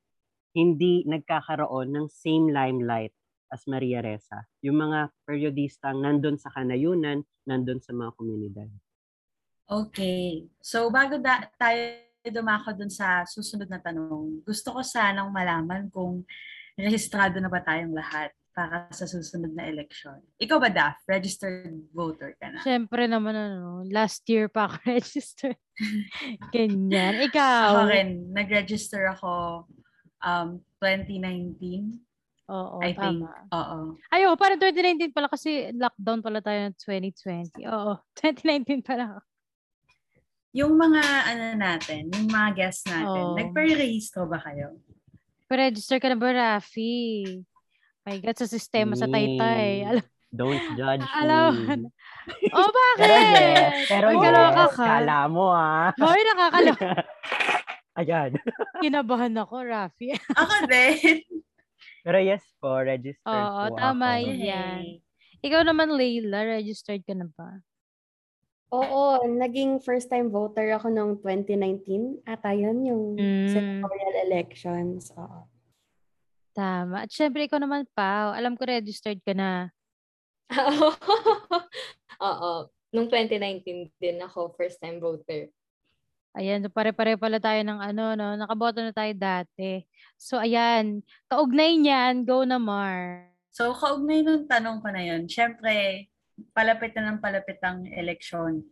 hindi 0.56 1.04
nagkakaroon 1.04 1.92
ng 1.92 2.08
same 2.08 2.48
limelight 2.48 3.12
as 3.52 3.64
Maria 3.70 4.02
Ressa. 4.02 4.46
Yung 4.66 4.78
mga 4.80 5.14
periodistang 5.26 6.02
nandun 6.02 6.38
sa 6.38 6.52
kanayunan, 6.54 7.22
nandun 7.46 7.80
sa 7.82 7.94
mga 7.94 8.12
komunidad. 8.18 8.70
Okay. 9.66 10.46
So 10.62 10.90
bago 10.94 11.18
da- 11.18 11.50
tayo 11.58 12.02
dumako 12.26 12.74
dun 12.74 12.90
sa 12.90 13.26
susunod 13.26 13.70
na 13.70 13.82
tanong, 13.82 14.42
gusto 14.46 14.74
ko 14.74 14.82
sanang 14.82 15.30
malaman 15.30 15.90
kung 15.94 16.26
rehistrado 16.78 17.38
na 17.38 17.50
ba 17.50 17.62
tayong 17.62 17.94
lahat 17.94 18.34
para 18.56 18.88
sa 18.96 19.04
susunod 19.04 19.52
na 19.52 19.68
election. 19.68 20.16
Ikaw 20.40 20.58
ba, 20.64 20.72
Daph? 20.72 21.04
Registered 21.12 21.76
voter 21.92 22.40
ka 22.40 22.56
na? 22.56 22.64
Siyempre 22.64 23.04
naman, 23.04 23.36
ano, 23.36 23.84
last 23.92 24.24
year 24.32 24.48
pa 24.48 24.72
ako 24.72 24.80
registered. 24.96 25.60
Ganyan. 26.56 27.20
Ako 27.20 27.28
Ikaw? 27.36 27.92
rin, 27.92 28.32
nag-register 28.32 29.12
ako 29.12 29.68
um, 30.24 30.64
2019. 30.80 32.00
Oo, 32.46 32.78
I 32.78 32.94
think. 32.94 33.26
tama. 33.26 33.30
Oo. 33.50 33.78
Ay, 34.14 34.30
oo, 34.30 34.38
parang 34.38 34.62
2019 34.62 35.10
pala 35.10 35.26
kasi 35.26 35.74
lockdown 35.74 36.22
pala 36.22 36.40
tayo 36.40 36.70
ng 36.70 36.76
2020. 36.78 37.66
Oo, 37.66 37.98
2019 38.22 38.86
pala. 38.86 39.18
Yung 40.56 40.78
mga 40.78 41.02
ano 41.26 41.46
natin, 41.58 42.08
yung 42.14 42.30
mga 42.30 42.50
guests 42.56 42.88
natin, 42.88 43.24
Oo. 43.28 43.36
nagpa-rehistro 43.36 44.24
ba 44.24 44.40
kayo? 44.40 44.78
Pa-register 45.46 46.00
ka 46.00 46.08
na 46.08 46.16
ba, 46.16 46.32
Rafi? 46.32 47.26
My 48.06 48.22
God, 48.22 48.38
sa 48.38 48.48
sistema 48.48 48.94
sa 48.94 49.06
Taytay. 49.06 49.84
Mm. 49.84 49.90
Alam, 49.92 50.06
Don't 50.32 50.64
judge 50.76 51.04
alam. 51.22 51.54
me. 51.82 51.90
oh, 52.56 52.70
Pero 52.96 53.12
yes, 53.12 53.28
bakit? 53.28 53.88
pero 53.90 54.06
Ay, 54.06 54.16
yes, 54.16 54.24
kaloka 54.24 54.66
ka. 54.70 54.86
kala 54.86 55.18
mo 55.28 55.46
ah. 55.50 55.90
Hoy, 55.98 56.22
nakakaloka. 56.24 56.90
Ayan. 57.96 58.32
Kinabahan 58.80 59.36
ako, 59.36 59.56
Rafi. 59.62 60.12
Ako 60.36 60.56
din. 60.68 61.20
Pero 62.06 62.22
yes 62.22 62.46
po, 62.62 62.70
registered 62.86 63.50
Oo, 63.50 63.74
po 63.74 63.82
tama 63.82 64.22
ako. 64.22 64.30
yan. 64.30 65.02
Ikaw 65.42 65.62
naman, 65.66 65.90
Layla, 65.90 66.46
registered 66.46 67.02
ka 67.02 67.18
na 67.18 67.26
ba? 67.34 67.66
Oo, 68.70 69.26
naging 69.26 69.82
first 69.82 70.06
time 70.06 70.30
voter 70.30 70.70
ako 70.78 70.94
noong 70.94 71.18
2019. 71.18 72.22
Ata 72.30 72.54
yun 72.54 72.86
yung 72.86 73.04
Mm. 73.18 73.50
senatorial 73.50 74.16
elections. 74.30 75.10
Oo. 75.18 75.50
Tama. 76.54 77.04
At 77.04 77.12
syempre, 77.12 77.50
ikaw 77.50 77.58
naman, 77.58 77.90
Pao. 77.98 78.38
Alam 78.38 78.54
ko 78.54 78.70
registered 78.70 79.18
ka 79.26 79.34
na. 79.34 79.74
Oo. 82.22 82.70
Nung 82.94 83.10
2019 83.10 83.90
din 83.98 84.18
ako 84.22 84.54
first 84.54 84.78
time 84.78 85.02
voter. 85.02 85.50
Ayan, 86.36 86.68
pare-pare 86.68 87.16
pala 87.16 87.40
tayo 87.40 87.64
ng 87.64 87.80
ano, 87.80 88.12
no? 88.20 88.36
Nakaboto 88.36 88.84
na 88.84 88.92
tayo 88.92 89.16
dati. 89.16 89.88
So, 90.20 90.36
ayan. 90.36 91.00
Kaugnay 91.32 91.80
niyan, 91.80 92.28
go 92.28 92.44
na, 92.44 92.60
Mar. 92.60 93.32
So, 93.56 93.72
kaugnay 93.72 94.20
nung 94.20 94.44
tanong 94.44 94.84
ko 94.84 94.92
na 94.92 95.00
yun, 95.00 95.32
syempre, 95.32 96.06
palapit 96.52 96.92
na 96.92 97.16
ng 97.16 97.24
palapit 97.24 97.56
ang 97.64 97.88
eleksyon. 97.88 98.68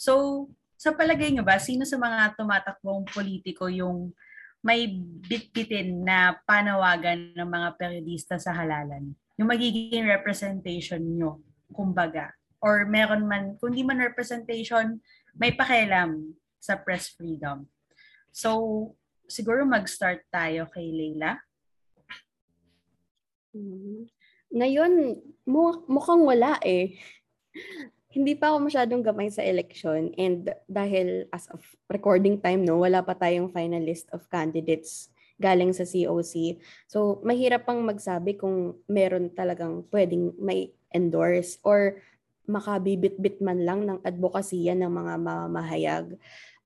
So, 0.00 0.48
sa 0.80 0.96
palagay 0.96 1.36
nyo 1.36 1.44
ba, 1.44 1.60
sino 1.60 1.84
sa 1.84 2.00
mga 2.00 2.40
tumatakbong 2.40 3.04
politiko 3.12 3.68
yung 3.68 4.16
may 4.64 4.88
bitbitin 5.28 6.08
na 6.08 6.40
panawagan 6.48 7.36
ng 7.36 7.48
mga 7.48 7.68
periodista 7.76 8.40
sa 8.40 8.56
halalan? 8.56 9.12
Yung 9.36 9.52
magiging 9.52 10.08
representation 10.08 11.04
nyo, 11.04 11.44
kumbaga. 11.68 12.32
Or 12.64 12.88
meron 12.88 13.28
man, 13.28 13.60
kung 13.60 13.76
di 13.76 13.84
man 13.84 14.00
representation, 14.00 15.04
may 15.36 15.52
pakialam 15.52 16.32
sa 16.64 16.80
press 16.80 17.12
freedom. 17.12 17.68
So, 18.32 18.96
siguro 19.28 19.68
mag-start 19.68 20.24
tayo 20.32 20.64
kay 20.72 20.88
Leila. 20.88 21.36
Mhm. 23.52 24.08
Ngayon, 24.54 24.92
mu- 25.44 25.84
mukhang 25.84 26.24
wala 26.24 26.56
eh. 26.64 26.96
Hindi 28.14 28.38
pa 28.38 28.54
ako 28.54 28.70
masyadong 28.70 29.02
gamay 29.02 29.28
sa 29.28 29.42
election 29.42 30.14
and 30.14 30.48
dahil 30.70 31.26
as 31.34 31.50
of 31.50 31.60
recording 31.90 32.38
time, 32.38 32.62
no, 32.62 32.80
wala 32.80 33.02
pa 33.02 33.12
tayong 33.12 33.50
final 33.50 33.82
list 33.82 34.06
of 34.14 34.24
candidates 34.30 35.10
galing 35.34 35.74
sa 35.74 35.82
COC. 35.82 36.62
So, 36.86 37.18
mahirap 37.26 37.66
pang 37.66 37.82
magsabi 37.82 38.38
kung 38.38 38.78
meron 38.86 39.34
talagang 39.34 39.82
pwedeng 39.90 40.30
may 40.38 40.70
endorse 40.94 41.58
or 41.66 41.98
makabibit-bit 42.46 43.42
man 43.42 43.66
lang 43.66 43.80
ng 43.82 43.98
advokasya 44.06 44.78
ng 44.78 44.92
mga 44.92 45.14
mamamahayag. 45.18 46.06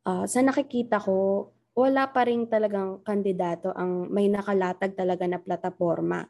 Ah, 0.08 0.24
sa 0.24 0.40
nakikita 0.40 0.96
ko, 0.96 1.52
wala 1.76 2.08
pa 2.08 2.24
rin 2.24 2.48
talagang 2.48 3.04
kandidato 3.04 3.76
ang 3.76 4.08
may 4.08 4.32
nakalatag 4.32 4.96
talaga 4.96 5.28
na 5.28 5.36
plataforma 5.36 6.24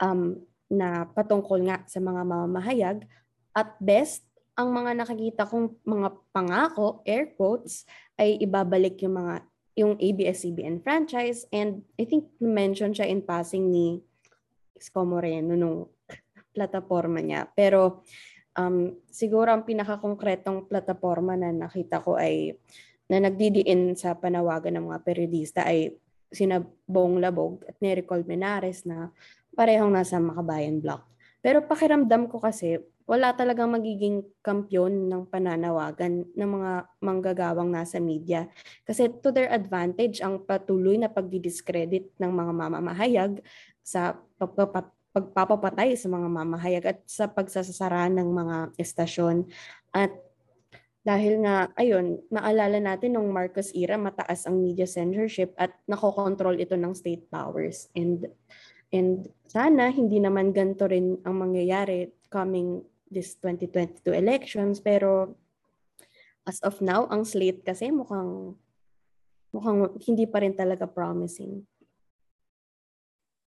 um, 0.00 0.40
na 0.72 1.04
patungkol 1.12 1.60
nga 1.68 1.84
sa 1.84 2.00
mga 2.00 2.24
mamamahayag. 2.24 3.04
At 3.52 3.76
best, 3.84 4.24
ang 4.56 4.72
mga 4.72 4.96
nakikita 4.96 5.44
kong 5.44 5.76
mga 5.84 6.08
pangako, 6.32 7.04
air 7.04 7.36
quotes, 7.36 7.84
ay 8.16 8.40
ibabalik 8.40 8.96
yung 9.04 9.20
mga 9.20 9.34
yung 9.76 9.96
ABS-CBN 10.00 10.80
franchise 10.84 11.48
and 11.48 11.84
I 11.96 12.04
think 12.04 12.28
mention 12.40 12.92
siya 12.92 13.08
in 13.08 13.24
passing 13.24 13.72
ni 13.72 14.00
Isko 14.76 15.04
Moreno 15.04 15.52
nung 15.52 15.88
plataforma 16.56 17.20
niya. 17.20 17.44
Pero 17.52 18.04
um, 18.56 18.96
siguro 19.08 19.52
ang 19.52 19.68
pinakakongkretong 19.68 20.64
plataforma 20.68 21.36
na 21.36 21.52
nakita 21.52 22.00
ko 22.00 22.16
ay 22.16 22.56
na 23.12 23.28
nagdidiin 23.28 23.92
sa 23.92 24.16
panawagan 24.16 24.80
ng 24.80 24.88
mga 24.88 25.00
periodista 25.04 25.60
ay 25.68 25.92
sina 26.32 26.64
Bong 26.88 27.20
Labog 27.20 27.60
at 27.68 27.76
Nery 27.84 28.08
Colmenares 28.08 28.88
na 28.88 29.12
parehong 29.52 29.92
nasa 29.92 30.16
Makabayan 30.16 30.80
Block. 30.80 31.04
Pero 31.44 31.60
pakiramdam 31.68 32.32
ko 32.32 32.40
kasi 32.40 32.80
wala 33.04 33.36
talagang 33.36 33.68
magiging 33.68 34.24
kampyon 34.40 35.12
ng 35.12 35.28
pananawagan 35.28 36.24
ng 36.32 36.50
mga 36.56 36.72
manggagawang 37.04 37.68
nasa 37.68 38.00
media. 38.00 38.48
Kasi 38.88 39.12
to 39.20 39.28
their 39.28 39.52
advantage 39.52 40.24
ang 40.24 40.40
patuloy 40.40 40.96
na 40.96 41.12
pagdidiscredit 41.12 42.16
ng 42.16 42.32
mga 42.32 42.52
mamamahayag 42.56 43.44
sa 43.84 44.16
pagpapat 44.40 44.88
pagpapapatay 45.12 45.92
sa 45.92 46.08
mga 46.08 46.24
mamahayag 46.24 46.84
at 46.88 46.98
sa 47.04 47.28
pagsasasara 47.28 48.08
ng 48.08 48.28
mga 48.32 48.56
estasyon. 48.80 49.44
At 49.92 50.08
Dahil 51.02 51.42
nga, 51.42 51.66
ayun, 51.74 52.22
maalala 52.30 52.78
natin 52.78 53.18
nung 53.18 53.34
Marcos 53.34 53.74
era, 53.74 53.98
mataas 53.98 54.46
ang 54.46 54.62
media 54.62 54.86
censorship 54.86 55.50
at 55.58 55.74
nakokontrol 55.90 56.54
ito 56.62 56.78
ng 56.78 56.94
state 56.94 57.26
powers. 57.26 57.90
And 57.98 58.30
and 58.94 59.26
sana 59.50 59.90
hindi 59.90 60.22
naman 60.22 60.54
ganito 60.54 60.86
rin 60.86 61.18
ang 61.26 61.42
mangyayari 61.42 62.14
coming 62.30 62.86
this 63.10 63.34
2022 63.42 64.14
elections. 64.14 64.78
Pero 64.78 65.34
as 66.46 66.62
of 66.62 66.78
now, 66.78 67.10
ang 67.10 67.26
slate 67.26 67.66
kasi 67.66 67.90
mukhang 67.90 68.54
mukhang 69.50 69.98
hindi 70.06 70.30
pa 70.30 70.38
rin 70.38 70.54
talaga 70.54 70.86
promising. 70.86 71.66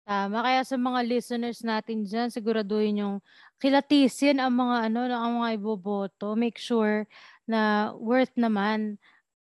Tama. 0.03 0.43
Kaya 0.43 0.67
sa 0.67 0.75
mga 0.75 1.01
listeners 1.07 1.63
natin 1.63 2.03
dyan, 2.03 2.27
siguraduhin 2.27 3.07
yung 3.07 3.17
kilatisin 3.63 4.43
ang 4.43 4.59
mga 4.59 4.91
ano, 4.91 5.01
ang 5.07 5.33
mga 5.39 5.63
iboboto. 5.63 6.35
Make 6.35 6.59
sure 6.59 7.07
na 7.47 7.93
worth 7.99 8.33
naman 8.39 8.99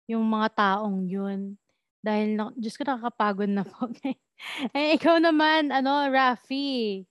yung 0.09 0.25
mga 0.25 0.55
taong 0.57 1.05
yun. 1.05 1.55
Dahil, 2.01 2.39
na, 2.39 2.49
Diyos 2.55 2.79
ko, 2.79 2.87
nakakapagod 2.87 3.51
na 3.51 3.67
po. 3.67 3.91
eh, 4.77 4.95
ikaw 4.95 5.19
naman, 5.19 5.69
ano, 5.69 6.07
Rafi, 6.07 7.03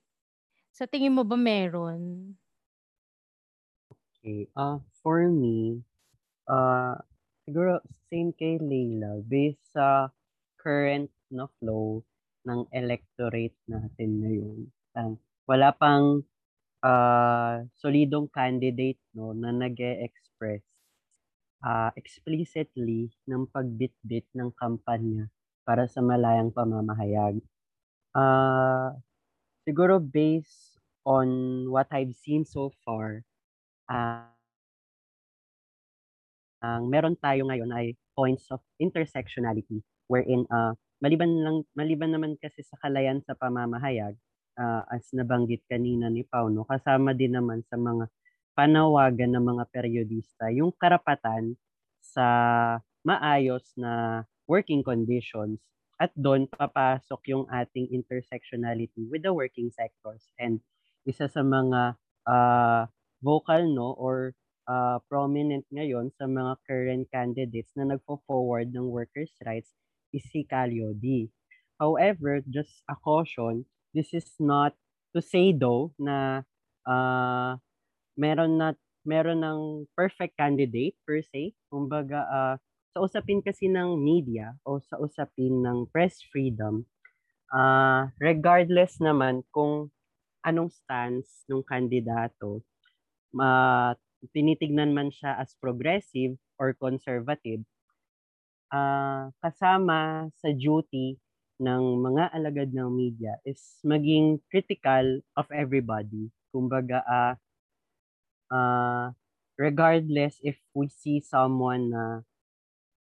sa 0.73 0.89
tingin 0.89 1.15
mo 1.15 1.23
ba 1.23 1.37
meron? 1.37 2.35
Okay. 4.19 4.49
Uh, 4.57 4.83
for 5.05 5.29
me, 5.29 5.83
uh, 6.49 6.97
siguro 7.45 7.81
same 8.11 8.33
kay 8.35 8.59
Leila, 8.59 9.21
based 9.25 9.63
sa 9.73 10.11
current 10.59 11.13
na 11.29 11.47
flow 11.61 12.03
ng 12.49 12.65
electorate 12.73 13.57
natin 13.69 14.11
ngayon. 14.25 14.59
Um, 14.97 15.21
wala 15.45 15.73
pang 15.77 16.25
uh, 16.83 17.65
solidong 17.79 18.29
candidate 18.33 19.01
no 19.17 19.33
na 19.37 19.53
nag-express 19.53 20.65
uh, 21.65 21.91
explicitly 21.99 23.11
ng 23.27 23.47
pagbitbit 23.51 24.27
ng 24.35 24.51
kampanya 24.55 25.27
para 25.67 25.85
sa 25.91 26.01
malayang 26.01 26.55
pamamahayag. 26.55 27.41
Uh, 28.17 28.97
siguro 29.69 30.01
based 30.01 30.81
on 31.05 31.29
what 31.69 31.89
I've 31.93 32.17
seen 32.17 32.45
so 32.49 32.73
far, 32.85 33.23
uh, 33.89 34.29
ang 36.59 36.91
meron 36.91 37.15
tayo 37.21 37.47
ngayon 37.47 37.71
ay 37.71 37.95
points 38.19 38.51
of 38.51 38.59
intersectionality 38.83 39.79
wherein 40.11 40.43
uh, 40.51 40.75
maliban 40.99 41.31
lang 41.39 41.59
maliban 41.79 42.11
naman 42.11 42.35
kasi 42.43 42.67
sa 42.67 42.75
kalayan 42.83 43.23
sa 43.23 43.39
pamamahayag 43.39 44.19
uh, 44.59 44.83
as 44.91 45.07
nabanggit 45.15 45.63
kanina 45.71 46.11
ni 46.11 46.27
Pauno 46.27 46.67
kasama 46.67 47.15
din 47.15 47.39
naman 47.39 47.63
sa 47.71 47.79
mga 47.79 48.11
panawagan 48.59 49.39
ng 49.39 49.45
mga 49.55 49.65
periodista 49.71 50.51
yung 50.51 50.75
karapatan 50.75 51.55
sa 52.03 52.27
maayos 53.07 53.63
na 53.79 54.27
working 54.51 54.83
conditions 54.83 55.63
at 56.03 56.11
doon 56.19 56.51
papasok 56.51 57.23
yung 57.31 57.47
ating 57.55 57.87
intersectionality 57.95 59.07
with 59.07 59.23
the 59.23 59.31
working 59.31 59.71
sectors 59.71 60.27
and 60.43 60.59
isa 61.07 61.31
sa 61.31 61.47
mga 61.47 61.95
uh, 62.27 62.83
vocal 63.23 63.63
no 63.71 63.95
or 63.95 64.35
uh, 64.67 64.99
prominent 65.07 65.63
ngayon 65.71 66.11
sa 66.19 66.27
mga 66.27 66.59
current 66.67 67.07
candidates 67.15 67.71
na 67.79 67.95
nagpo-forward 67.95 68.75
ng 68.75 68.91
workers' 68.91 69.39
rights 69.47 69.71
is 70.11 70.27
si 70.35 70.43
Calio 70.43 70.91
D. 70.99 71.31
However, 71.79 72.43
just 72.51 72.83
a 72.91 72.99
caution, 72.99 73.71
this 73.95 74.11
is 74.11 74.35
not 74.43 74.75
to 75.15 75.23
say 75.23 75.55
though 75.55 75.95
na 75.95 76.43
uh, 76.83 77.55
meron 78.19 78.59
na 78.59 78.75
meron 79.07 79.41
ng 79.41 79.61
perfect 79.95 80.35
candidate 80.37 80.99
per 81.07 81.23
se. 81.25 81.55
Kumbaga, 81.71 82.27
uh, 82.29 82.55
sa 82.93 82.99
usapin 83.01 83.41
kasi 83.41 83.71
ng 83.71 83.95
media 83.97 84.59
o 84.67 84.83
sa 84.83 84.99
usapin 84.99 85.63
ng 85.63 85.87
press 85.89 86.19
freedom, 86.29 86.83
uh, 87.55 88.11
regardless 88.19 88.99
naman 88.99 89.47
kung 89.55 89.89
anong 90.43 90.69
stance 90.75 91.47
ng 91.47 91.63
kandidato, 91.63 92.61
uh, 93.39 93.95
tinitignan 94.35 94.93
man 94.93 95.15
siya 95.15 95.39
as 95.39 95.55
progressive 95.63 96.35
or 96.59 96.75
conservative, 96.75 97.63
uh, 98.75 99.31
kasama 99.41 100.29
sa 100.37 100.51
duty 100.53 101.17
ng 101.59 101.83
mga 102.03 102.35
alagad 102.35 102.71
ng 102.71 102.91
media 102.91 103.35
is 103.43 103.83
maging 103.83 104.39
critical 104.51 105.23
of 105.35 105.47
everybody. 105.51 106.31
Kumbaga, 106.55 107.03
uh, 107.07 107.35
uh, 108.53 109.13
regardless 109.59 110.39
if 110.43 110.57
we 110.75 110.89
see 110.89 111.21
someone 111.21 111.91
na 111.91 112.05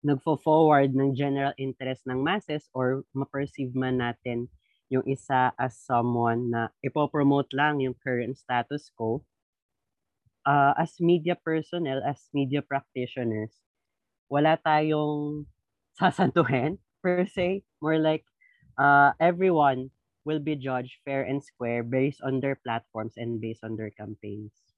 nagfo-forward 0.01 0.97
ng 0.97 1.13
general 1.13 1.53
interest 1.61 2.09
ng 2.09 2.25
masses 2.25 2.69
or 2.73 3.05
ma-perceive 3.13 3.77
man 3.77 4.01
natin 4.01 4.49
yung 4.91 5.07
isa 5.07 5.55
as 5.55 5.77
someone 5.77 6.51
na 6.51 6.73
ipopromote 6.83 7.53
lang 7.55 7.79
yung 7.79 7.95
current 7.95 8.35
status 8.35 8.91
quo, 8.97 9.23
uh, 10.43 10.75
as 10.75 10.99
media 10.99 11.39
personnel, 11.39 12.03
as 12.03 12.27
media 12.35 12.59
practitioners, 12.59 13.55
wala 14.27 14.59
tayong 14.59 15.47
sasantuhin 15.99 16.83
per 17.05 17.23
se. 17.29 17.63
More 17.79 18.03
like 18.03 18.27
uh, 18.75 19.13
everyone 19.21 19.95
will 20.27 20.43
be 20.43 20.57
judged 20.59 21.01
fair 21.05 21.23
and 21.23 21.39
square 21.39 21.87
based 21.87 22.21
on 22.21 22.41
their 22.41 22.59
platforms 22.59 23.15
and 23.17 23.41
based 23.41 23.63
on 23.63 23.77
their 23.77 23.95
campaigns. 23.95 24.70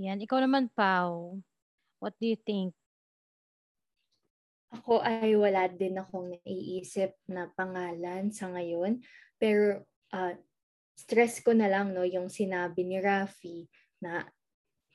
Yan. 0.00 0.24
Ikaw 0.24 0.38
naman, 0.44 0.72
Pau. 0.72 1.40
What 2.00 2.16
do 2.18 2.26
you 2.26 2.38
think? 2.40 2.72
Ako 4.72 5.04
ay 5.04 5.36
wala 5.36 5.68
din 5.68 6.00
akong 6.00 6.32
naiisip 6.32 7.12
na 7.28 7.52
pangalan 7.52 8.32
sa 8.32 8.48
ngayon. 8.48 9.04
Pero 9.36 9.84
uh, 10.16 10.34
stress 10.96 11.44
ko 11.44 11.52
na 11.52 11.68
lang 11.68 11.92
no 11.92 12.08
yung 12.08 12.32
sinabi 12.32 12.88
ni 12.88 12.96
Rafi 12.96 13.68
na 14.00 14.24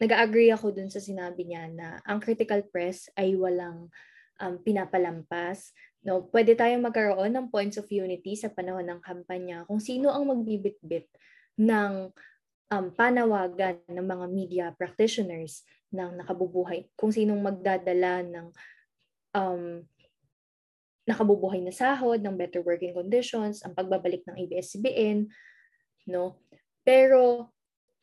nag-agree 0.01 0.49
ako 0.49 0.73
dun 0.73 0.89
sa 0.89 1.01
sinabi 1.01 1.45
niya 1.45 1.69
na 1.69 2.01
ang 2.05 2.17
critical 2.21 2.65
press 2.65 3.09
ay 3.17 3.37
walang 3.37 3.89
um, 4.41 4.55
pinapalampas. 4.61 5.73
No, 6.05 6.25
pwede 6.33 6.57
tayong 6.57 6.85
magkaroon 6.85 7.33
ng 7.37 7.47
points 7.53 7.77
of 7.77 7.89
unity 7.89 8.37
sa 8.37 8.49
panahon 8.49 8.85
ng 8.85 9.01
kampanya 9.01 9.65
kung 9.69 9.81
sino 9.81 10.09
ang 10.13 10.29
magbibitbit 10.29 11.09
ng 11.57 12.13
um, 12.71 12.91
panawagan 12.91 13.79
ng 13.87 14.05
mga 14.07 14.25
media 14.31 14.65
practitioners 14.75 15.63
ng 15.91 16.19
nakabubuhay, 16.23 16.87
kung 16.99 17.11
sinong 17.11 17.39
magdadala 17.39 18.23
ng 18.23 18.47
um, 19.35 19.83
nakabubuhay 21.07 21.63
na 21.63 21.71
sahod, 21.71 22.19
ng 22.19 22.35
better 22.35 22.59
working 22.59 22.91
conditions, 22.91 23.63
ang 23.63 23.71
pagbabalik 23.71 24.27
ng 24.27 24.35
ABS-CBN, 24.35 25.31
no? 26.11 26.43
Pero 26.83 27.51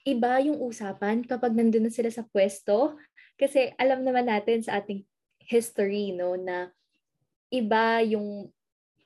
iba 0.09 0.41
yung 0.41 0.61
usapan 0.61 1.25
kapag 1.25 1.53
nandun 1.53 1.89
na 1.89 1.93
sila 1.93 2.09
sa 2.09 2.25
pwesto. 2.25 2.97
Kasi 3.37 3.73
alam 3.77 4.05
naman 4.05 4.29
natin 4.29 4.65
sa 4.65 4.81
ating 4.81 5.05
history, 5.41 6.17
no, 6.17 6.37
na 6.41 6.73
iba 7.53 8.01
yung 8.01 8.49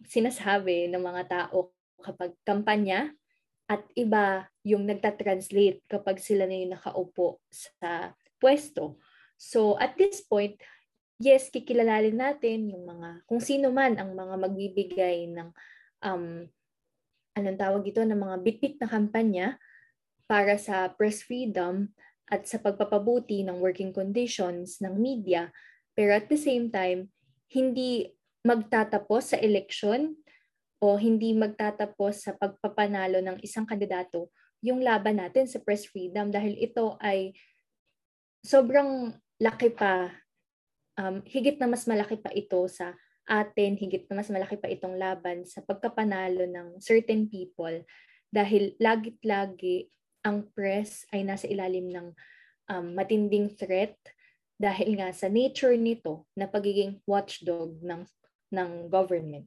sinasabi 0.06 0.86
ng 0.86 1.02
mga 1.02 1.22
tao 1.26 1.74
kapag 1.98 2.30
kampanya 2.46 3.10
at 3.68 3.84
iba 3.92 4.48
yung 4.64 4.88
nagta-translate 4.88 5.84
kapag 5.84 6.18
sila 6.24 6.48
na 6.48 6.56
yung 6.56 6.72
nakaupo 6.72 7.44
sa 7.52 8.16
pwesto. 8.40 8.96
So 9.36 9.76
at 9.76 9.94
this 10.00 10.24
point, 10.24 10.56
yes, 11.20 11.52
kikilalalin 11.52 12.16
natin 12.16 12.72
yung 12.72 12.88
mga, 12.88 13.28
kung 13.28 13.44
sino 13.44 13.68
man 13.68 14.00
ang 14.00 14.16
mga 14.16 14.34
magbibigay 14.40 15.28
ng, 15.36 15.48
um, 16.00 16.48
anong 17.36 17.58
tawag 17.60 17.84
ito, 17.86 18.00
ng 18.02 18.18
mga 18.18 18.36
bitbit 18.40 18.74
na 18.80 18.88
kampanya 18.88 19.46
para 20.24 20.56
sa 20.56 20.88
press 20.88 21.20
freedom 21.20 21.92
at 22.28 22.48
sa 22.48 22.60
pagpapabuti 22.60 23.44
ng 23.44 23.60
working 23.60 23.92
conditions 23.92 24.80
ng 24.80 24.96
media. 24.96 25.52
Pero 25.92 26.16
at 26.16 26.28
the 26.28 26.40
same 26.40 26.72
time, 26.72 27.12
hindi 27.52 28.08
magtatapos 28.44 29.34
sa 29.34 29.38
election 29.40 30.16
o 30.78 30.94
hindi 30.94 31.34
magtatapos 31.34 32.26
sa 32.28 32.32
pagpapanalo 32.38 33.18
ng 33.18 33.42
isang 33.42 33.66
kandidato 33.66 34.30
yung 34.62 34.82
laban 34.82 35.22
natin 35.22 35.46
sa 35.46 35.62
press 35.62 35.86
freedom 35.86 36.34
dahil 36.34 36.58
ito 36.58 36.98
ay 36.98 37.34
sobrang 38.42 39.14
laki 39.38 39.70
pa, 39.74 40.10
um, 40.98 41.22
higit 41.22 41.58
na 41.62 41.70
mas 41.70 41.86
malaki 41.86 42.18
pa 42.18 42.30
ito 42.34 42.58
sa 42.66 42.94
atin, 43.28 43.78
higit 43.78 44.08
na 44.10 44.18
mas 44.18 44.30
malaki 44.30 44.58
pa 44.58 44.66
itong 44.66 44.98
laban 44.98 45.46
sa 45.46 45.62
pagkapanalo 45.62 46.48
ng 46.48 46.82
certain 46.82 47.30
people 47.30 47.84
dahil 48.34 48.74
lagit-lagi 48.82 49.92
ang 50.26 50.50
press 50.50 51.06
ay 51.14 51.22
nasa 51.22 51.46
ilalim 51.46 51.92
ng 51.94 52.08
um, 52.72 52.86
matinding 52.98 53.52
threat 53.54 53.94
dahil 54.58 54.98
nga 54.98 55.14
sa 55.14 55.30
nature 55.30 55.78
nito 55.78 56.26
na 56.34 56.50
pagiging 56.50 56.98
watchdog 57.06 57.78
ng 57.78 58.02
ng 58.50 58.90
government. 58.90 59.46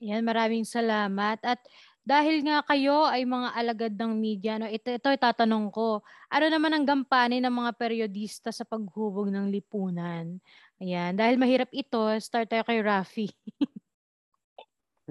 Yan, 0.00 0.24
maraming 0.24 0.64
salamat. 0.64 1.36
At 1.44 1.60
dahil 2.00 2.40
nga 2.40 2.64
kayo 2.64 3.04
ay 3.04 3.28
mga 3.28 3.48
alagad 3.52 3.92
ng 4.00 4.16
media, 4.16 4.56
no, 4.56 4.64
ito, 4.64 4.88
ito 4.88 5.12
tatanong 5.12 5.68
ko, 5.68 6.00
ano 6.32 6.46
naman 6.48 6.72
ang 6.72 6.88
gampanin 6.88 7.44
ng 7.44 7.52
mga 7.52 7.76
periodista 7.76 8.48
sa 8.48 8.64
paghubog 8.64 9.28
ng 9.28 9.52
lipunan? 9.52 10.40
Ayan, 10.80 11.12
dahil 11.12 11.36
mahirap 11.36 11.68
ito, 11.76 12.00
start 12.16 12.48
tayo 12.48 12.64
kay 12.64 12.80
Rafi. 12.80 13.28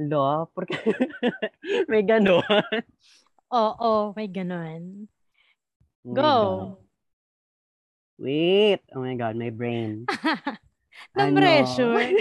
Lo, 0.10 0.50
porque 0.58 0.74
may 1.92 2.02
gano'n. 2.02 2.82
Oo, 3.54 4.16
may 4.18 4.26
ganon. 4.26 5.06
Go! 6.02 6.82
Wait. 8.18 8.82
Oh 8.96 9.06
my 9.06 9.14
God, 9.14 9.36
my 9.38 9.52
brain. 9.54 10.10
Na-pressure. 11.16 12.16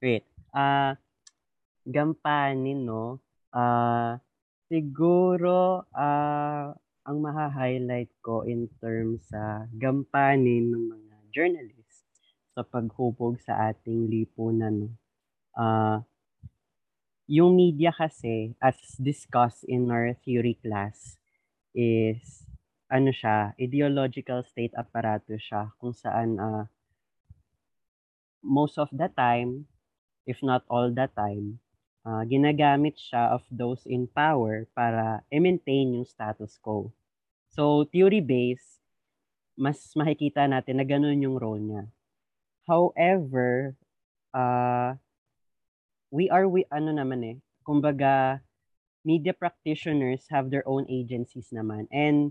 Wait. 0.00 0.24
Ah, 0.54 0.96
gampanin, 1.86 2.84
no? 2.84 3.22
Ah, 3.54 4.18
siguro, 4.66 5.86
ah, 5.94 6.74
ang 7.06 7.18
maha-highlight 7.22 8.10
ko 8.18 8.42
in 8.42 8.66
terms 8.82 9.30
sa 9.30 9.70
gampanin 9.78 10.74
ng 10.74 10.84
mga 10.90 11.16
journalists 11.30 12.02
sa 12.50 12.66
paghubog 12.66 13.38
sa 13.38 13.70
ating 13.70 14.10
lipunan, 14.10 14.90
no? 14.90 14.90
Ah, 15.54 16.02
yung 17.26 17.58
media 17.58 17.90
kasi, 17.90 18.54
as 18.62 18.78
discussed 19.02 19.66
in 19.66 19.90
our 19.90 20.14
theory 20.22 20.58
class, 20.62 21.18
is, 21.74 22.46
ano 22.86 23.10
siya, 23.10 23.54
ideological 23.58 24.46
state 24.46 24.74
apparatus 24.78 25.42
siya, 25.42 25.74
kung 25.78 25.94
saan, 25.94 26.38
ah, 26.38 26.66
most 28.42 28.78
of 28.78 28.86
the 28.94 29.10
time, 29.18 29.66
if 30.22 30.38
not 30.42 30.62
all 30.70 30.90
the 30.90 31.10
time, 31.18 31.58
ah, 32.06 32.22
ginagamit 32.22 32.94
siya 32.94 33.34
of 33.34 33.42
those 33.50 33.82
in 33.90 34.06
power 34.06 34.70
para 34.78 35.26
i-maintain 35.34 35.98
yung 35.98 36.06
status 36.06 36.54
quo. 36.62 36.94
So, 37.50 37.82
theory-based, 37.90 38.78
mas 39.58 39.80
makikita 39.98 40.46
natin 40.46 40.78
na 40.78 40.86
ganun 40.86 41.18
yung 41.18 41.34
role 41.34 41.58
niya. 41.58 41.84
However, 42.70 43.74
uh, 44.30 44.94
we 46.14 46.30
are, 46.30 46.46
we, 46.46 46.62
ano 46.70 46.94
naman 46.94 47.20
eh, 47.26 47.36
kumbaga, 47.66 48.38
media 49.06 49.34
practitioners 49.34 50.26
have 50.30 50.50
their 50.50 50.66
own 50.66 50.86
agencies 50.90 51.50
naman. 51.50 51.86
And 51.90 52.30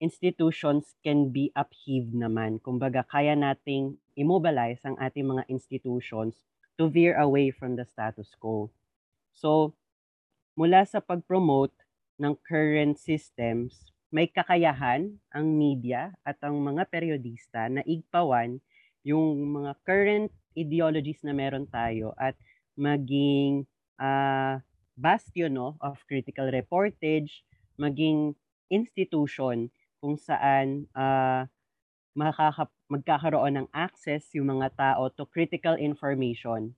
institutions 0.00 0.96
can 1.04 1.32
be 1.32 1.52
upheaved 1.56 2.12
naman. 2.12 2.60
Kumbaga, 2.60 3.04
kaya 3.04 3.36
nating 3.36 3.96
immobilize 4.16 4.80
ang 4.84 4.96
ating 5.00 5.28
mga 5.28 5.44
institutions 5.48 6.36
to 6.76 6.88
veer 6.88 7.16
away 7.16 7.52
from 7.52 7.76
the 7.76 7.84
status 7.84 8.32
quo. 8.36 8.68
So, 9.36 9.76
mula 10.56 10.88
sa 10.88 11.04
pag-promote 11.04 11.76
ng 12.16 12.32
current 12.40 12.96
systems, 12.96 13.92
may 14.08 14.32
kakayahan 14.32 15.12
ang 15.28 15.46
media 15.52 16.16
at 16.24 16.40
ang 16.40 16.56
mga 16.64 16.88
periodista 16.88 17.68
na 17.68 17.84
igpawan 17.84 18.56
yung 19.04 19.36
mga 19.60 19.76
current 19.84 20.32
ideologies 20.56 21.20
na 21.20 21.36
meron 21.36 21.68
tayo 21.68 22.16
at 22.16 22.32
maging 22.80 23.68
uh, 24.00 24.56
bastion 24.96 25.52
no, 25.52 25.76
of 25.84 26.00
critical 26.08 26.48
reportage, 26.48 27.44
maging 27.76 28.32
institution 28.72 29.68
kung 30.00 30.16
saan 30.16 30.88
uh, 30.96 31.44
makaka- 32.16 32.72
magkakaroon 32.88 33.60
ng 33.60 33.68
access 33.76 34.32
yung 34.32 34.48
mga 34.48 34.72
tao 34.72 35.12
to 35.12 35.28
critical 35.28 35.76
information. 35.76 36.72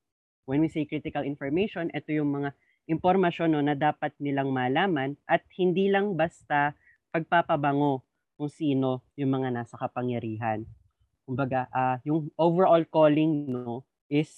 When 0.48 0.64
we 0.64 0.72
say 0.72 0.88
critical 0.88 1.28
information, 1.28 1.92
ito 1.92 2.08
yung 2.08 2.32
mga 2.32 2.56
impormasyon 2.88 3.52
no, 3.52 3.60
na 3.60 3.76
dapat 3.76 4.16
nilang 4.16 4.48
malaman 4.48 5.12
at 5.28 5.44
hindi 5.60 5.92
lang 5.92 6.16
basta 6.16 6.72
pagpapabango 7.12 8.00
kung 8.40 8.48
sino 8.48 9.04
yung 9.12 9.28
mga 9.28 9.52
nasa 9.52 9.76
kapangyarihan. 9.76 10.64
Kumbaga, 11.28 11.68
uh, 11.68 12.00
yung 12.08 12.32
overall 12.40 12.80
calling 12.88 13.52
no 13.52 13.84
is 14.08 14.32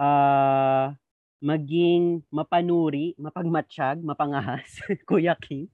uh, 0.00 0.96
maging 1.44 2.24
mapanuri, 2.32 3.12
mapagmatsyag, 3.20 4.00
mapangahas, 4.00 4.80
Kuya 5.08 5.36
King. 5.36 5.68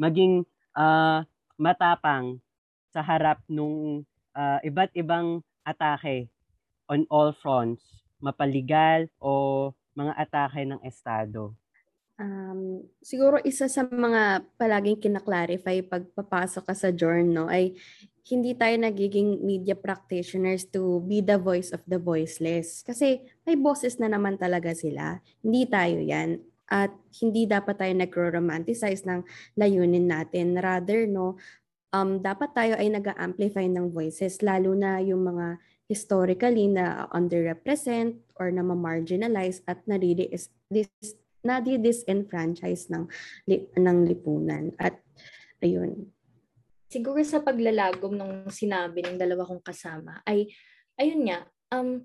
maging 0.00 0.48
uh, 0.72 1.28
matapang 1.60 2.40
sa 2.88 3.04
harap 3.04 3.44
nung 3.52 4.08
uh, 4.32 4.58
iba't 4.64 4.96
ibang 4.96 5.44
atake 5.66 6.32
on 6.88 7.04
all 7.12 7.36
fronts, 7.36 7.97
mapaligal 8.18 9.06
o 9.18 9.70
mga 9.94 10.12
atake 10.14 10.62
ng 10.66 10.80
Estado. 10.86 11.54
Um, 12.18 12.82
siguro 12.98 13.38
isa 13.46 13.70
sa 13.70 13.86
mga 13.86 14.42
palaging 14.58 14.98
kinaklarify 14.98 15.78
pagpapasok 15.86 16.66
ka 16.66 16.74
sa 16.74 16.90
journal 16.90 17.30
no, 17.30 17.46
ay 17.46 17.78
hindi 18.28 18.52
tayo 18.58 18.74
nagiging 18.76 19.40
media 19.40 19.72
practitioners 19.72 20.68
to 20.68 21.00
be 21.06 21.24
the 21.24 21.40
voice 21.40 21.72
of 21.72 21.80
the 21.88 21.96
voiceless. 21.96 22.84
Kasi 22.84 23.24
may 23.48 23.56
boses 23.56 23.96
na 23.96 24.10
naman 24.10 24.36
talaga 24.36 24.76
sila. 24.76 25.24
Hindi 25.40 25.64
tayo 25.64 25.98
yan. 26.02 26.42
At 26.68 26.92
hindi 27.24 27.48
dapat 27.48 27.80
tayo 27.80 27.96
nagro-romanticize 27.96 29.08
ng 29.08 29.24
layunin 29.56 30.12
natin. 30.12 30.60
Rather, 30.60 31.08
no, 31.08 31.40
um, 31.96 32.20
dapat 32.20 32.52
tayo 32.52 32.74
ay 32.76 32.92
nag-amplify 32.92 33.64
ng 33.64 33.88
voices, 33.88 34.44
lalo 34.44 34.76
na 34.76 35.00
yung 35.00 35.24
mga 35.24 35.56
historically 35.88 36.68
na 36.68 37.08
underrepresent 37.16 38.20
or 38.36 38.52
na 38.52 38.60
ma-marginalize 38.60 39.64
at 39.64 39.80
na-dis 39.88 40.52
nadi-disenfranchise 41.40 42.92
ng 42.92 43.08
ng 43.78 43.98
lipunan. 44.04 44.68
At 44.76 45.00
ayun. 45.64 46.12
Siguro 46.92 47.24
sa 47.24 47.40
paglalagom 47.40 48.12
ng 48.16 48.32
sinabi 48.52 49.00
ng 49.04 49.16
dalawa 49.16 49.48
kong 49.48 49.64
kasama 49.64 50.20
ay 50.28 50.48
ayun 51.00 51.24
nga 51.28 51.48
um 51.72 52.04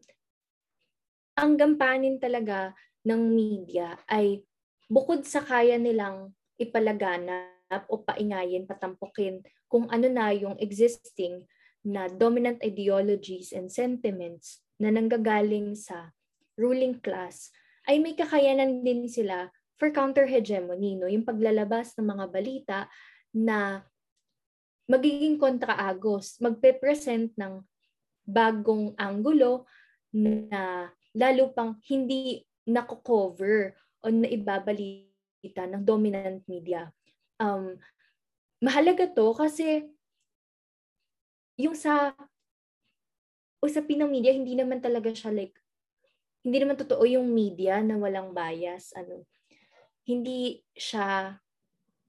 ang 1.34 1.52
gampanin 1.58 2.22
talaga 2.22 2.72
ng 3.04 3.20
media 3.20 4.00
ay 4.08 4.46
bukod 4.88 5.26
sa 5.28 5.42
kaya 5.42 5.76
nilang 5.82 6.32
ipalaganap 6.62 7.84
o 7.90 8.06
paingayin, 8.06 8.70
patampukin 8.70 9.42
kung 9.66 9.90
ano 9.90 10.06
na 10.08 10.30
yung 10.30 10.56
existing 10.62 11.42
na 11.84 12.08
dominant 12.08 12.60
ideologies 12.64 13.52
and 13.52 13.68
sentiments 13.68 14.64
na 14.80 14.90
nanggagaling 14.90 15.76
sa 15.76 16.16
ruling 16.56 16.98
class 17.04 17.52
ay 17.88 18.00
may 18.00 18.16
kakayanan 18.16 18.82
din 18.82 19.06
sila 19.12 19.52
for 19.76 19.92
counter-hegemony, 19.92 20.96
no? 20.96 21.12
yung 21.12 21.28
paglalabas 21.28 21.92
ng 22.00 22.08
mga 22.08 22.26
balita 22.32 22.80
na 23.36 23.84
magiging 24.88 25.36
kontra-agos, 25.36 26.40
magpe-present 26.40 27.36
ng 27.36 27.60
bagong 28.24 28.96
anggulo 28.96 29.68
na 30.16 30.88
lalo 31.12 31.52
pang 31.52 31.76
hindi 31.92 32.48
nako-cover 32.64 33.76
o 34.04 34.08
naibabalita 34.08 35.64
ng 35.68 35.84
dominant 35.84 36.40
media. 36.48 36.88
Um, 37.40 37.76
mahalaga 38.64 39.12
to 39.12 39.36
kasi 39.36 39.84
yung 41.60 41.78
sa 41.78 42.14
usapin 43.64 44.04
ng 44.04 44.12
media, 44.12 44.36
hindi 44.36 44.58
naman 44.58 44.84
talaga 44.84 45.14
siya 45.14 45.32
like 45.32 45.56
hindi 46.44 46.60
naman 46.60 46.76
totoo 46.76 47.08
yung 47.08 47.32
media 47.32 47.80
na 47.80 47.96
walang 47.96 48.36
bias. 48.36 48.92
Ano, 49.00 49.24
hindi 50.04 50.60
siya 50.76 51.40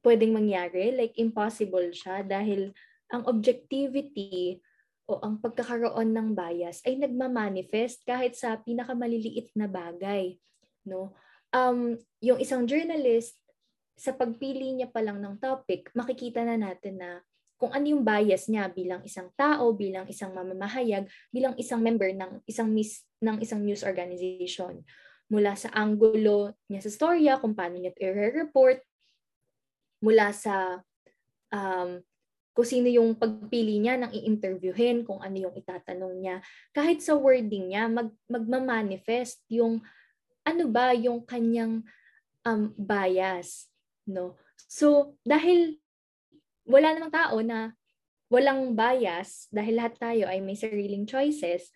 pwedeng 0.02 0.34
mangyari. 0.34 0.90
Like, 0.90 1.14
impossible 1.16 1.94
siya 1.94 2.26
dahil 2.26 2.74
ang 3.14 3.22
objectivity 3.30 4.58
o 5.06 5.22
ang 5.22 5.38
pagkakaroon 5.38 6.10
ng 6.10 6.28
bias 6.34 6.82
ay 6.82 6.98
nagmamanifest 6.98 8.02
kahit 8.02 8.34
sa 8.34 8.58
pinakamaliliit 8.58 9.54
na 9.54 9.70
bagay. 9.70 10.34
No? 10.82 11.14
Um, 11.54 11.94
yung 12.18 12.42
isang 12.42 12.66
journalist, 12.66 13.38
sa 13.94 14.10
pagpili 14.10 14.74
niya 14.74 14.90
pa 14.90 14.98
lang 14.98 15.22
ng 15.22 15.38
topic, 15.38 15.94
makikita 15.94 16.42
na 16.42 16.58
natin 16.58 16.98
na 16.98 17.22
kung 17.64 17.72
ano 17.72 17.96
yung 17.96 18.04
bias 18.04 18.52
niya 18.52 18.68
bilang 18.68 19.00
isang 19.08 19.32
tao, 19.32 19.72
bilang 19.72 20.04
isang 20.04 20.36
mamamahayag, 20.36 21.08
bilang 21.32 21.56
isang 21.56 21.80
member 21.80 22.12
ng 22.12 22.44
isang 22.44 22.68
mis, 22.68 23.00
ng 23.24 23.40
isang 23.40 23.64
news 23.64 23.80
organization. 23.80 24.84
Mula 25.32 25.56
sa 25.56 25.72
anggulo 25.72 26.52
niya 26.68 26.84
sa 26.84 26.92
storya, 26.92 27.40
kung 27.40 27.56
paano 27.56 27.80
niya 27.80 27.96
i-report, 27.96 28.84
mula 30.04 30.28
sa 30.36 30.84
um, 31.48 32.04
kung 32.52 32.68
sino 32.68 32.92
yung 32.92 33.16
pagpili 33.16 33.80
niya 33.80 33.96
ng 33.96 34.12
i-interviewin, 34.12 35.08
kung 35.08 35.24
ano 35.24 35.48
yung 35.48 35.56
itatanong 35.56 36.20
niya. 36.20 36.44
Kahit 36.76 37.00
sa 37.00 37.16
wording 37.16 37.72
niya, 37.72 37.88
mag, 37.88 38.12
magmamanifest 38.28 39.40
yung 39.48 39.80
ano 40.44 40.68
ba 40.68 40.92
yung 40.92 41.24
kanyang 41.24 41.80
um, 42.44 42.76
bias. 42.76 43.72
No? 44.04 44.36
So, 44.68 45.16
dahil 45.24 45.80
wala 46.64 46.96
namang 46.96 47.12
tao 47.12 47.36
na 47.44 47.72
walang 48.32 48.72
bias 48.72 49.46
dahil 49.52 49.78
lahat 49.78 49.94
tayo 50.00 50.24
ay 50.26 50.40
may 50.40 50.56
sariling 50.56 51.04
choices, 51.04 51.70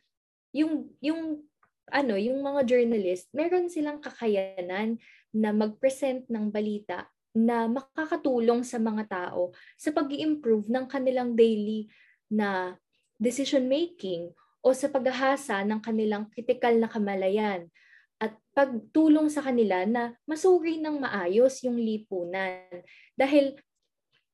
yung 0.50 0.90
yung 0.98 1.44
ano, 1.88 2.20
yung 2.20 2.44
mga 2.44 2.68
journalist, 2.68 3.32
meron 3.32 3.72
silang 3.72 4.00
kakayanan 4.00 5.00
na 5.32 5.56
mag-present 5.56 6.28
ng 6.28 6.52
balita 6.52 7.08
na 7.32 7.68
makakatulong 7.68 8.64
sa 8.64 8.76
mga 8.80 9.04
tao 9.08 9.52
sa 9.76 9.92
pag 9.92 10.08
improve 10.12 10.68
ng 10.68 10.84
kanilang 10.88 11.32
daily 11.36 11.88
na 12.28 12.76
decision 13.16 13.64
making 13.68 14.32
o 14.60 14.72
sa 14.74 14.90
paghahasa 14.90 15.64
ng 15.64 15.80
kanilang 15.80 16.28
critical 16.32 16.74
na 16.76 16.90
kamalayan 16.90 17.70
at 18.18 18.34
pagtulong 18.52 19.30
sa 19.30 19.40
kanila 19.40 19.86
na 19.86 20.18
masuri 20.26 20.82
ng 20.82 20.98
maayos 20.98 21.62
yung 21.62 21.78
lipunan. 21.78 22.66
Dahil 23.14 23.54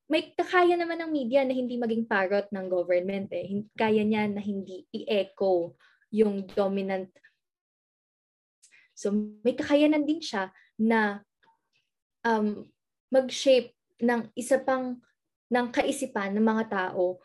may 0.05 0.33
kaya 0.37 0.77
naman 0.77 1.01
ng 1.01 1.11
media 1.11 1.41
na 1.41 1.53
hindi 1.57 1.81
maging 1.81 2.05
parot 2.05 2.45
ng 2.53 2.65
government 2.69 3.33
eh. 3.33 3.65
Kaya 3.73 4.05
niya 4.05 4.29
na 4.29 4.41
hindi 4.41 4.85
i-echo 4.93 5.73
yung 6.13 6.45
dominant. 6.45 7.09
So 8.93 9.11
may 9.41 9.57
kakayanan 9.57 10.05
din 10.05 10.21
siya 10.21 10.53
na 10.77 11.25
um, 12.21 12.69
mag-shape 13.09 13.73
ng 13.99 14.29
isa 14.37 14.61
pang 14.61 15.01
ng 15.49 15.67
kaisipan 15.73 16.37
ng 16.37 16.45
mga 16.45 16.65
tao 16.69 17.21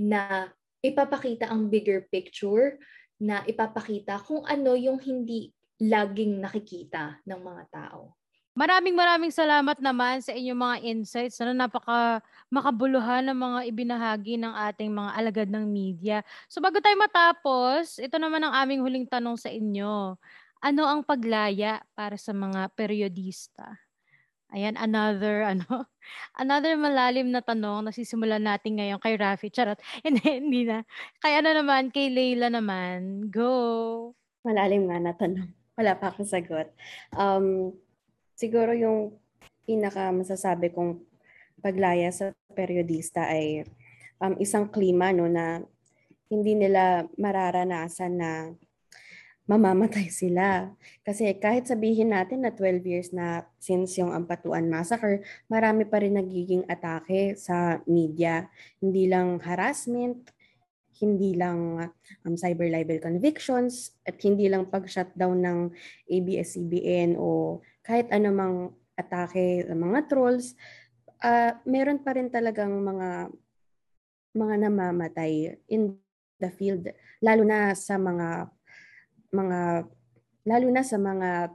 na 0.00 0.48
ipapakita 0.80 1.48
ang 1.48 1.68
bigger 1.68 2.08
picture, 2.08 2.80
na 3.20 3.44
ipapakita 3.44 4.16
kung 4.24 4.48
ano 4.48 4.72
yung 4.72 4.96
hindi 4.96 5.52
laging 5.80 6.40
nakikita 6.40 7.20
ng 7.28 7.40
mga 7.40 7.64
tao. 7.68 8.19
Maraming 8.60 8.92
maraming 8.92 9.32
salamat 9.32 9.80
naman 9.80 10.20
sa 10.20 10.36
inyong 10.36 10.60
mga 10.60 10.76
insights. 10.84 11.40
Ano, 11.40 11.56
napaka 11.56 12.20
makabuluhan 12.52 13.32
ng 13.32 13.38
mga 13.40 13.60
ibinahagi 13.72 14.36
ng 14.36 14.52
ating 14.52 14.92
mga 14.92 15.10
alagad 15.16 15.48
ng 15.48 15.64
media. 15.64 16.20
So 16.44 16.60
bago 16.60 16.76
tayo 16.76 16.92
matapos, 17.00 17.96
ito 17.96 18.20
naman 18.20 18.44
ang 18.44 18.52
aming 18.52 18.84
huling 18.84 19.08
tanong 19.08 19.40
sa 19.40 19.48
inyo. 19.48 20.12
Ano 20.60 20.82
ang 20.84 21.00
paglaya 21.08 21.80
para 21.96 22.20
sa 22.20 22.36
mga 22.36 22.68
periodista? 22.76 23.80
Ayan, 24.52 24.76
another, 24.76 25.40
ano, 25.56 25.88
another 26.36 26.76
malalim 26.76 27.32
na 27.32 27.40
tanong 27.40 27.88
na 27.88 27.96
sisimulan 27.96 28.44
natin 28.44 28.76
ngayon 28.76 29.00
kay 29.00 29.16
Rafi. 29.16 29.48
Charot. 29.48 29.80
Hindi, 30.04 30.20
hindi 30.20 30.68
na. 30.68 30.84
Kaya 31.24 31.40
ano 31.40 31.64
naman, 31.64 31.88
kay 31.88 32.12
Leila 32.12 32.52
naman. 32.52 33.32
Go! 33.32 34.12
Malalim 34.44 34.84
nga 34.92 35.00
na 35.00 35.16
tanong. 35.16 35.48
Wala 35.80 35.96
pa 35.96 36.12
akong 36.12 36.28
sagot. 36.28 36.68
Um, 37.16 37.72
siguro 38.40 38.72
yung 38.72 39.20
pinaka 39.68 40.08
masasabi 40.08 40.72
kong 40.72 41.04
paglaya 41.60 42.08
sa 42.08 42.32
periodista 42.56 43.28
ay 43.28 43.68
um, 44.16 44.32
isang 44.40 44.72
klima 44.72 45.12
no 45.12 45.28
na 45.28 45.60
hindi 46.32 46.56
nila 46.56 47.04
mararanasan 47.20 48.12
na 48.16 48.30
mamamatay 49.44 50.08
sila. 50.24 50.72
Kasi 51.04 51.36
kahit 51.36 51.68
sabihin 51.68 52.16
natin 52.16 52.48
na 52.48 52.54
12 52.54 52.80
years 52.86 53.08
na 53.12 53.44
since 53.60 54.00
yung 54.00 54.14
Ampatuan 54.14 54.72
Massacre, 54.72 55.20
marami 55.50 55.84
pa 55.84 56.00
rin 56.00 56.16
nagiging 56.16 56.64
atake 56.64 57.36
sa 57.36 57.82
media. 57.84 58.46
Hindi 58.78 59.10
lang 59.10 59.42
harassment, 59.42 60.30
hindi 61.02 61.34
lang 61.34 61.90
um, 62.22 62.34
cyber 62.38 62.70
libel 62.70 63.02
convictions, 63.02 63.98
at 64.06 64.22
hindi 64.22 64.46
lang 64.46 64.70
pag-shutdown 64.70 65.42
ng 65.42 65.58
ABS-CBN 66.06 67.18
o 67.18 67.58
kahit 67.84 68.08
anumang 68.12 68.74
atake 68.96 69.64
ng 69.64 69.80
mga 69.80 70.00
trolls, 70.12 70.54
uh, 71.24 71.56
meron 71.64 72.00
pa 72.00 72.16
rin 72.16 72.28
talagang 72.28 72.72
mga 72.80 73.32
mga 74.30 74.54
namamatay 74.68 75.58
in 75.66 75.98
the 76.38 76.50
field, 76.52 76.86
lalo 77.20 77.42
na 77.42 77.74
sa 77.74 77.98
mga 77.98 78.48
mga 79.34 79.60
lalo 80.46 80.66
na 80.72 80.82
sa 80.82 80.96
mga 80.96 81.52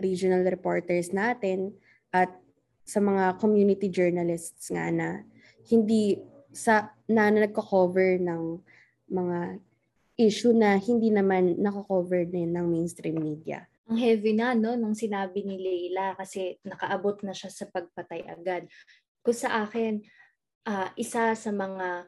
regional 0.00 0.42
reporters 0.48 1.12
natin 1.12 1.76
at 2.10 2.32
sa 2.82 2.98
mga 2.98 3.38
community 3.38 3.86
journalists 3.86 4.72
nga 4.72 4.90
na 4.90 5.22
hindi 5.70 6.18
sa 6.50 6.90
na, 7.06 7.30
na 7.30 7.46
nagko-cover 7.46 8.18
ng 8.18 8.58
mga 9.10 9.38
issue 10.18 10.52
na 10.52 10.74
hindi 10.76 11.08
naman 11.14 11.56
nako-cover 11.62 12.26
din 12.26 12.50
ng 12.50 12.66
mainstream 12.66 13.16
media. 13.16 13.69
Ang 13.90 13.98
heavy 13.98 14.38
na 14.38 14.54
no 14.54 14.78
nung 14.78 14.94
sinabi 14.94 15.42
ni 15.42 15.58
Leila 15.58 16.14
kasi 16.14 16.62
nakaabot 16.62 17.18
na 17.26 17.34
siya 17.34 17.50
sa 17.50 17.66
pagpatay 17.66 18.22
agad. 18.30 18.70
Kung 19.20 19.34
sa 19.34 19.66
akin 19.66 19.98
uh, 20.70 20.88
isa 20.94 21.34
sa 21.34 21.50
mga 21.50 22.06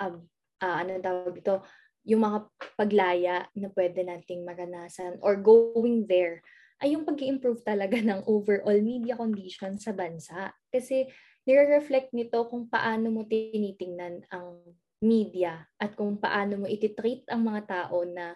uh, 0.00 0.16
uh, 0.64 0.74
ano 0.80 0.90
tawag 1.04 1.36
dito 1.36 1.60
yung 2.08 2.24
mga 2.24 2.38
paglaya 2.80 3.44
na 3.52 3.68
pwede 3.76 4.00
nating 4.00 4.48
maranasan 4.48 5.20
or 5.20 5.36
going 5.36 6.08
there 6.08 6.40
ay 6.80 6.94
yung 6.94 7.04
pag 7.04 7.20
improve 7.20 7.60
talaga 7.60 7.98
ng 8.08 8.24
overall 8.24 8.80
media 8.80 9.18
condition 9.18 9.76
sa 9.76 9.92
bansa. 9.92 10.54
Kasi 10.70 11.10
nire-reflect 11.44 12.14
nito 12.14 12.46
kung 12.48 12.70
paano 12.70 13.12
mo 13.12 13.26
tinitingnan 13.26 14.24
ang 14.32 14.62
media 14.98 15.62
at 15.78 15.94
kung 15.94 16.18
paano 16.18 16.64
mo 16.64 16.66
ititreat 16.66 17.26
ang 17.30 17.46
mga 17.46 17.62
tao 17.66 18.02
na 18.02 18.34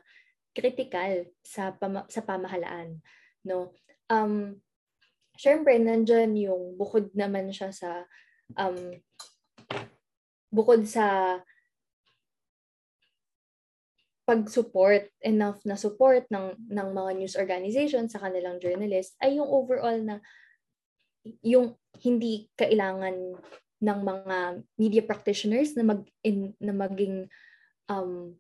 critical 0.53 1.27
sa 1.43 1.73
pama- 1.77 2.09
sa 2.09 2.23
pamahalaan 2.25 3.01
no? 3.45 3.73
Um 4.09 4.61
syempre 5.37 5.77
nandiyan 5.81 6.37
yung 6.37 6.77
bukod 6.77 7.11
naman 7.17 7.51
siya 7.51 7.73
sa 7.73 8.05
um 8.57 8.77
bukod 10.53 10.85
sa 10.85 11.41
pag-support, 14.23 15.11
enough 15.19 15.59
na 15.67 15.75
support 15.75 16.25
ng, 16.31 16.55
ng 16.71 16.89
mga 16.95 17.11
news 17.19 17.35
organization 17.35 18.07
sa 18.07 18.23
kanilang 18.23 18.63
journalist 18.63 19.19
ay 19.19 19.37
yung 19.37 19.51
overall 19.51 19.99
na 19.99 20.23
yung 21.43 21.75
hindi 22.01 22.47
kailangan 22.55 23.35
ng 23.83 23.99
mga 24.07 24.37
media 24.79 25.03
practitioners 25.03 25.75
na 25.75 25.83
mag 25.83 26.07
in, 26.23 26.55
na 26.63 26.71
maging 26.71 27.27
um, 27.91 28.39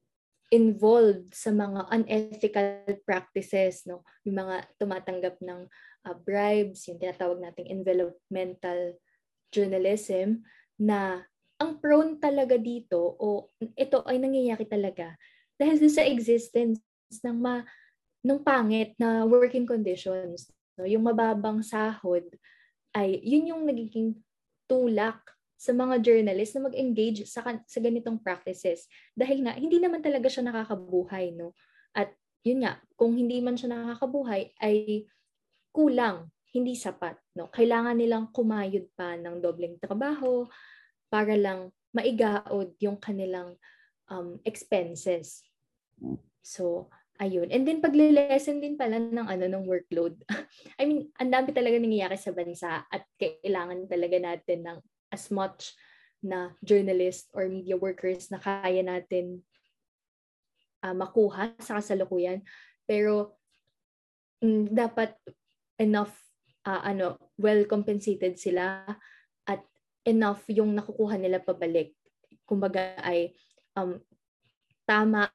involved 0.52 1.32
sa 1.32 1.48
mga 1.48 1.88
unethical 1.88 2.68
practices 3.08 3.88
no 3.88 4.04
yung 4.28 4.44
mga 4.44 4.68
tumatanggap 4.76 5.40
ng 5.40 5.64
uh, 6.04 6.16
bribes 6.20 6.84
yung 6.92 7.00
tinatawag 7.00 7.40
nating 7.40 7.72
envelopmental 7.72 9.00
journalism 9.48 10.44
na 10.76 11.24
ang 11.56 11.78
prone 11.78 12.18
talaga 12.20 12.58
dito 12.60 12.98
o 12.98 13.48
ito 13.78 14.04
ay 14.04 14.20
nangyayari 14.20 14.68
talaga 14.68 15.16
dahil 15.56 15.78
sa 15.86 16.02
existence 16.02 16.82
ng 17.22 17.38
ma 17.38 17.62
ng 18.22 18.38
pangit 18.42 18.94
na 18.96 19.26
working 19.26 19.66
conditions. 19.66 20.50
No? 20.78 20.86
Yung 20.86 21.02
mababang 21.06 21.62
sahod 21.62 22.22
ay 22.94 23.18
yun 23.22 23.50
yung 23.50 23.62
nagiging 23.66 24.14
tulak 24.70 25.18
sa 25.62 25.70
mga 25.70 26.02
journalists 26.02 26.58
na 26.58 26.66
mag-engage 26.66 27.22
sa 27.30 27.46
sa 27.46 27.78
ganitong 27.78 28.18
practices 28.18 28.90
dahil 29.14 29.46
nga 29.46 29.54
hindi 29.54 29.78
naman 29.78 30.02
talaga 30.02 30.26
siya 30.26 30.50
nakakabuhay 30.50 31.30
no 31.38 31.54
at 31.94 32.10
yun 32.42 32.66
nga 32.66 32.82
kung 32.98 33.14
hindi 33.14 33.38
man 33.38 33.54
siya 33.54 33.70
nakakabuhay 33.70 34.50
ay 34.58 35.06
kulang 35.70 36.26
hindi 36.50 36.74
sapat 36.74 37.14
no 37.38 37.46
kailangan 37.54 37.94
nilang 37.94 38.34
kumayod 38.34 38.90
pa 38.98 39.14
ng 39.14 39.38
dobleng 39.38 39.78
trabaho 39.78 40.42
para 41.06 41.38
lang 41.38 41.70
maigaod 41.94 42.74
yung 42.82 42.98
kanilang 42.98 43.54
um, 44.10 44.42
expenses 44.42 45.46
So, 46.42 46.90
ayun. 47.22 47.48
And 47.54 47.62
then 47.62 47.78
pagle-lesson 47.78 48.58
din 48.58 48.74
pala 48.74 48.98
ng 48.98 49.26
ano 49.30 49.46
ng 49.46 49.64
workload. 49.64 50.18
I 50.80 50.84
mean, 50.84 51.14
ang 51.16 51.30
dami 51.30 51.54
talaga 51.54 51.78
nangyayari 51.78 52.18
sa 52.18 52.34
bansa 52.34 52.82
at 52.90 53.06
kailangan 53.16 53.86
talaga 53.86 54.18
natin 54.18 54.66
ng 54.66 54.78
as 55.12 55.28
much 55.28 55.76
na 56.24 56.56
journalist 56.64 57.28
or 57.36 57.46
media 57.46 57.76
workers 57.76 58.32
na 58.32 58.40
kaya 58.40 58.80
natin 58.80 59.44
uh, 60.82 60.94
makuha 60.96 61.52
sa 61.60 61.78
kasalukuyan. 61.78 62.40
Pero 62.88 63.36
mm, 64.40 64.72
dapat 64.72 65.14
enough 65.76 66.14
uh, 66.64 66.82
ano 66.82 67.18
well 67.38 67.62
compensated 67.66 68.38
sila 68.38 68.86
at 69.46 69.62
enough 70.06 70.42
yung 70.48 70.72
nakukuha 70.72 71.18
nila 71.18 71.42
pabalik. 71.42 71.94
Kumbaga 72.46 72.96
ay 73.02 73.34
um, 73.76 73.98
tama 74.86 75.30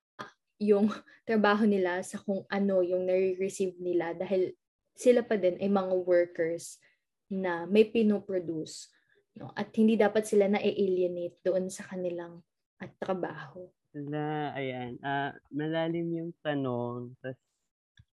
yung 0.58 0.90
trabaho 1.28 1.68
nila 1.68 2.02
sa 2.02 2.18
kung 2.18 2.48
ano 2.48 2.80
yung 2.82 3.06
nare-receive 3.06 3.76
nila 3.78 4.16
dahil 4.16 4.56
sila 4.98 5.22
pa 5.22 5.38
din 5.38 5.60
ay 5.62 5.70
mga 5.70 5.94
workers 6.08 6.82
na 7.30 7.68
may 7.68 7.86
pinoproduce. 7.86 8.90
No? 9.38 9.54
At 9.54 9.70
hindi 9.78 9.94
dapat 9.94 10.26
sila 10.26 10.50
na-alienate 10.50 11.46
doon 11.46 11.70
sa 11.70 11.86
kanilang 11.86 12.42
at 12.82 12.90
trabaho. 12.98 13.70
Na, 13.94 14.54
ayan, 14.58 14.98
uh, 15.02 15.34
malalim 15.54 16.10
yung 16.14 16.32
tanong, 16.42 17.14
tapos, 17.22 17.38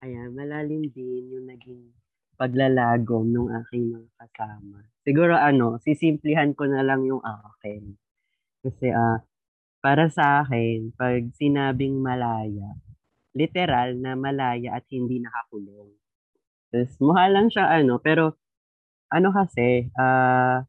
ayan, 0.02 0.34
malalim 0.34 0.90
din 0.90 1.30
yung 1.30 1.46
naging 1.46 1.94
paglalagom 2.34 3.30
ng 3.30 3.48
aking 3.62 3.94
mga 3.94 4.10
kasama. 4.18 4.82
Siguro 5.06 5.38
ano, 5.38 5.78
sisimplihan 5.78 6.50
ko 6.58 6.66
na 6.66 6.82
lang 6.82 7.06
yung 7.06 7.22
akin. 7.22 7.94
Kasi 8.66 8.90
ah, 8.90 8.98
uh, 8.98 9.18
para 9.82 10.10
sa 10.10 10.42
akin, 10.42 10.94
pag 10.94 11.22
sinabing 11.38 12.02
malaya, 12.02 12.74
literal 13.34 13.98
na 13.98 14.14
malaya 14.18 14.78
at 14.78 14.86
hindi 14.90 15.18
nakakulong. 15.22 15.90
Tapos, 16.70 16.94
mukha 17.02 17.26
lang 17.30 17.46
siya 17.50 17.66
ano, 17.70 17.98
pero 18.02 18.38
ano 19.10 19.28
kasi, 19.30 19.90
ah 19.98 20.66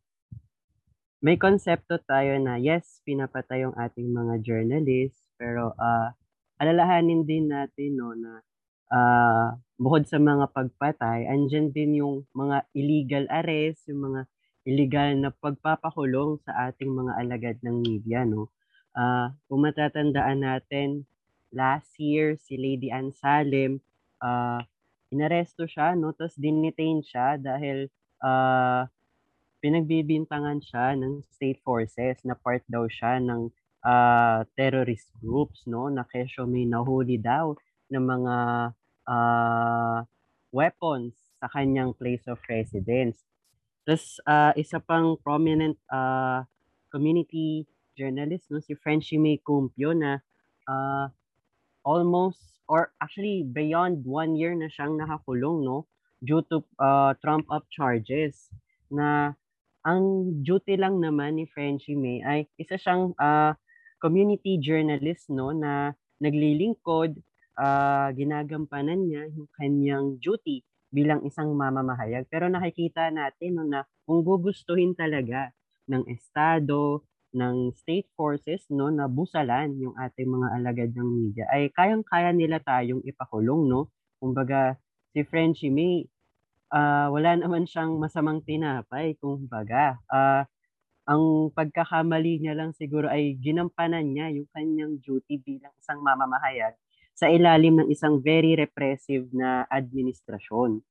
may 1.24 1.40
konsepto 1.40 1.96
tayo 2.04 2.36
na 2.44 2.60
yes, 2.60 3.00
pinapatay 3.08 3.64
yung 3.64 3.76
ating 3.80 4.12
mga 4.12 4.44
journalists, 4.44 5.24
pero 5.40 5.72
ah 5.80 6.12
alalahanin 6.60 7.24
din 7.24 7.48
natin 7.48 7.96
no 7.96 8.12
na 8.14 8.44
ah 8.92 9.56
bukod 9.80 10.04
sa 10.08 10.20
mga 10.20 10.52
pagpatay, 10.52 11.26
andyan 11.32 11.72
din 11.72 12.04
yung 12.04 12.28
mga 12.36 12.68
illegal 12.76 13.26
arrest, 13.32 13.88
yung 13.88 14.04
mga 14.12 14.22
illegal 14.68 15.10
na 15.20 15.32
pagpapakulong 15.32 16.40
sa 16.44 16.72
ating 16.72 16.92
mga 16.92 17.14
alagad 17.20 17.58
ng 17.64 17.84
media, 17.84 18.24
no? 18.28 18.52
Ah, 18.96 19.34
kung 19.50 19.66
matatandaan 19.66 20.44
natin, 20.46 21.04
last 21.52 21.98
year 22.00 22.36
si 22.40 22.56
Lady 22.60 22.92
Ann 22.92 23.12
Salem, 23.16 23.80
ah 24.20 24.60
inaresto 25.14 25.64
siya, 25.70 25.96
no? 25.96 26.12
Tapos 26.16 26.36
dinitain 26.36 27.00
siya 27.04 27.40
dahil 27.40 27.88
ah 28.24 28.88
pinagbibintangan 29.64 30.60
siya 30.60 31.00
ng 31.00 31.24
state 31.24 31.64
forces 31.64 32.20
na 32.28 32.36
part 32.36 32.68
daw 32.68 32.84
siya 32.92 33.24
ng 33.24 33.48
ah, 33.88 34.44
terrorist 34.60 35.08
groups, 35.24 35.64
no? 35.64 35.88
Na 35.88 36.04
kesyo 36.04 36.44
may 36.44 36.68
nahuli 36.68 37.16
daw 37.16 37.56
ng 37.88 38.04
mga 38.04 38.36
ah, 39.08 40.00
weapons 40.52 41.16
sa 41.40 41.48
kanyang 41.48 41.96
place 41.96 42.28
of 42.28 42.44
residence. 42.52 43.24
Tapos 43.88 44.20
ah, 44.28 44.52
isa 44.60 44.84
pang 44.84 45.16
prominent 45.24 45.80
ah, 45.88 46.44
community 46.92 47.64
journalist, 47.96 48.52
no? 48.52 48.60
Si 48.60 48.76
Frenchie 48.76 49.16
May 49.16 49.40
Cumpio 49.40 49.96
na 49.96 50.20
ah, 50.68 51.08
almost 51.88 52.60
or 52.68 52.92
actually 53.00 53.48
beyond 53.48 54.04
one 54.04 54.36
year 54.36 54.52
na 54.56 54.68
siyang 54.68 55.00
nakakulong, 55.00 55.64
no? 55.64 55.88
Due 56.20 56.44
to 56.52 56.68
ah, 56.84 57.16
trump 57.24 57.48
up 57.48 57.64
charges 57.72 58.52
na 58.92 59.40
ang 59.84 60.32
duty 60.44 60.80
lang 60.80 61.00
naman 61.04 61.40
ni 61.40 61.46
Frenchie 61.48 62.00
May 62.00 62.24
ay 62.24 62.40
isa 62.60 62.80
siyang 62.80 63.12
ah, 63.20 63.56
community 64.00 64.60
journalist 64.60 65.32
no 65.32 65.52
na 65.52 65.92
naglilingkod, 66.24 67.20
ah, 67.60 68.10
ginagampanan 68.16 69.00
niya 69.08 69.28
yung 69.36 69.50
kanyang 69.60 70.06
duty 70.24 70.64
bilang 70.94 71.26
isang 71.28 71.52
mamamahayag. 71.58 72.30
Pero 72.32 72.48
nakikita 72.48 73.10
natin 73.12 73.60
no, 73.60 73.66
na 73.68 73.84
kung 74.08 74.24
gugustuhin 74.24 74.96
talaga 74.96 75.52
ng 75.90 76.08
estado, 76.08 77.04
ng 77.34 77.74
state 77.74 78.08
forces 78.14 78.62
no 78.70 78.94
na 78.94 79.10
busalan 79.10 79.74
yung 79.82 79.98
ating 79.98 80.30
mga 80.30 80.48
alagad 80.62 80.90
ng 80.94 81.10
media 81.10 81.50
ay 81.50 81.74
kayang-kaya 81.74 82.30
nila 82.30 82.62
tayong 82.62 83.02
ipakulong 83.04 83.66
no. 83.68 83.90
Kumbaga 84.22 84.78
si 85.12 85.26
Frenchie 85.26 85.74
May 85.74 86.06
ah, 86.74 87.08
wala 87.14 87.38
naman 87.42 87.64
siyang 87.70 87.96
masamang 88.02 88.42
tinapay 88.44 89.16
kumbaga. 89.22 90.02
Ah, 90.12 90.44
ang 91.08 91.52
pagkakamali 91.52 92.40
niya 92.44 92.56
lang 92.56 92.72
siguro 92.76 93.08
ay 93.12 93.36
ginampanan 93.40 94.08
niya 94.16 94.32
yung 94.36 94.48
kanyang 94.56 94.94
duty 95.04 95.36
bilang 95.44 95.74
isang 95.82 96.00
mamamahayag 96.04 96.76
sa 97.16 97.28
ilalim 97.30 97.80
ng 97.84 97.90
isang 97.92 98.20
very 98.24 98.56
repressive 98.58 99.28
na 99.36 99.68
administrasyon. 99.70 100.82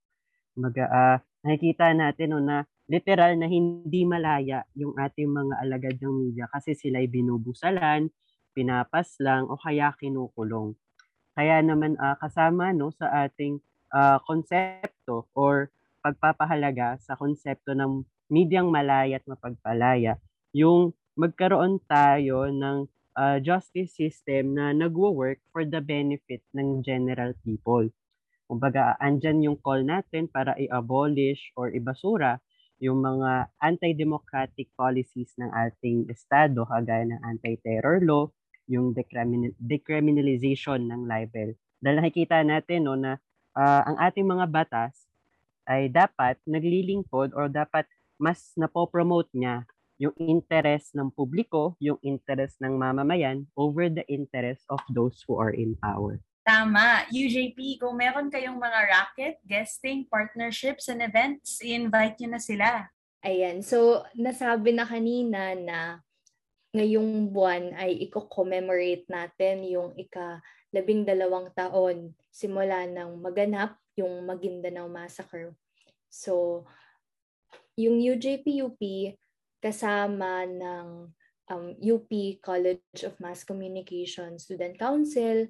Kumbaga, 0.55 0.85
ah, 0.93 1.19
nakikita 1.45 1.93
natin 1.97 2.37
no, 2.37 2.41
na 2.45 2.65
literal 2.91 3.37
na 3.41 3.49
hindi 3.49 4.05
malaya 4.05 4.65
yung 4.77 4.95
ating 4.99 5.29
mga 5.33 5.55
alagad 5.65 5.97
ng 6.01 6.15
media 6.29 6.47
kasi 6.53 6.77
sila'y 6.77 7.09
binubusalan, 7.09 8.13
pinapaslang 8.57 9.49
o 9.49 9.57
kaya 9.57 9.97
kinukulong. 9.97 10.77
Kaya 11.37 11.61
naman 11.65 11.97
ah, 12.01 12.17
kasama 12.21 12.73
no 12.77 12.93
sa 12.93 13.09
ating 13.27 13.61
ah, 13.93 14.19
konsepto 14.25 15.29
or 15.37 15.71
pagpapahalaga 16.03 16.99
sa 16.99 17.15
konsepto 17.15 17.77
ng 17.77 18.03
medyang 18.33 18.73
malaya 18.73 19.21
at 19.21 19.25
mapagpalaya, 19.29 20.19
yung 20.57 20.97
magkaroon 21.15 21.79
tayo 21.85 22.49
ng 22.49 22.89
ah, 23.15 23.39
justice 23.39 23.93
system 23.95 24.57
na 24.57 24.73
nagwo-work 24.73 25.39
for 25.53 25.69
the 25.69 25.79
benefit 25.79 26.41
ng 26.57 26.81
general 26.81 27.37
people. 27.45 27.87
Kumbaga, 28.49 28.97
andyan 29.01 29.45
yung 29.45 29.57
call 29.61 29.85
natin 29.85 30.29
para 30.29 30.53
i-abolish 30.59 31.53
or 31.57 31.73
ibasura 31.73 32.41
yung 32.83 32.99
mga 32.99 33.47
anti-democratic 33.63 34.75
policies 34.75 35.31
ng 35.39 35.55
ating 35.55 36.11
estado, 36.11 36.67
kagaya 36.67 37.07
ng 37.07 37.23
anti-terror 37.23 38.03
law, 38.03 38.27
yung 38.67 38.91
decriminal- 38.91 39.55
decriminalization 39.63 40.91
ng 40.91 41.07
libel. 41.07 41.55
Dahil 41.79 42.03
nakikita 42.03 42.43
natin 42.43 42.91
no, 42.91 42.99
na 42.99 43.23
ah, 43.57 43.83
ang 43.87 43.97
ating 44.01 44.27
mga 44.27 44.47
batas 44.49 45.09
ay 45.69 45.89
dapat 45.89 46.41
naglilingkod 46.45 47.33
or 47.37 47.47
dapat 47.47 47.87
mas 48.19 48.55
napopromote 48.59 49.31
niya 49.35 49.67
yung 50.03 50.15
interest 50.19 50.99
ng 50.99 51.15
publiko, 51.15 51.79
yung 51.79 51.99
interest 52.03 52.59
ng 52.59 52.75
mamamayan 52.75 53.47
over 53.55 53.87
the 53.87 54.03
interest 54.11 54.67
of 54.67 54.83
those 54.91 55.23
who 55.27 55.39
are 55.39 55.55
in 55.55 55.79
power. 55.79 56.19
Tama. 56.43 57.07
UJP, 57.15 57.79
kung 57.79 57.95
meron 57.95 58.27
kayong 58.27 58.59
mga 58.59 58.81
racket, 58.91 59.37
guesting, 59.47 60.11
partnerships, 60.11 60.91
and 60.91 60.99
events, 60.99 61.63
i-invite 61.63 62.19
nyo 62.19 62.35
na 62.35 62.43
sila. 62.43 62.91
Ayan. 63.23 63.63
So, 63.63 64.03
nasabi 64.19 64.75
na 64.75 64.83
kanina 64.83 65.55
na 65.55 66.03
ngayong 66.75 67.31
buwan 67.31 67.79
ay 67.79 68.11
i-commemorate 68.11 69.07
natin 69.07 69.63
yung 69.71 69.95
ika 69.95 70.43
labing 70.75 71.07
dalawang 71.07 71.53
taon 71.55 72.17
simula 72.33 72.89
ng 72.89 73.21
maganap 73.21 73.77
yung 74.01 74.25
Maguindanao 74.25 74.89
Massacre. 74.89 75.53
So, 76.09 76.65
yung 77.77 78.01
UJPUP 78.01 78.81
kasama 79.61 80.49
ng 80.49 81.13
um, 81.53 81.67
UP 81.77 82.11
College 82.41 83.05
of 83.05 83.15
Mass 83.21 83.45
Communication 83.45 84.41
Student 84.41 84.81
Council, 84.81 85.47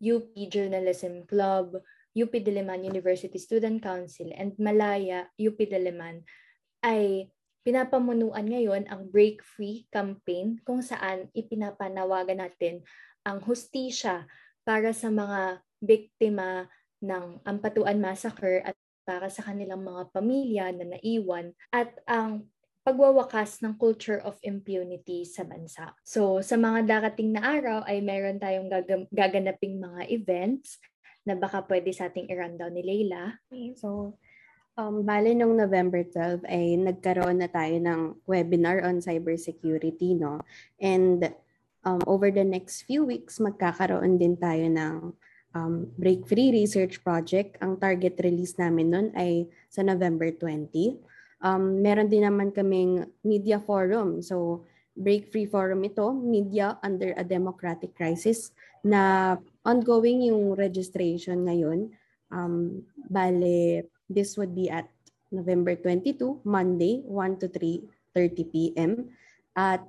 UP 0.00 0.32
Journalism 0.48 1.24
Club, 1.24 1.80
UP 2.12 2.32
Diliman 2.36 2.84
University 2.84 3.40
Student 3.40 3.80
Council, 3.80 4.28
and 4.36 4.52
Malaya 4.60 5.28
UP 5.40 5.56
Diliman 5.56 6.20
ay 6.84 7.32
pinapamunuan 7.60 8.48
ngayon 8.48 8.88
ang 8.88 9.08
Break 9.08 9.44
Free 9.44 9.84
campaign 9.92 10.60
kung 10.64 10.80
saan 10.80 11.28
ipinapanawagan 11.36 12.40
natin 12.40 12.80
ang 13.24 13.44
hustisya 13.44 14.24
para 14.64 14.96
sa 14.96 15.12
mga 15.12 15.60
biktima 15.80 16.68
ng 17.00 17.40
Ampatuan 17.42 17.98
Massacre 17.98 18.62
at 18.62 18.76
para 19.10 19.26
sa 19.26 19.42
kanilang 19.42 19.82
mga 19.82 20.12
pamilya 20.14 20.70
na 20.70 20.94
naiwan 20.94 21.50
at 21.74 21.90
ang 22.06 22.46
pagwawakas 22.86 23.58
ng 23.60 23.74
culture 23.74 24.22
of 24.22 24.38
impunity 24.46 25.26
sa 25.26 25.42
bansa. 25.42 25.92
So 26.06 26.38
sa 26.40 26.54
mga 26.54 26.86
darating 26.86 27.34
na 27.34 27.42
araw 27.42 27.82
ay 27.90 28.00
meron 28.00 28.38
tayong 28.38 28.70
gaganaping 29.10 29.82
mga 29.82 30.08
events 30.14 30.78
na 31.26 31.34
baka 31.34 31.60
pwede 31.66 31.90
sa 31.92 32.08
ating 32.08 32.30
i-rundown 32.30 32.72
ni 32.72 32.82
Leila. 32.86 33.34
So 33.76 34.16
um, 34.80 35.04
bale 35.04 35.36
nung 35.36 35.58
November 35.58 36.06
12 36.06 36.46
ay 36.48 36.80
nagkaroon 36.80 37.44
na 37.44 37.50
tayo 37.52 37.76
ng 37.76 38.00
webinar 38.24 38.80
on 38.86 39.04
cybersecurity, 39.04 40.16
no? 40.16 40.40
And 40.80 41.28
um, 41.84 42.00
over 42.08 42.32
the 42.32 42.46
next 42.46 42.88
few 42.88 43.04
weeks, 43.04 43.36
magkakaroon 43.36 44.16
din 44.16 44.40
tayo 44.40 44.64
ng 44.70 45.12
um, 45.54 45.90
Break 45.98 46.26
Free 46.26 46.50
Research 46.54 47.02
Project. 47.02 47.58
Ang 47.62 47.78
target 47.78 48.18
release 48.22 48.54
namin 48.58 48.86
nun 48.90 49.06
ay 49.18 49.46
sa 49.70 49.82
November 49.82 50.30
20. 50.34 50.98
Um, 51.40 51.80
meron 51.80 52.12
din 52.12 52.26
naman 52.26 52.52
kaming 52.52 53.08
media 53.24 53.58
forum. 53.58 54.20
So, 54.20 54.68
Break 55.00 55.32
Free 55.32 55.48
Forum 55.48 55.80
ito, 55.86 56.12
Media 56.12 56.76
Under 56.84 57.16
a 57.16 57.24
Democratic 57.24 57.96
Crisis, 57.96 58.52
na 58.84 59.34
ongoing 59.64 60.28
yung 60.28 60.52
registration 60.52 61.48
ngayon. 61.48 61.88
Um, 62.28 62.84
bale, 63.08 63.88
this 64.10 64.36
would 64.36 64.52
be 64.52 64.68
at 64.68 64.90
November 65.32 65.78
22, 65.78 66.42
Monday, 66.44 67.00
1 67.06 67.40
to 67.40 67.48
3.30 67.48 68.52
p.m. 68.52 68.92
At, 69.56 69.86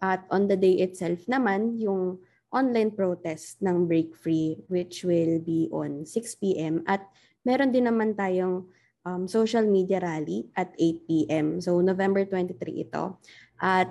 at 0.00 0.24
on 0.32 0.48
the 0.48 0.56
day 0.56 0.80
itself 0.80 1.22
naman, 1.28 1.78
yung 1.78 2.18
online 2.52 2.92
protest 2.92 3.58
ng 3.64 3.88
Break 3.88 4.12
Free, 4.12 4.60
which 4.68 5.02
will 5.02 5.40
be 5.40 5.72
on 5.72 6.04
6 6.04 6.12
p.m. 6.38 6.84
At 6.84 7.08
meron 7.42 7.72
din 7.72 7.88
naman 7.88 8.12
tayong 8.12 8.68
um, 9.08 9.24
social 9.24 9.64
media 9.64 9.98
rally 9.98 10.46
at 10.54 10.70
8 10.76 11.08
p.m. 11.08 11.46
So 11.64 11.80
November 11.80 12.28
23 12.28 12.60
ito. 12.84 13.16
At 13.58 13.90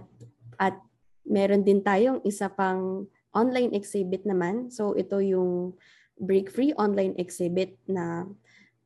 at 0.61 0.77
meron 1.25 1.65
din 1.65 1.81
tayong 1.81 2.21
isa 2.21 2.53
pang 2.53 3.09
online 3.33 3.73
exhibit 3.73 4.23
naman. 4.23 4.69
So 4.69 4.93
ito 4.93 5.19
yung 5.19 5.75
Break 6.21 6.53
Free 6.53 6.69
online 6.77 7.17
exhibit 7.17 7.81
na 7.89 8.29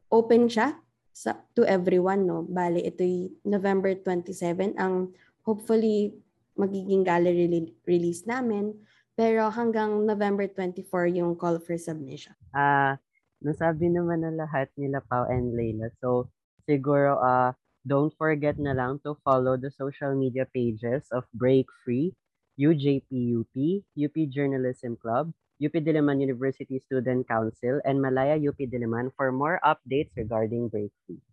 open 0.07 0.47
siya 0.47 0.79
sa 1.11 1.35
to 1.51 1.67
everyone 1.67 2.23
no. 2.23 2.47
Bale 2.47 2.79
ito 2.79 3.03
November 3.43 3.91
27 3.91 4.79
ang 4.79 5.11
hopefully 5.43 6.15
magiging 6.55 7.03
gallery 7.03 7.75
release 7.83 8.23
namin 8.23 8.71
Pero 9.15 9.47
hanggang 9.47 10.03
November 10.03 10.43
24 10.47 11.07
yung 11.15 11.39
call 11.39 11.59
for 11.63 11.79
submission. 11.79 12.35
Ah, 12.51 12.99
nasabi 13.39 13.87
naman 13.87 14.27
na 14.27 14.31
lahat 14.35 14.67
nila 14.75 14.99
Pau 15.07 15.23
and 15.31 15.55
Layla. 15.55 15.87
So, 16.03 16.27
siguro 16.67 17.15
uh, 17.19 17.55
don't 17.87 18.11
forget 18.19 18.59
na 18.59 18.75
lang 18.75 18.99
to 19.07 19.15
follow 19.23 19.55
the 19.55 19.71
social 19.71 20.11
media 20.19 20.43
pages 20.51 21.07
of 21.15 21.23
Break 21.31 21.71
Free, 21.83 22.11
UJPUP, 22.59 23.55
UP 23.95 24.15
Journalism 24.27 24.99
Club, 24.99 25.31
UP 25.63 25.71
Diliman 25.79 26.19
University 26.19 26.83
Student 26.83 27.23
Council, 27.31 27.79
and 27.87 28.03
Malaya 28.03 28.35
UP 28.35 28.59
Diliman 28.59 29.15
for 29.15 29.31
more 29.31 29.63
updates 29.63 30.11
regarding 30.19 30.67
Break 30.67 30.91
Free. 31.07 31.23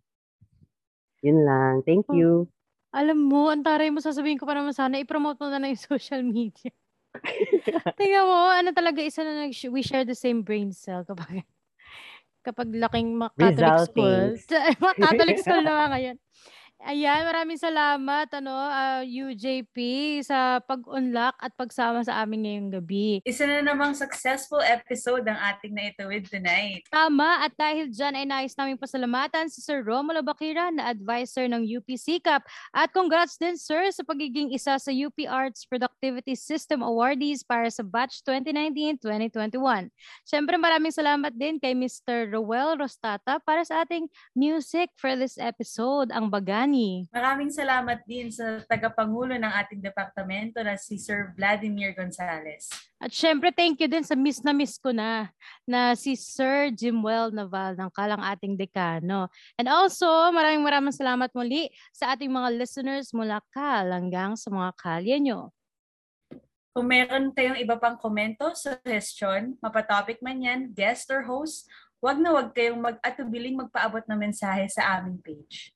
Yun 1.23 1.43
lang. 1.43 1.83
Thank 1.83 2.07
Oh. 2.07 2.15
you. 2.15 2.31
Alam 2.93 3.25
mo, 3.25 3.49
ang 3.49 3.65
taray 3.65 3.89
mo, 3.89 3.97
sasabihin 3.99 4.37
ko 4.37 4.45
pa 4.45 4.53
naman 4.53 4.69
sana, 4.75 5.01
i-promote 5.01 5.41
mo 5.41 5.49
na 5.49 5.57
lang 5.57 5.73
yung 5.73 5.81
social 5.97 6.21
media. 6.21 6.69
Tingnan 7.99 8.25
mo, 8.25 8.37
ano 8.49 8.69
talaga, 8.73 8.99
isa 8.99 9.21
na 9.23 9.45
nag 9.45 9.53
we 9.69 9.81
share 9.81 10.05
the 10.05 10.17
same 10.17 10.41
brain 10.41 10.71
cell 10.73 11.05
kapag 11.09 11.45
kapag 12.43 12.69
laking 12.75 13.15
mga 13.21 13.33
Catholic 13.39 13.77
school. 13.87 14.19
Resultings. 14.35 14.79
mga 14.79 14.95
Catholic 14.99 15.37
school 15.39 15.63
naman 15.63 15.87
ngayon. 15.93 16.15
Ayan, 16.83 17.23
maraming 17.23 17.55
salamat, 17.55 18.27
ano, 18.43 18.51
ah, 18.51 18.99
UJP, 19.07 19.77
sa 20.19 20.59
pag-unlock 20.59 21.31
at 21.39 21.55
pagsama 21.55 22.03
sa 22.03 22.19
amin 22.19 22.43
ngayong 22.43 22.69
gabi. 22.75 23.23
Isa 23.23 23.47
na 23.47 23.63
namang 23.63 23.95
successful 23.95 24.59
episode 24.59 25.23
ang 25.23 25.39
ating 25.39 25.71
naituwid 25.71 26.27
tonight. 26.27 26.83
Tama, 26.91 27.47
at 27.47 27.55
dahil 27.55 27.87
dyan 27.87 28.19
ay 28.19 28.27
nais 28.27 28.51
naming 28.59 28.75
pasalamatan 28.75 29.47
si 29.47 29.63
Sir 29.63 29.79
Romulo 29.79 30.19
Bakira 30.27 30.75
na 30.75 30.91
advisor 30.91 31.47
ng 31.47 31.63
UP 31.63 31.87
SICAP. 31.87 32.43
At 32.75 32.91
congrats 32.91 33.39
din, 33.39 33.55
sir, 33.55 33.87
sa 33.95 34.03
pagiging 34.03 34.51
isa 34.51 34.75
sa 34.75 34.91
UP 34.91 35.15
Arts 35.23 35.63
Productivity 35.63 36.35
System 36.35 36.83
Awardees 36.83 37.47
para 37.47 37.71
sa 37.71 37.87
batch 37.87 38.19
2019-2021. 38.27 39.87
Siyempre, 40.27 40.59
maraming 40.59 40.91
salamat 40.91 41.31
din 41.31 41.63
kay 41.63 41.71
Mr. 41.79 42.27
Roel 42.27 42.75
Rostata 42.75 43.39
para 43.39 43.63
sa 43.63 43.87
ating 43.87 44.11
music 44.35 44.91
for 44.99 45.15
this 45.15 45.39
episode, 45.39 46.11
ang 46.11 46.27
Bagani. 46.73 47.05
Maraming 47.13 47.51
salamat 47.53 48.01
din 48.09 48.33
sa 48.33 48.57
tagapangulo 48.65 49.37
ng 49.37 49.53
ating 49.61 49.81
departamento 49.81 50.57
na 50.65 50.73
si 50.73 50.97
Sir 50.97 51.29
Vladimir 51.37 51.93
Gonzales. 51.93 52.65
At 52.97 53.13
syempre, 53.13 53.53
thank 53.53 53.77
you 53.77 53.85
din 53.85 54.01
sa 54.01 54.17
miss 54.17 54.41
na 54.41 54.55
miss 54.55 54.81
ko 54.81 54.89
na, 54.89 55.29
na 55.69 55.93
si 55.93 56.17
Sir 56.17 56.73
Jimwell 56.73 57.29
Naval 57.29 57.77
ng 57.77 57.91
Kalang 57.93 58.23
ating 58.25 58.57
dekano. 58.57 59.29
And 59.59 59.69
also, 59.69 60.07
maraming 60.33 60.65
maraming 60.65 60.95
salamat 60.95 61.29
muli 61.37 61.69
sa 61.93 62.17
ating 62.17 62.31
mga 62.31 62.57
listeners 62.57 63.13
mula 63.13 63.43
Kal 63.53 63.93
hanggang 63.93 64.33
sa 64.33 64.49
mga 64.49 64.71
kalye 64.73 65.17
nyo. 65.21 65.53
Kung 66.73 66.89
meron 66.89 67.29
kayong 67.37 67.61
iba 67.61 67.77
pang 67.77 68.01
komento, 68.01 68.49
suggestion, 68.57 69.53
mapatopic 69.61 70.17
man 70.25 70.41
yan, 70.41 70.61
guest 70.73 71.05
or 71.13 71.21
host, 71.21 71.69
wag 72.01 72.17
na 72.17 72.33
wag 72.33 72.49
kayong 72.49 72.81
mag-atubiling 72.81 73.61
magpaabot 73.61 74.01
ng 74.09 74.17
mensahe 74.17 74.65
sa 74.73 74.97
aming 74.97 75.21
page. 75.21 75.69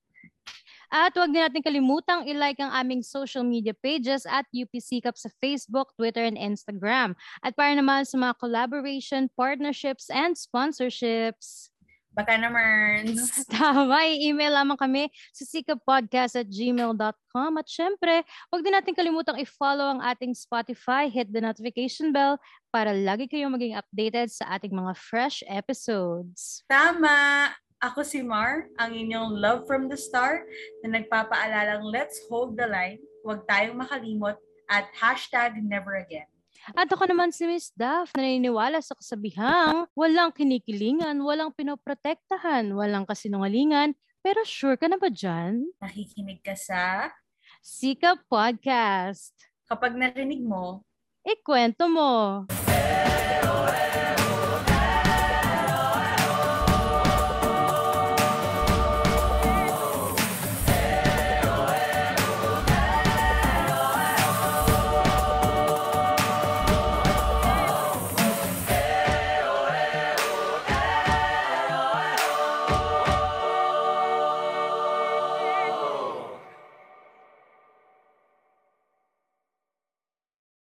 At 0.88 1.12
huwag 1.16 1.36
din 1.36 1.44
natin 1.44 1.64
kalimutang 1.64 2.24
i-like 2.28 2.60
ang 2.64 2.72
aming 2.72 3.04
social 3.04 3.44
media 3.44 3.76
pages 3.76 4.24
at 4.24 4.48
UP 4.56 4.72
Sikap 4.80 5.20
sa 5.20 5.28
Facebook, 5.44 5.92
Twitter, 6.00 6.24
and 6.24 6.40
Instagram. 6.40 7.16
At 7.44 7.60
para 7.60 7.76
naman 7.76 8.08
sa 8.08 8.16
mga 8.16 8.40
collaboration, 8.40 9.28
partnerships, 9.36 10.08
and 10.08 10.40
sponsorships. 10.40 11.72
Baka 12.18 12.34
naman. 12.34 13.14
Tama, 13.54 14.10
i-email 14.10 14.50
lamang 14.50 14.74
kami 14.74 15.06
sa 15.30 15.46
sikapodcast 15.46 16.34
at 16.42 16.50
gmail.com. 16.50 17.52
At 17.62 17.68
syempre, 17.70 18.26
huwag 18.50 18.66
din 18.66 18.74
natin 18.74 18.98
kalimutang 18.98 19.38
i-follow 19.38 19.86
ang 19.86 20.02
ating 20.02 20.34
Spotify, 20.34 21.06
hit 21.14 21.30
the 21.30 21.38
notification 21.38 22.10
bell 22.10 22.42
para 22.74 22.90
lagi 22.90 23.30
kayong 23.30 23.54
maging 23.54 23.78
updated 23.78 24.34
sa 24.34 24.58
ating 24.58 24.74
mga 24.74 24.98
fresh 24.98 25.46
episodes. 25.46 26.66
Tama! 26.66 27.54
Ako 27.78 28.02
si 28.02 28.26
Mar, 28.26 28.74
ang 28.82 28.90
inyong 28.90 29.38
love 29.38 29.70
from 29.70 29.86
the 29.86 29.94
star 29.94 30.42
na 30.82 30.98
nagpapaalalang 30.98 31.86
let's 31.86 32.26
hold 32.26 32.58
the 32.58 32.66
line, 32.66 32.98
huwag 33.22 33.46
tayong 33.46 33.78
makalimot, 33.78 34.34
at 34.66 34.90
hashtag 34.98 35.62
never 35.62 36.02
again. 36.02 36.26
At 36.74 36.90
ako 36.90 37.06
naman 37.06 37.30
si 37.30 37.46
Miss 37.46 37.70
Daff, 37.78 38.10
naniniwala 38.18 38.82
sa 38.82 38.98
kasabihang 38.98 39.86
walang 39.94 40.34
kinikilingan, 40.34 41.22
walang 41.22 41.54
pinoprotektahan, 41.54 42.66
walang 42.74 43.06
kasinungalingan, 43.06 43.94
pero 44.26 44.42
sure 44.42 44.74
ka 44.74 44.90
na 44.90 44.98
ba 44.98 45.14
dyan? 45.14 45.70
Nakikinig 45.78 46.42
ka 46.42 46.58
sa 46.58 47.14
Sika 47.62 48.18
Podcast. 48.26 49.38
kapag 49.70 49.94
narinig 49.94 50.42
mo, 50.42 50.82
Ikwento 51.22 51.86
mo. 51.86 52.48